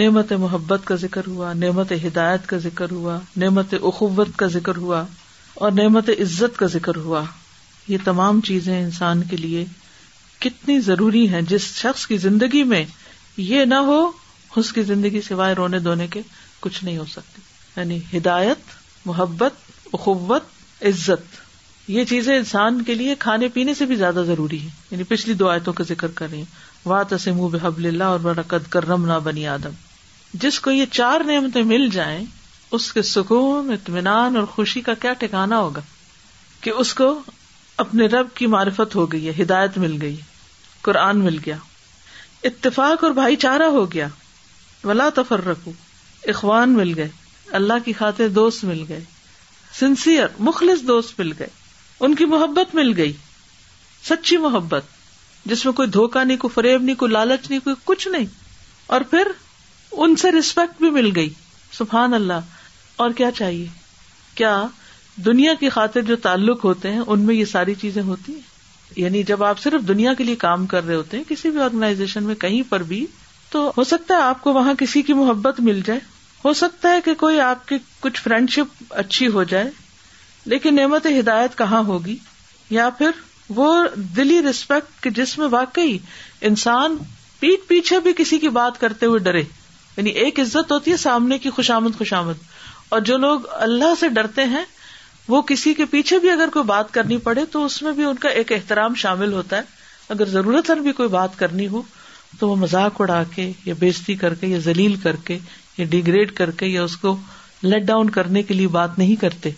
نعمت 0.00 0.32
محبت 0.40 0.80
کا 0.84 0.94
ذکر 1.04 1.26
ہوا 1.26 1.52
نعمت 1.60 1.92
ہدایت 2.06 2.46
کا 2.48 2.56
ذکر 2.66 2.90
ہوا 2.92 3.18
نعمت 3.44 3.74
اخوت 3.82 4.36
کا 4.42 4.46
ذکر 4.56 4.76
ہوا 4.82 5.04
اور 5.62 5.72
نعمت 5.82 6.10
عزت 6.24 6.58
کا 6.58 6.66
ذکر 6.74 6.96
ہوا 7.06 7.22
یہ 7.88 7.96
تمام 8.04 8.40
چیزیں 8.46 8.78
انسان 8.82 9.22
کے 9.30 9.36
لیے 9.36 9.64
کتنی 10.40 10.78
ضروری 10.80 11.28
ہے 11.32 11.42
جس 11.48 11.62
شخص 11.76 12.06
کی 12.06 12.16
زندگی 12.18 12.62
میں 12.74 12.84
یہ 13.36 13.64
نہ 13.64 13.74
ہو 13.88 14.00
اس 14.60 14.72
کی 14.72 14.82
زندگی 14.82 15.20
سوائے 15.28 15.54
رونے 15.54 15.78
دھونے 15.78 16.06
کے 16.10 16.20
کچھ 16.60 16.82
نہیں 16.84 16.96
ہو 16.98 17.04
سکتی 17.10 17.42
یعنی 17.76 17.98
ہدایت 18.16 18.72
محبت 19.06 19.54
اخوت 19.94 20.82
عزت 20.86 21.38
یہ 21.90 22.04
چیزیں 22.08 22.36
انسان 22.36 22.82
کے 22.84 22.94
لیے 22.94 23.14
کھانے 23.18 23.48
پینے 23.54 23.74
سے 23.74 23.86
بھی 23.86 23.96
زیادہ 23.96 24.22
ضروری 24.26 24.60
ہے 24.62 24.68
یعنی 24.90 25.04
پچھلی 25.08 25.34
دو 25.34 25.48
آیتوں 25.50 25.72
کا 25.72 25.84
ذکر 25.88 26.08
کر 26.14 26.28
رہی 26.30 26.38
ہوں 26.38 26.88
وا 26.88 27.02
تسم 27.08 27.46
بحب 27.52 27.78
اللہ 27.86 28.04
اور 28.14 28.18
برکت 28.22 28.70
کرم 28.72 29.04
نہ 29.06 29.18
بنی 29.24 29.46
آدم 29.54 29.70
جس 30.42 30.60
کو 30.60 30.70
یہ 30.70 30.86
چار 30.92 31.20
نعمتیں 31.26 31.62
مل 31.72 31.88
جائیں 31.92 32.24
اس 32.78 32.92
کے 32.92 33.02
سکون 33.02 33.72
اطمینان 33.72 34.36
اور 34.36 34.44
خوشی 34.54 34.80
کا 34.88 34.94
کیا 35.02 35.12
ٹھکانا 35.18 35.58
ہوگا 35.60 35.80
کہ 36.60 36.70
اس 36.78 36.94
کو 36.94 37.08
اپنے 37.80 38.06
رب 38.12 38.26
کی 38.38 38.46
معرفت 38.52 38.94
ہو 38.96 39.04
گئی 39.12 39.26
ہے 39.28 39.32
ہدایت 39.42 39.76
مل 39.82 39.96
گئی 40.00 40.16
قرآن 40.88 41.18
مل 41.26 41.38
گیا 41.44 41.54
اتفاق 42.48 43.02
اور 43.04 43.12
بھائی 43.18 43.36
چارہ 43.44 43.68
ہو 43.76 43.84
گیا 43.92 44.06
ولا 44.84 45.08
تفر 45.14 45.44
رکھو 45.46 45.72
اخوان 46.32 46.74
مل 46.76 46.92
گئے 46.96 47.08
اللہ 47.60 47.84
کی 47.84 47.92
خاطر 48.00 48.28
دوست 48.38 48.64
مل 48.64 48.84
گئے 48.88 49.00
سنسیئر 49.78 50.26
مخلص 50.50 50.82
دوست 50.88 51.20
مل 51.20 51.32
گئے 51.38 51.48
ان 52.08 52.14
کی 52.20 52.24
محبت 52.34 52.74
مل 52.74 52.92
گئی 52.96 53.12
سچی 54.08 54.36
محبت 54.44 54.92
جس 55.52 55.64
میں 55.64 55.72
کوئی 55.80 55.88
دھوکہ 55.98 56.24
نہیں 56.24 56.36
کوئی 56.44 56.54
فریب 56.54 56.82
نہیں 56.82 56.96
کوئی 57.04 57.12
لالچ 57.12 57.48
نہیں 57.50 57.60
کوئی 57.64 57.76
کچھ 57.92 58.06
نہیں 58.08 58.26
اور 58.94 59.00
پھر 59.10 59.28
ان 60.04 60.16
سے 60.24 60.32
ریسپیکٹ 60.32 60.82
بھی 60.82 60.90
مل 61.00 61.10
گئی 61.16 61.28
سبحان 61.78 62.14
اللہ 62.20 62.56
اور 63.04 63.10
کیا 63.22 63.30
چاہیے 63.40 63.66
کیا 64.42 64.54
دنیا 65.24 65.52
کی 65.60 65.68
خاطر 65.68 66.02
جو 66.08 66.16
تعلق 66.26 66.64
ہوتے 66.64 66.92
ہیں 66.92 67.00
ان 67.06 67.20
میں 67.26 67.34
یہ 67.34 67.44
ساری 67.52 67.74
چیزیں 67.80 68.02
ہوتی 68.02 68.32
ہیں 68.34 68.48
یعنی 69.00 69.22
جب 69.22 69.42
آپ 69.44 69.58
صرف 69.62 69.86
دنیا 69.88 70.14
کے 70.18 70.24
لیے 70.24 70.36
کام 70.36 70.66
کر 70.66 70.86
رہے 70.86 70.94
ہوتے 70.94 71.16
ہیں 71.16 71.24
کسی 71.28 71.50
بھی 71.50 71.60
آرگنائزیشن 71.62 72.22
میں 72.24 72.34
کہیں 72.44 72.62
پر 72.70 72.82
بھی 72.92 73.04
تو 73.50 73.70
ہو 73.76 73.84
سکتا 73.84 74.14
ہے 74.16 74.22
آپ 74.22 74.40
کو 74.42 74.52
وہاں 74.52 74.74
کسی 74.78 75.02
کی 75.02 75.12
محبت 75.20 75.60
مل 75.68 75.80
جائے 75.86 76.00
ہو 76.44 76.52
سکتا 76.62 76.90
ہے 76.92 77.00
کہ 77.04 77.14
کوئی 77.22 77.40
آپ 77.40 77.66
کی 77.68 77.76
کچھ 78.00 78.20
فرینڈ 78.22 78.50
شپ 78.50 78.82
اچھی 79.02 79.26
ہو 79.34 79.42
جائے 79.52 79.70
لیکن 80.52 80.76
نعمت 80.76 81.06
ہدایت 81.18 81.56
کہاں 81.58 81.82
ہوگی 81.86 82.16
یا 82.78 82.88
پھر 82.98 83.10
وہ 83.54 83.70
دلی 84.16 84.40
رسپیکٹ 84.48 85.02
کہ 85.02 85.10
جس 85.20 85.36
میں 85.38 85.46
واقعی 85.50 85.96
انسان 86.50 86.96
پیٹ 87.40 87.68
پیچھے 87.68 87.98
بھی 88.00 88.12
کسی 88.16 88.38
کی 88.38 88.48
بات 88.60 88.80
کرتے 88.80 89.06
ہوئے 89.06 89.18
ڈرے 89.28 89.42
یعنی 89.96 90.10
ایک 90.24 90.40
عزت 90.40 90.72
ہوتی 90.72 90.90
ہے 90.90 90.96
سامنے 91.06 91.38
کی 91.44 91.50
خوشامد 91.56 91.98
خوشامد 91.98 92.48
اور 92.96 93.00
جو 93.08 93.16
لوگ 93.24 93.40
اللہ 93.68 93.94
سے 94.00 94.08
ڈرتے 94.18 94.44
ہیں 94.54 94.64
وہ 95.30 95.40
کسی 95.46 95.72
کے 95.78 95.84
پیچھے 95.90 96.18
بھی 96.18 96.30
اگر 96.30 96.48
کوئی 96.52 96.64
بات 96.66 96.92
کرنی 96.94 97.16
پڑے 97.24 97.44
تو 97.50 97.64
اس 97.64 97.80
میں 97.82 97.90
بھی 97.98 98.04
ان 98.04 98.14
کا 98.22 98.28
ایک 98.38 98.52
احترام 98.52 98.94
شامل 99.02 99.32
ہوتا 99.32 99.56
ہے 99.56 99.62
اگر 100.14 100.28
ضرورت 100.36 100.70
بھی 100.86 100.92
کوئی 101.00 101.08
بات 101.08 101.38
کرنی 101.38 101.66
ہو 101.74 101.82
تو 102.38 102.48
وہ 102.48 102.56
مزاق 102.62 103.00
اڑا 103.00 103.22
کے 103.34 103.50
یا 103.64 103.74
بےزتی 103.78 104.14
کر 104.22 104.34
کے 104.40 104.46
یا 104.46 104.58
زلیل 104.64 104.94
کر 105.02 105.16
کے 105.30 105.38
یا 105.78 105.84
ڈیگریڈ 105.90 106.32
کر 106.40 106.50
کے 106.62 106.66
یا 106.66 106.82
اس 106.84 106.96
کو 107.04 107.14
لیٹ 107.62 107.82
ڈاؤن 107.92 108.10
کرنے 108.18 108.42
کے 108.50 108.54
لیے 108.54 108.68
بات 108.78 108.98
نہیں 108.98 109.20
کرتے 109.20 109.50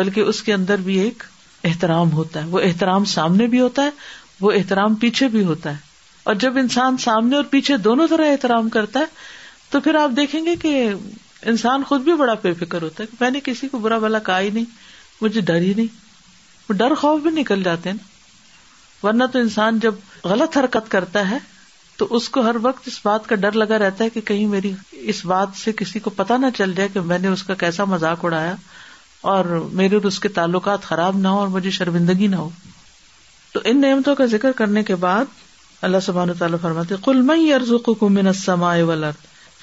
بلکہ 0.00 0.20
اس 0.32 0.42
کے 0.42 0.52
اندر 0.54 0.80
بھی 0.90 0.98
ایک 1.00 1.22
احترام 1.70 2.12
ہوتا 2.12 2.42
ہے 2.44 2.48
وہ 2.50 2.60
احترام 2.68 3.04
سامنے 3.16 3.46
بھی 3.56 3.60
ہوتا 3.60 3.82
ہے 3.84 3.90
وہ 4.40 4.52
احترام 4.60 4.94
پیچھے 5.04 5.28
بھی 5.34 5.44
ہوتا 5.44 5.70
ہے 5.72 5.76
اور 6.30 6.34
جب 6.46 6.56
انسان 6.58 6.96
سامنے 7.08 7.36
اور 7.36 7.44
پیچھے 7.50 7.76
دونوں 7.90 8.06
طرح 8.10 8.30
احترام 8.30 8.68
کرتا 8.76 9.00
ہے 9.00 9.22
تو 9.70 9.80
پھر 9.86 9.94
آپ 10.04 10.10
دیکھیں 10.16 10.40
گے 10.46 10.54
کہ 10.62 10.88
انسان 11.54 11.82
خود 11.88 12.00
بھی 12.02 12.14
بڑا 12.16 12.34
بے 12.42 12.52
فکر 12.64 12.82
ہوتا 12.82 13.02
ہے 13.02 13.06
کہ 13.10 13.16
میں 13.20 13.30
نے 13.30 13.40
کسی 13.44 13.68
کو 13.68 13.78
برا 13.86 13.98
بلا 14.08 14.18
کہا 14.28 14.40
ہی 14.40 14.50
نہیں 14.52 14.64
مجھے 15.24 15.40
ڈر 15.52 15.60
ہی 15.68 15.72
نہیں 15.74 16.02
وہ 16.68 16.74
ڈر 16.84 16.94
خوف 17.04 17.20
بھی 17.26 17.30
نکل 17.40 17.62
جاتے 17.70 17.92
نا 17.98 19.06
ورنہ 19.06 19.24
تو 19.32 19.38
انسان 19.46 19.78
جب 19.86 19.94
غلط 20.32 20.56
حرکت 20.58 20.90
کرتا 20.94 21.24
ہے 21.30 21.38
تو 21.98 22.06
اس 22.18 22.28
کو 22.34 22.40
ہر 22.46 22.56
وقت 22.62 22.86
اس 22.90 22.98
بات 23.04 23.26
کا 23.32 23.36
ڈر 23.44 23.56
لگا 23.62 23.78
رہتا 23.80 24.04
ہے 24.04 24.10
کہ 24.14 24.20
کہیں 24.30 24.46
میری 24.54 24.70
اس 25.14 25.24
بات 25.32 25.56
سے 25.64 25.72
کسی 25.80 25.98
کو 26.06 26.10
پتا 26.20 26.36
نہ 26.44 26.50
چل 26.58 26.72
جائے 26.78 26.88
کہ 26.92 27.00
میں 27.10 27.18
نے 27.26 27.34
اس 27.34 27.42
کا 27.50 27.54
کیسا 27.64 27.84
مزاق 27.92 28.24
اڑایا 28.28 28.54
اور 29.32 29.44
میرے 29.80 29.96
اور 29.98 30.04
اس 30.10 30.18
کے 30.24 30.28
تعلقات 30.38 30.82
خراب 30.92 31.18
نہ 31.26 31.34
ہو 31.34 31.38
اور 31.42 31.48
مجھے 31.56 31.70
شرمندگی 31.76 32.26
نہ 32.34 32.40
ہو 32.40 32.48
تو 33.52 33.60
ان 33.70 33.80
نعمتوں 33.80 34.14
کا 34.22 34.26
ذکر 34.34 34.52
کرنے 34.62 34.82
کے 34.90 34.94
بعد 35.04 35.38
اللہ 35.88 36.00
سبان 36.06 36.32
تعالیٰ 36.38 36.58
فرماتے 36.62 36.94
کلمئی 37.04 37.52
عرض 37.60 37.72
کو 37.86 38.08
منسما 38.16 38.72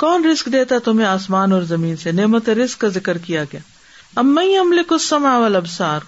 کون 0.06 0.26
رسک 0.30 0.46
دیتا 0.54 0.80
تمہیں 0.88 1.08
آسمان 1.08 1.52
اور 1.58 1.62
زمین 1.74 1.96
سے 2.06 2.12
نعمت 2.22 2.50
رسک 2.64 2.80
کا 2.86 2.88
ذکر 3.00 3.18
کیا 3.28 3.44
گیا 3.54 3.60
عمل 4.20 4.82
کو 4.88 4.98
سما 5.02 5.38
و 5.40 5.44
ابسار 5.56 6.02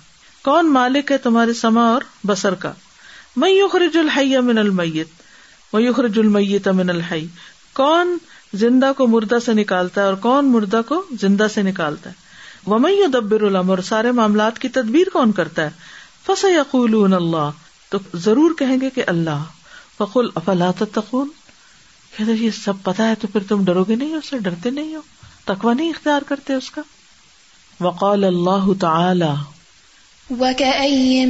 کون 0.43 0.71
مالک 0.73 1.11
ہے 1.11 1.17
تمہارے 1.25 1.53
سما 1.53 1.85
اور 1.89 2.01
بسر 2.27 2.53
کا 2.63 2.71
میں 3.43 3.49
یخرج 3.51 3.97
الحی 3.97 4.35
امن 4.35 4.57
المیتر 4.57 5.79
یخرج 5.81 6.17
المیت 6.19 6.67
امن 6.67 6.89
الحی 6.89 7.25
کون 7.73 8.17
زندہ 8.63 8.91
کو 8.97 9.07
مردہ 9.07 9.37
سے 9.45 9.53
نکالتا 9.53 10.01
ہے 10.01 10.05
اور 10.05 10.13
کون 10.25 10.51
مردہ 10.51 10.81
کو 10.87 11.01
زندہ 11.21 11.47
سے 11.53 11.61
نکالتا 11.63 12.09
ہے 12.09 12.21
وہ 12.71 12.77
میں 12.79 12.91
دبر 13.13 13.41
الم 13.45 13.69
اور 13.71 13.77
سارے 13.87 14.11
معاملات 14.19 14.59
کی 14.59 14.67
تدبیر 14.77 15.09
کون 15.13 15.31
کرتا 15.39 15.65
ہے 15.65 15.69
فس 16.25 16.43
یقول 16.53 17.13
اللہ 17.13 17.49
تو 17.91 17.97
ضرور 18.25 18.51
کہیں 18.59 18.77
گے 18.81 18.89
کہ 18.95 19.03
اللہ 19.07 19.99
افلا 19.99 20.29
افالات 20.35 20.83
کہ 22.27 22.49
سب 22.63 22.83
پتا 22.83 23.07
ہے 23.09 23.15
تو 23.21 23.27
پھر 23.33 23.43
تم 23.49 23.63
ڈرو 23.65 23.83
گے 23.87 23.95
نہیں 23.95 24.11
ہو 24.13 24.17
اسے 24.17 24.37
ڈرتے 24.49 24.69
نہیں 24.69 24.95
ہو 24.95 25.01
تکوا 25.45 25.73
نہیں 25.73 25.89
اختیار 25.89 26.21
کرتے 26.27 26.53
اس 26.53 26.69
کا 26.71 26.81
وقال 27.83 28.23
اللہ 28.23 28.65
تعالی 28.81 29.31
وکلا 30.39 31.23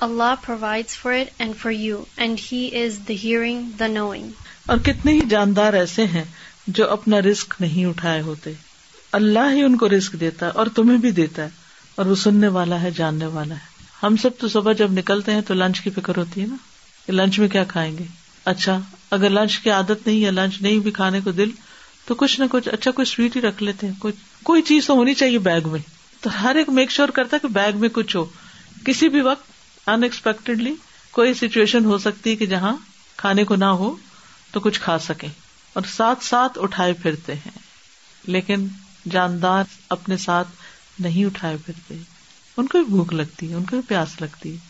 اللہ 0.00 0.34
provide 0.46 0.88
food 1.02 1.52
for 1.60 1.70
you 1.70 2.02
and 2.16 2.38
he 2.52 2.68
is 2.84 2.98
the 3.08 3.14
hearing 3.24 3.70
the 3.78 3.86
knowing 3.98 4.30
اور 4.68 4.78
کتنے 4.86 5.12
ہی 5.12 5.20
جاندار 5.36 5.78
ایسے 5.84 6.04
ہیں 6.14 6.24
جو 6.78 6.90
اپنا 6.98 7.20
رسک 7.30 7.54
نہیں 7.66 7.84
اٹھائے 7.90 8.20
ہوتے 8.30 8.52
اللہ 9.18 9.52
ہی 9.54 9.62
ان 9.62 9.76
کو 9.76 9.88
رسک 9.88 10.12
دیتا 10.20 10.46
ہے 10.46 10.50
اور 10.62 10.66
تمہیں 10.74 10.98
بھی 10.98 11.10
دیتا 11.12 11.42
ہے 11.44 11.48
اور 12.00 12.06
وہ 12.06 12.14
سننے 12.14 12.48
والا 12.56 12.80
ہے 12.82 12.90
جاننے 12.96 13.26
والا 13.36 13.54
ہے 13.54 13.68
ہم 14.02 14.16
سب 14.22 14.36
تو 14.40 14.48
صبح 14.48 14.72
جب 14.78 14.92
نکلتے 14.98 15.32
ہیں 15.34 15.40
تو 15.46 15.54
لنچ 15.54 15.80
کی 15.80 15.90
فکر 15.96 16.16
ہوتی 16.16 16.40
ہے 16.40 16.46
نا 16.46 16.56
کہ 17.06 17.12
لنچ 17.12 17.38
میں 17.38 17.48
کیا 17.52 17.64
کھائیں 17.68 17.96
گے 17.98 18.04
اچھا 18.52 18.78
اگر 19.16 19.30
لنچ 19.30 19.58
کی 19.62 19.70
عادت 19.70 20.06
نہیں 20.06 20.24
ہے 20.24 20.30
لنچ 20.30 20.60
نہیں 20.62 20.78
بھی 20.80 20.90
کھانے 20.98 21.20
کو 21.24 21.30
دل 21.40 21.50
تو 22.06 22.14
کچھ 22.18 22.38
نہ 22.40 22.44
کچھ 22.50 22.68
اچھا 22.72 22.90
کوئی 22.90 23.06
سویٹ 23.06 23.36
ہی 23.36 23.40
رکھ 23.40 23.62
لیتے 23.62 23.86
ہیں 23.88 24.10
کوئی 24.44 24.62
چیز 24.68 24.86
تو 24.86 24.94
ہونی 24.96 25.14
چاہیے 25.14 25.38
بیگ 25.48 25.68
میں 25.72 25.80
تو 26.20 26.30
ہر 26.42 26.54
ایک 26.56 26.68
میک 26.78 26.90
شیور 26.90 27.08
کرتا 27.18 27.36
ہے 27.36 27.46
کہ 27.46 27.52
بیگ 27.54 27.78
میں 27.80 27.88
کچھ 27.92 28.16
ہو 28.16 28.24
کسی 28.86 29.08
بھی 29.14 29.20
وقت 29.20 29.88
ان 29.90 30.02
ایکسپیکٹڈلی 30.02 30.74
کوئی 31.10 31.34
سچویشن 31.34 31.84
ہو 31.84 31.98
سکتی 31.98 32.30
ہے 32.30 32.36
کہ 32.36 32.46
جہاں 32.46 32.74
کھانے 33.16 33.44
کو 33.44 33.56
نہ 33.56 33.64
ہو 33.82 33.94
تو 34.52 34.60
کچھ 34.60 34.80
کھا 34.80 34.98
سکے 35.08 35.26
اور 35.74 35.82
ساتھ 35.96 36.24
ساتھ 36.24 36.58
اٹھائے 36.62 36.92
پھرتے 37.02 37.34
ہیں 37.46 37.52
لیکن 38.32 38.66
جاندار 39.12 39.64
اپنے 39.96 40.16
ساتھ 40.24 40.48
نہیں 41.02 41.24
اٹھائے 41.24 41.56
پھرتے 41.66 41.94
ان 42.56 42.66
کو 42.66 42.78
بھی 42.82 42.86
بھوک 42.94 43.12
لگتی 43.14 43.50
ہے 43.50 43.54
ان 43.54 43.64
کو 43.64 43.76
بھی 43.76 43.86
پیاس 43.88 44.20
لگتی 44.20 44.50
ہے 44.52 44.68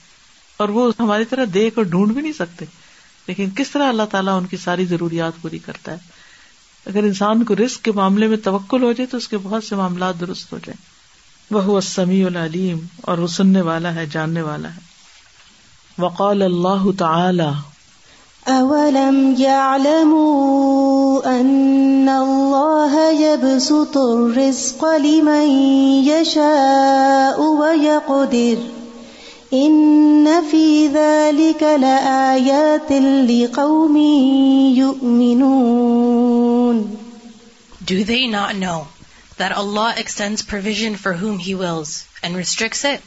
اور 0.63 0.69
وہ 0.77 0.91
ہماری 0.99 1.25
طرح 1.31 1.45
دیکھ 1.55 1.79
اور 1.79 1.85
ڈھونڈ 1.93 2.13
بھی 2.13 2.23
نہیں 2.23 2.33
سکتے 2.33 2.65
لیکن 3.27 3.51
کس 3.57 3.71
طرح 3.71 3.89
اللہ 3.89 4.03
تعالیٰ 4.11 4.37
ان 4.41 4.47
کی 4.47 4.57
ساری 4.65 4.85
ضروریات 4.85 5.41
پوری 5.43 5.59
کرتا 5.67 5.93
ہے 5.93 6.19
اگر 6.91 7.05
انسان 7.05 7.45
کو 7.45 7.55
رسک 7.65 7.83
کے 7.85 7.93
معاملے 7.95 8.27
میں 8.29 8.37
توکل 8.45 8.83
ہو 8.83 8.93
جائے 8.93 9.07
تو 9.11 9.17
اس 9.17 9.29
کے 9.29 9.39
بہت 9.43 9.65
سے 9.65 9.77
معاملات 9.77 10.21
درست 10.21 10.53
ہو 10.53 10.59
جائیں 10.67 10.79
وہ 11.55 11.77
اسمی 11.79 12.23
العلیم 12.25 12.79
اور 13.11 13.19
وہ 13.19 13.27
سننے 13.39 13.61
والا 13.69 13.95
ہے 13.95 14.07
جاننے 14.11 14.43
والا 14.43 14.75
ہے 14.75 14.89
وقال 16.03 16.43
اللہ 16.43 16.91
تعالی 16.99 17.49
Do 18.47 18.55
they 18.55 18.63
not 18.65 19.77
know 38.57 38.89
that 39.37 39.53
Allah 39.53 39.95
extends 39.99 40.43
provision 40.43 40.97
for 40.97 41.13
whom 41.13 41.39
He 41.39 41.55
wills 41.55 42.05
and 42.23 42.35
restricts 42.35 42.85
it? 42.87 43.03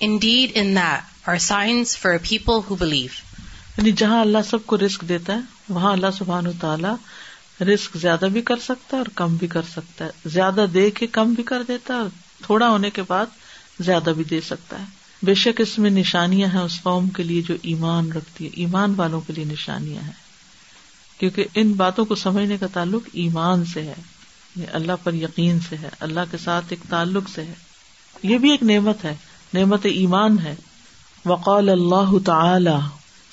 Indeed 0.00 0.50
in 0.50 0.74
that 0.74 1.06
are 1.26 1.38
signs 1.38 1.94
for 1.96 2.12
a 2.12 2.20
people 2.20 2.60
who 2.60 2.76
believe. 2.76 3.23
یعنی 3.78 3.92
جہاں 4.00 4.20
اللہ 4.20 4.42
سب 4.48 4.64
کو 4.66 4.76
رسک 4.84 5.00
دیتا 5.08 5.34
ہے 5.34 5.72
وہاں 5.74 5.92
اللہ 5.92 6.10
سبحان 6.18 6.50
تعالیٰ 6.60 6.94
رسک 7.72 7.96
زیادہ 8.00 8.26
بھی 8.32 8.40
کر 8.50 8.56
سکتا 8.62 8.96
ہے 8.96 9.00
اور 9.02 9.08
کم 9.14 9.34
بھی 9.36 9.46
کر 9.54 9.62
سکتا 9.74 10.04
ہے 10.04 10.28
زیادہ 10.34 10.64
دے 10.74 10.90
کے 10.98 11.06
کم 11.16 11.32
بھی 11.34 11.42
کر 11.50 11.62
دیتا 11.68 11.94
ہے 11.94 12.00
اور 12.00 12.08
تھوڑا 12.46 12.68
ہونے 12.68 12.90
کے 12.94 13.02
بعد 13.08 13.40
زیادہ 13.84 14.10
بھی 14.16 14.24
دے 14.30 14.40
سکتا 14.48 14.78
ہے 14.80 14.84
بے 15.26 15.34
شک 15.42 15.60
اس 15.60 15.78
میں 15.78 15.90
نشانیاں 15.90 16.48
ہیں 16.52 16.60
اس 16.60 16.80
قوم 16.82 17.08
کے 17.16 17.22
لیے 17.22 17.42
جو 17.48 17.54
ایمان 17.72 18.10
رکھتی 18.12 18.44
ہے 18.44 18.50
ایمان 18.64 18.94
والوں 18.96 19.20
کے 19.26 19.32
لیے 19.32 19.44
نشانیاں 19.52 20.02
ہیں 20.02 20.12
کیونکہ 21.18 21.46
ان 21.60 21.72
باتوں 21.82 22.04
کو 22.04 22.14
سمجھنے 22.22 22.56
کا 22.60 22.66
تعلق 22.72 23.08
ایمان 23.22 23.64
سے 23.72 23.82
ہے 23.82 23.94
یہ 23.96 24.60
یعنی 24.62 24.66
اللہ 24.76 25.02
پر 25.04 25.14
یقین 25.20 25.58
سے 25.68 25.76
ہے 25.82 25.88
اللہ 26.08 26.30
کے 26.30 26.38
ساتھ 26.44 26.64
ایک 26.70 26.82
تعلق 26.90 27.28
سے 27.34 27.44
ہے 27.44 27.54
یہ 28.32 28.38
بھی 28.44 28.50
ایک 28.50 28.62
نعمت 28.72 29.04
ہے 29.04 29.14
نعمت 29.54 29.86
ایمان 29.92 30.38
ہے 30.44 30.54
وقال 31.24 31.68
اللہ 31.68 32.18
تعالی 32.26 32.78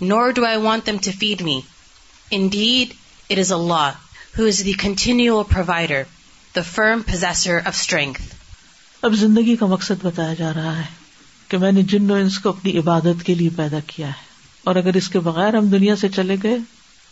nor 0.00 0.32
do 0.32 0.44
I 0.44 0.56
want 0.58 0.84
them 0.84 0.98
to 1.04 1.12
feed 1.12 1.40
me. 1.42 1.64
Indeed, 2.30 2.94
it 3.30 3.38
is 3.38 3.46
is 3.46 3.52
Allah 3.52 3.96
who 4.36 4.44
the 4.50 4.62
the 4.66 4.74
continual 4.82 5.44
provider, 5.52 6.00
firm 6.70 7.04
possessor 7.10 7.58
of 7.68 7.74
strength. 7.80 8.32
اب 9.04 9.14
زندگی 9.20 9.54
کا 9.56 9.66
مقصد 9.66 10.02
بتایا 10.04 10.34
جا 10.38 10.52
رہا 10.54 10.78
ہے 10.78 10.84
کہ 11.48 11.58
میں 11.58 11.72
نے 11.72 11.82
جن 11.92 12.10
و 12.10 12.14
انس 12.14 12.38
کو 12.42 12.48
اپنی 12.48 12.76
عبادت 12.78 13.22
کے 13.26 13.34
لیے 13.40 13.50
پیدا 13.56 13.78
کیا 13.94 14.06
ہے 14.08 14.24
اور 14.68 14.76
اگر 14.82 14.94
اس 15.00 15.08
کے 15.14 15.18
بغیر 15.28 15.54
ہم 15.56 15.66
دنیا 15.74 15.96
سے 16.02 16.08
چلے 16.18 16.36
گئے 16.42 16.56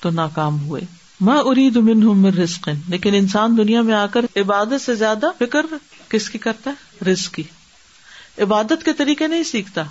تو 0.00 0.10
ناکام 0.20 0.60
ہوئے 0.68 0.80
میں 1.28 1.36
اری 1.52 1.68
دن 1.74 2.02
ہوں 2.02 2.14
میں 2.24 2.30
رسک 2.44 2.68
لیکن 2.88 3.14
انسان 3.14 3.56
دنیا 3.56 3.82
میں 3.88 3.94
آ 3.94 4.06
کر 4.12 4.24
عبادت 4.40 4.82
سے 4.84 4.94
زیادہ 5.04 5.30
فکر 5.38 5.66
کس 6.10 6.28
کی 6.30 6.38
کرتا 6.46 6.70
ہے 6.80 7.04
رسک 7.10 7.34
کی 7.34 7.42
عبادت 8.42 8.84
کے 8.84 8.92
طریقے 8.98 9.26
نہیں 9.26 9.44
سیکھتا 9.50 9.82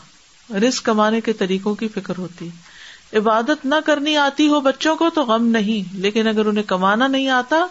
رسک 0.67 0.83
کمانے 0.85 1.21
کے 1.25 1.33
طریقوں 1.43 1.73
کی 1.81 1.87
فکر 1.95 2.17
ہوتی 2.17 2.47
ہے 2.49 2.71
عبادت 3.17 3.65
نہ 3.71 3.75
کرنی 3.85 4.15
آتی 4.17 4.47
ہو 4.49 4.59
بچوں 4.69 4.95
کو 4.97 5.09
تو 5.15 5.23
غم 5.25 5.45
نہیں 5.55 5.95
لیکن 6.01 6.27
اگر 6.27 6.45
انہیں 6.45 6.63
کمانا 6.67 7.07
نہیں 7.07 7.27
آتا 7.39 7.65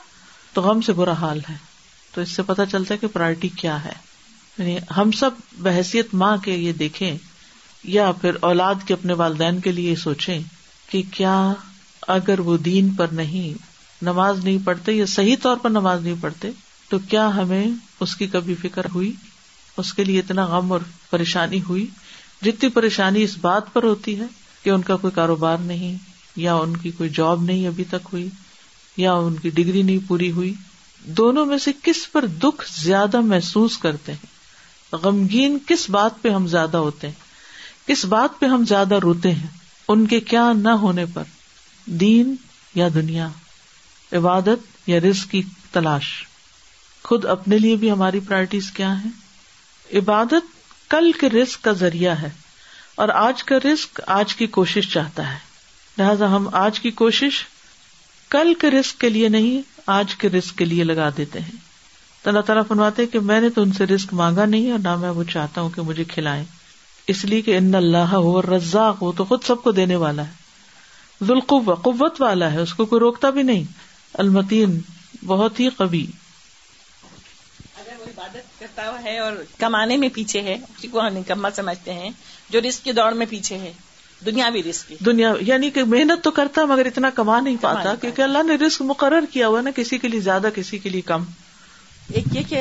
تو 0.54 0.62
غم 0.62 0.80
سے 0.88 0.92
برا 0.92 1.12
حال 1.20 1.38
ہے 1.48 1.54
تو 2.14 2.20
اس 2.20 2.30
سے 2.36 2.42
پتہ 2.46 2.62
چلتا 2.70 2.94
ہے 2.94 2.98
کہ 2.98 3.06
پرائرٹی 3.12 3.48
کیا 3.60 3.84
ہے 3.84 3.92
یعنی 4.58 4.76
ہم 4.96 5.10
سب 5.20 5.40
بحثیت 5.62 6.14
ماں 6.22 6.36
کے 6.44 6.54
یہ 6.54 6.72
دیکھیں 6.82 7.16
یا 7.94 8.10
پھر 8.20 8.36
اولاد 8.48 8.86
کے 8.86 8.94
اپنے 8.94 9.12
والدین 9.22 9.60
کے 9.60 9.72
لیے 9.72 9.94
سوچیں 10.02 10.38
کہ 10.90 11.02
کیا 11.14 11.34
اگر 12.16 12.40
وہ 12.48 12.56
دین 12.68 12.92
پر 12.94 13.06
نہیں 13.20 13.70
نماز 14.04 14.44
نہیں 14.44 14.58
پڑھتے 14.64 14.92
یا 14.92 15.06
صحیح 15.08 15.36
طور 15.42 15.56
پر 15.62 15.70
نماز 15.70 16.02
نہیں 16.04 16.14
پڑھتے 16.20 16.50
تو 16.88 16.98
کیا 17.08 17.26
ہمیں 17.36 17.64
اس 18.00 18.14
کی 18.16 18.26
کبھی 18.32 18.54
فکر 18.62 18.86
ہوئی 18.94 19.12
اس 19.78 19.92
کے 19.94 20.04
لیے 20.04 20.18
اتنا 20.20 20.44
غم 20.46 20.72
اور 20.72 20.80
پریشانی 21.10 21.60
ہوئی 21.68 21.86
جتنی 22.42 22.68
پریشانی 22.70 23.22
اس 23.22 23.36
بات 23.42 23.72
پر 23.74 23.82
ہوتی 23.82 24.18
ہے 24.20 24.26
کہ 24.64 24.70
ان 24.70 24.82
کا 24.88 24.96
کوئی 24.96 25.10
کاروبار 25.14 25.58
نہیں 25.66 25.96
یا 26.36 26.54
ان 26.64 26.76
کی 26.82 26.90
کوئی 26.98 27.08
جاب 27.16 27.42
نہیں 27.42 27.66
ابھی 27.66 27.84
تک 27.90 28.08
ہوئی 28.12 28.28
یا 28.96 29.12
ان 29.28 29.36
کی 29.42 29.50
ڈگری 29.54 29.82
نہیں 29.82 29.98
پوری 30.08 30.30
ہوئی 30.32 30.52
دونوں 31.18 31.44
میں 31.46 31.58
سے 31.58 31.70
کس 31.82 32.10
پر 32.12 32.26
دکھ 32.42 32.64
زیادہ 32.72 33.20
محسوس 33.30 33.78
کرتے 33.78 34.12
ہیں 34.12 34.96
غمگین 35.04 35.56
کس 35.66 35.88
بات 35.90 36.20
پہ 36.22 36.28
ہم 36.30 36.46
زیادہ 36.46 36.76
ہوتے 36.86 37.06
ہیں 37.08 37.86
کس 37.88 38.04
بات 38.14 38.38
پہ 38.40 38.46
ہم 38.46 38.64
زیادہ 38.68 38.98
روتے 39.02 39.32
ہیں 39.34 39.46
ان 39.92 40.06
کے 40.06 40.20
کیا 40.32 40.50
نہ 40.56 40.68
ہونے 40.82 41.04
پر 41.14 41.22
دین 42.00 42.34
یا 42.74 42.88
دنیا 42.94 43.28
عبادت 44.16 44.88
یا 44.88 45.00
رزق 45.08 45.30
کی 45.30 45.42
تلاش 45.72 46.12
خود 47.04 47.24
اپنے 47.36 47.58
لیے 47.58 47.76
بھی 47.76 47.90
ہماری 47.90 48.20
پرائرٹیز 48.28 48.70
کیا 48.76 48.92
ہیں 49.00 49.10
عبادت 49.98 50.60
کل 50.90 51.10
کے 51.20 51.28
رزق 51.30 51.64
کا 51.64 51.72
ذریعہ 51.80 52.14
ہے 52.22 52.28
اور 53.00 53.08
آج 53.24 53.42
کا 53.50 53.56
رسک 53.64 54.00
آج 54.14 54.34
کی 54.36 54.46
کوشش 54.56 54.92
چاہتا 54.92 55.30
ہے 55.32 55.38
لہذا 55.98 56.26
ہم 56.34 56.48
آج 56.60 56.80
کی 56.80 56.90
کوشش 57.02 57.44
کل 58.30 58.52
کے 58.60 58.70
رسک 58.70 59.00
کے 59.00 59.08
لیے 59.08 59.28
نہیں 59.28 59.62
آج 59.94 60.14
کے 60.18 60.28
رسک 60.28 60.56
کے 60.58 60.64
لیے 60.64 60.84
لگا 60.84 61.08
دیتے 61.16 61.40
ہیں 61.40 61.60
اللہ 62.32 62.40
تعالیٰ 62.46 62.62
فنواتے 62.68 63.06
کہ 63.12 63.20
میں 63.28 63.40
نے 63.40 63.48
تو 63.54 63.62
ان 63.62 63.72
سے 63.78 63.86
رسک 63.86 64.12
مانگا 64.14 64.44
نہیں 64.46 64.70
اور 64.72 64.78
نہ 64.82 64.94
میں 64.96 65.10
وہ 65.10 65.22
چاہتا 65.32 65.60
ہوں 65.60 65.70
کہ 65.76 65.82
مجھے 65.86 66.04
کھلائیں 66.08 66.44
اس 67.12 67.24
لیے 67.24 67.40
کہ 67.42 67.56
ان 67.56 67.74
اللہ 67.74 68.12
ہو 68.14 68.40
رزاق 68.42 69.02
ہو 69.02 69.10
تو 69.20 69.24
خود 69.30 69.44
سب 69.44 69.62
کو 69.62 69.70
دینے 69.78 69.96
والا 70.04 70.26
ہے 70.26 71.24
ذلخب 71.26 71.70
قوت 71.84 72.20
والا 72.20 72.52
ہے 72.52 72.60
اس 72.60 72.74
کو 72.74 72.84
کوئی 72.92 73.00
روکتا 73.00 73.30
بھی 73.38 73.42
نہیں 73.48 73.64
المتین 74.24 74.78
بہت 75.26 75.60
ہی 75.60 75.68
قبی 75.76 76.04
اگر 77.80 77.98
وہ 78.00 78.04
عبادت 78.10 78.58
کرتا 78.60 78.90
ہے 79.04 79.18
اور 79.18 79.32
کمانے 79.58 79.96
میں 80.04 80.08
پیچھے 80.14 80.40
ہے 80.50 80.56
کو 80.90 81.00
ہم 81.00 81.16
نکما 81.16 81.50
سمجھتے 81.56 81.94
ہیں 81.94 82.10
جو 82.52 82.60
رسک 82.68 82.82
کی 82.84 82.92
دوڑ 82.98 83.12
میں 83.20 83.26
پیچھے 83.28 83.58
ہے 83.58 83.72
دنیاوی 84.26 84.62
رسک 84.62 84.88
کی 84.88 84.96
دنیا 85.06 85.32
یعنی 85.50 85.70
کہ 85.76 85.84
محنت 85.92 86.22
تو 86.24 86.30
کرتا 86.38 86.60
ہے 86.60 86.66
مگر 86.72 86.86
اتنا 86.86 87.10
کما 87.14 87.38
نہیں 87.46 87.56
پاتا 87.60 87.94
کیونکہ 88.00 88.22
اللہ 88.22 88.42
نے 88.48 88.54
رسک 88.66 88.82
مقرر 88.90 89.24
کیا 89.32 89.48
ہوا 89.48 89.60
نا 89.68 89.70
کسی 89.76 89.98
کے 89.98 90.08
لیے 90.08 90.20
زیادہ 90.26 90.48
کسی 90.54 90.78
کے 90.84 90.88
لیے 90.96 91.00
کم 91.12 91.24
ایک 92.18 92.24
یہ 92.32 92.42
کہ 92.48 92.60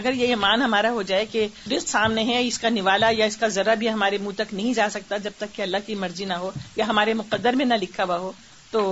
اگر 0.00 0.12
یہ 0.16 0.34
مان 0.46 0.62
ہمارا 0.62 0.90
ہو 0.92 1.02
جائے 1.12 1.24
کہ 1.32 1.46
رسک 1.70 1.88
سامنے 1.88 2.24
ہے 2.24 2.40
اس 2.46 2.58
کا 2.58 2.68
نوالا 2.78 3.08
یا 3.16 3.24
اس 3.32 3.36
کا 3.36 3.48
ذرا 3.58 3.74
بھی 3.82 3.90
ہمارے 3.90 4.18
منہ 4.26 4.34
تک 4.36 4.54
نہیں 4.54 4.74
جا 4.74 4.88
سکتا 4.96 5.16
جب 5.26 5.36
تک 5.38 5.54
کہ 5.56 5.62
اللہ 5.62 5.84
کی 5.86 5.94
مرضی 6.04 6.24
نہ 6.24 6.34
ہو 6.44 6.50
یا 6.76 6.86
ہمارے 6.88 7.14
مقدر 7.22 7.56
میں 7.60 7.64
نہ 7.64 7.74
لکھا 7.82 8.04
ہوا 8.04 8.18
ہو 8.18 8.32
تو 8.70 8.82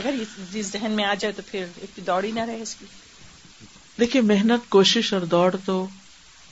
اگر 0.00 0.14
جس 0.52 0.72
ذہن 0.72 0.92
میں 0.96 1.04
آ 1.04 1.14
جائے 1.20 1.32
تو 1.36 1.42
پھر 1.50 1.64
ایک 1.82 1.98
دوڑ 2.06 2.22
ہی 2.24 2.30
نہ 2.40 2.44
رہے 2.48 2.60
اس 2.62 2.74
کی 2.78 2.86
دیکھیے 4.00 4.22
محنت 4.34 4.68
کوشش 4.70 5.12
اور 5.14 5.20
دوڑ 5.36 5.54
تو 5.64 5.84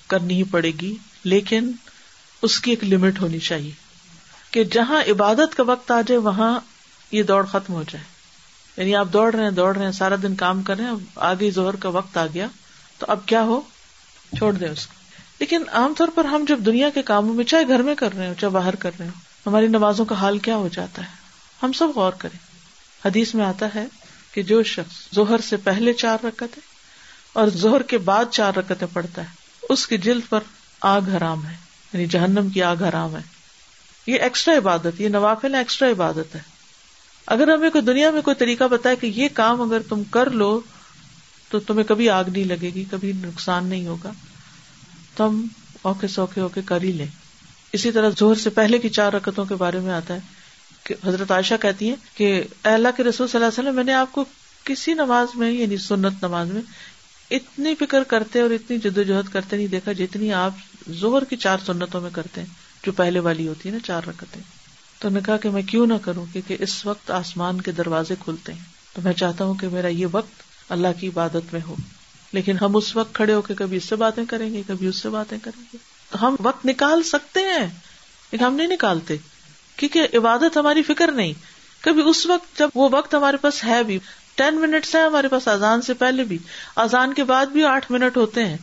کرنی 0.09 0.35
ہی 0.39 0.43
پڑے 0.51 0.71
گی 0.81 0.95
لیکن 1.33 1.71
اس 2.43 2.59
کی 2.61 2.71
ایک 2.71 2.85
لمٹ 2.85 3.21
ہونی 3.21 3.39
چاہیے 3.49 3.71
کہ 4.51 4.63
جہاں 4.75 5.01
عبادت 5.11 5.55
کا 5.57 5.63
وقت 5.67 5.91
آ 5.91 6.01
جائے 6.07 6.19
وہاں 6.21 6.59
یہ 7.11 7.23
دوڑ 7.23 7.45
ختم 7.47 7.73
ہو 7.75 7.83
جائے 7.91 8.05
یعنی 8.77 8.95
آپ 8.97 9.07
دوڑ 9.13 9.33
رہے 9.35 9.43
ہیں 9.45 9.51
دوڑ 9.51 9.75
رہے 9.77 9.85
ہیں 9.85 9.93
سارا 9.93 10.15
دن 10.23 10.35
کام 10.43 10.63
کر 10.69 10.77
رہے 10.77 10.85
ہیں 10.85 10.95
آگے 11.29 11.51
زہر 11.59 11.77
کا 11.83 11.89
وقت 11.99 12.17
آ 12.19 12.27
گیا 12.35 12.47
تو 12.99 13.07
اب 13.13 13.27
کیا 13.27 13.43
ہو 13.45 13.61
چھوڑ 14.37 14.53
دیں 14.57 14.69
اس 14.69 14.87
کو 14.87 14.99
لیکن 15.41 15.63
عام 15.79 15.93
طور 15.97 16.09
پر 16.15 16.25
ہم 16.33 16.45
جب 16.49 16.65
دنیا 16.67 16.89
کے 16.95 17.03
کاموں 17.11 17.35
میں 17.35 17.45
چاہے 17.53 17.69
گھر 17.69 17.83
میں 17.83 17.95
کر 17.99 18.15
رہے 18.17 18.27
ہوں 18.27 18.35
چاہے 18.41 18.53
باہر 18.53 18.75
کر 18.85 18.91
رہے 18.99 19.07
ہوں 19.07 19.29
ہماری 19.47 19.67
نمازوں 19.69 20.05
کا 20.05 20.15
حال 20.21 20.39
کیا 20.49 20.57
ہو 20.57 20.69
جاتا 20.73 21.03
ہے 21.03 21.19
ہم 21.63 21.73
سب 21.79 21.95
غور 21.95 22.13
کریں 22.19 22.39
حدیث 23.05 23.35
میں 23.35 23.45
آتا 23.45 23.67
ہے 23.75 23.87
کہ 24.33 24.43
جو 24.51 24.63
شخص 24.73 24.97
زہر 25.15 25.41
سے 25.49 25.57
پہلے 25.65 25.93
چار 26.03 26.25
رکتیں 26.25 26.61
اور 27.41 27.49
زہر 27.63 27.83
کے 27.93 27.99
بعد 28.11 28.31
چار 28.33 28.55
رکتیں 28.59 28.87
پڑتا 28.93 29.23
ہے 29.23 29.65
اس 29.75 29.87
کی 29.87 29.99
جلد 30.09 30.29
پر 30.31 30.41
آگ 30.95 31.09
حرام 31.17 31.45
ہے 31.47 31.57
یعنی 31.93 32.07
جہنم 32.11 32.49
کی 32.55 32.63
آگ 32.63 32.83
حرام 32.89 33.17
ہے 33.17 33.21
یہ 34.07 34.21
ایکسٹرا 34.23 34.57
عبادت 34.59 35.01
یہ 35.01 35.09
نوافل 35.09 35.55
ایکسٹرا 35.55 35.91
عبادت 35.91 36.35
ہے 36.35 36.41
اگر 37.37 37.53
ہمیں 37.53 37.71
کوئی 37.71 37.83
دنیا 37.85 38.11
میں 38.11 38.23
کوئی 38.23 38.35
طریقہ 38.39 38.65
بتایا 38.71 38.95
کہ 39.01 39.07
یہ 39.15 39.29
کام 39.35 39.61
اگر 39.63 39.83
تم 39.89 40.03
کر 40.11 40.31
لو 40.43 40.59
تو 41.51 41.59
تمہیں 41.61 41.85
کبھی 41.89 42.09
آگ 42.11 42.25
نہیں 42.33 42.45
لگے 42.45 42.71
گی 42.75 42.85
کبھی 42.91 43.13
نقصان 43.25 43.67
نہیں 43.67 43.87
ہوگا 43.87 44.11
تو 45.17 45.27
ہم 45.29 45.47
اوکھے 45.91 46.09
سوکھے 46.09 46.41
اوکھے 46.43 46.63
کر 46.67 46.83
ہی 46.83 46.93
لیں 46.93 47.07
اسی 47.79 47.91
طرح 47.93 48.11
زہر 48.19 48.35
سے 48.43 48.51
پہلے 48.51 48.79
کی 48.79 48.89
چار 48.89 49.13
رکتوں 49.13 49.45
کے 49.47 49.55
بارے 49.59 49.81
میں 49.81 49.93
آتا 49.95 50.15
ہے 50.15 50.21
کہ 50.85 50.95
حضرت 51.05 51.31
عائشہ 51.31 51.55
کہتی 51.61 51.91
ہے 51.91 51.95
کہ 52.15 52.43
اللہ 52.75 52.97
کے 52.97 53.03
رسول 53.05 53.29
صلی 53.29 53.39
اللہ 53.43 53.49
علیہ 53.49 53.61
وسلم 53.61 53.77
میں 53.77 53.85
نے 53.85 53.95
آپ 53.95 54.13
کو 54.13 54.25
کسی 54.65 54.95
نماز 54.95 55.37
میں 55.39 55.51
یعنی 55.51 55.77
سنت 55.89 56.25
نماز 56.25 56.51
میں 56.53 56.63
اتنی 57.37 57.75
فکر 57.81 58.03
کرتے 58.09 58.41
اور 58.41 58.51
اتنی 58.51 58.79
جدوجہد 58.85 59.33
کرتے 59.33 59.57
نہیں 59.57 59.67
دیکھا 59.75 59.93
جتنی 59.99 60.33
آپ 60.35 60.53
زہر 60.99 61.25
کی 61.31 61.37
چار 61.37 61.59
سنتوں 61.67 62.01
میں 62.01 62.11
کرتے 62.13 62.41
ہیں 62.41 62.49
جو 62.85 62.93
پہلے 62.97 63.21
والی 63.27 63.47
ہوتی 63.49 63.69
ہے 63.69 63.75
نا 63.75 63.79
چار 63.87 64.09
رکھتے 64.09 64.41
تو 65.01 65.09
نے 65.09 65.21
کہا 65.27 65.37
کہ 65.45 65.51
میں 65.51 65.63
کیوں 65.71 65.87
نہ 65.87 65.95
کروں 66.05 66.25
کیونکہ 66.33 66.57
اس 66.67 66.85
وقت 66.87 67.11
آسمان 67.11 67.61
کے 67.69 67.73
دروازے 67.73 68.15
کھلتے 68.25 68.53
ہیں 68.55 68.65
تو 68.95 69.03
میں 69.05 69.13
چاہتا 69.23 69.45
ہوں 69.45 69.55
کہ 69.61 69.69
میرا 69.73 69.89
یہ 69.89 70.07
وقت 70.13 70.43
اللہ 70.73 70.99
کی 71.01 71.09
عبادت 71.09 71.53
میں 71.53 71.61
ہو 71.69 71.75
لیکن 72.33 72.57
ہم 72.61 72.77
اس 72.77 72.95
وقت 72.97 73.13
کھڑے 73.15 73.35
ہو 73.35 73.41
کے 73.43 73.55
کبھی 73.59 73.77
اس 73.77 73.85
سے 73.89 73.97
باتیں 74.03 74.25
کریں 74.29 74.53
گے 74.53 74.63
کبھی 74.67 74.87
اس 74.87 74.97
سے 75.03 75.09
باتیں 75.11 75.37
کریں 75.43 75.63
گے 75.73 75.79
تو 76.11 76.27
ہم 76.27 76.37
وقت 76.43 76.67
نکال 76.67 77.03
سکتے 77.13 77.41
ہیں 77.49 77.67
لیکن 78.33 78.45
ہم 78.45 78.55
نہیں 78.55 78.69
نکالتے 78.73 79.17
کیونکہ 79.77 80.17
عبادت 80.19 80.57
ہماری 80.57 80.83
فکر 80.83 81.13
نہیں 81.13 81.33
کبھی 81.85 82.03
اس 82.09 82.25
وقت 82.27 82.59
جب 82.59 82.69
وہ 82.75 82.89
وقت 82.93 83.15
ہمارے 83.15 83.37
پاس 83.43 83.63
ہے 83.65 83.83
بھی 83.91 83.99
ٹین 84.37 84.61
منٹس 84.61 84.95
ہے 84.95 85.01
ہمارے 85.05 85.29
پاس 85.29 85.49
اذان 85.49 85.83
سے 85.83 85.95
پہلے 86.05 86.25
بھی 86.25 86.39
اذان 86.85 87.15
کے 87.15 87.25
بعد 87.31 87.47
بھی 87.53 87.65
آٹھ 87.75 87.91
منٹ 87.93 88.17
ہوتے 88.17 88.45
ہیں 88.47 88.57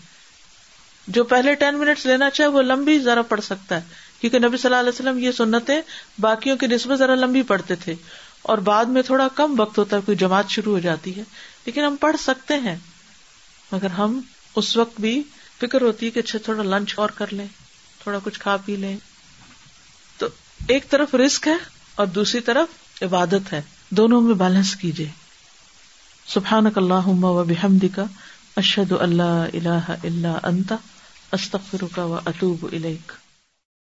جو 1.15 1.23
پہلے 1.23 1.53
ٹین 1.55 1.77
منٹس 1.79 2.05
لینا 2.05 2.29
چاہے 2.29 2.47
وہ 2.53 2.61
لمبی 2.61 2.97
ذرا 2.99 3.21
پڑ 3.27 3.39
سکتا 3.41 3.75
ہے 3.75 3.81
کیونکہ 4.21 4.39
نبی 4.39 4.57
صلی 4.57 4.69
اللہ 4.69 4.79
علیہ 4.79 4.91
وسلم 4.99 5.17
یہ 5.23 5.31
سنتیں 5.37 5.81
کی 6.59 6.67
نسبت 6.67 6.97
ذرا 6.99 7.15
لمبی 7.15 7.41
پڑھتے 7.51 7.75
تھے 7.83 7.93
اور 8.51 8.57
بعد 8.69 8.85
میں 8.95 9.01
تھوڑا 9.09 9.27
کم 9.35 9.53
وقت 9.57 9.77
ہوتا 9.77 9.95
ہے 9.97 10.01
کوئی 10.05 10.17
جماعت 10.17 10.49
شروع 10.49 10.73
ہو 10.73 10.79
جاتی 10.79 11.15
ہے 11.17 11.23
لیکن 11.65 11.83
ہم 11.83 11.95
پڑھ 11.99 12.15
سکتے 12.23 12.57
ہیں 12.65 12.75
مگر 13.71 13.89
ہم 13.97 14.19
اس 14.61 14.75
وقت 14.77 14.99
بھی 15.01 15.21
فکر 15.61 15.81
ہوتی 15.81 16.05
ہے 16.05 16.11
کہ 16.11 16.19
اچھا 16.19 16.39
تھوڑا 16.45 16.63
لنچ 16.63 16.93
اور 16.99 17.09
کر 17.17 17.33
لیں 17.33 17.45
تھوڑا 18.03 18.19
کچھ 18.23 18.39
کھا 18.39 18.57
پی 18.65 18.75
لیں 18.75 18.95
تو 20.17 20.27
ایک 20.75 20.89
طرف 20.89 21.15
رسک 21.25 21.47
ہے 21.47 21.55
اور 21.95 22.07
دوسری 22.19 22.41
طرف 22.49 23.03
عبادت 23.03 23.53
ہے 23.53 23.61
دونوں 23.97 24.21
میں 24.21 24.35
بیلنس 24.35 24.75
کیجیے 24.83 25.07
سبحان 26.33 26.65
اللہ 26.75 27.07
و 27.25 27.43
بحمد 27.47 27.85
کا 27.95 28.03
اللہ 28.99 29.45
اللہ 29.53 29.89
اللہ 30.03 30.37
انتا 30.47 30.75
استغفرك 31.33 31.97
واتوب 31.97 32.65
اطوب 32.67 33.11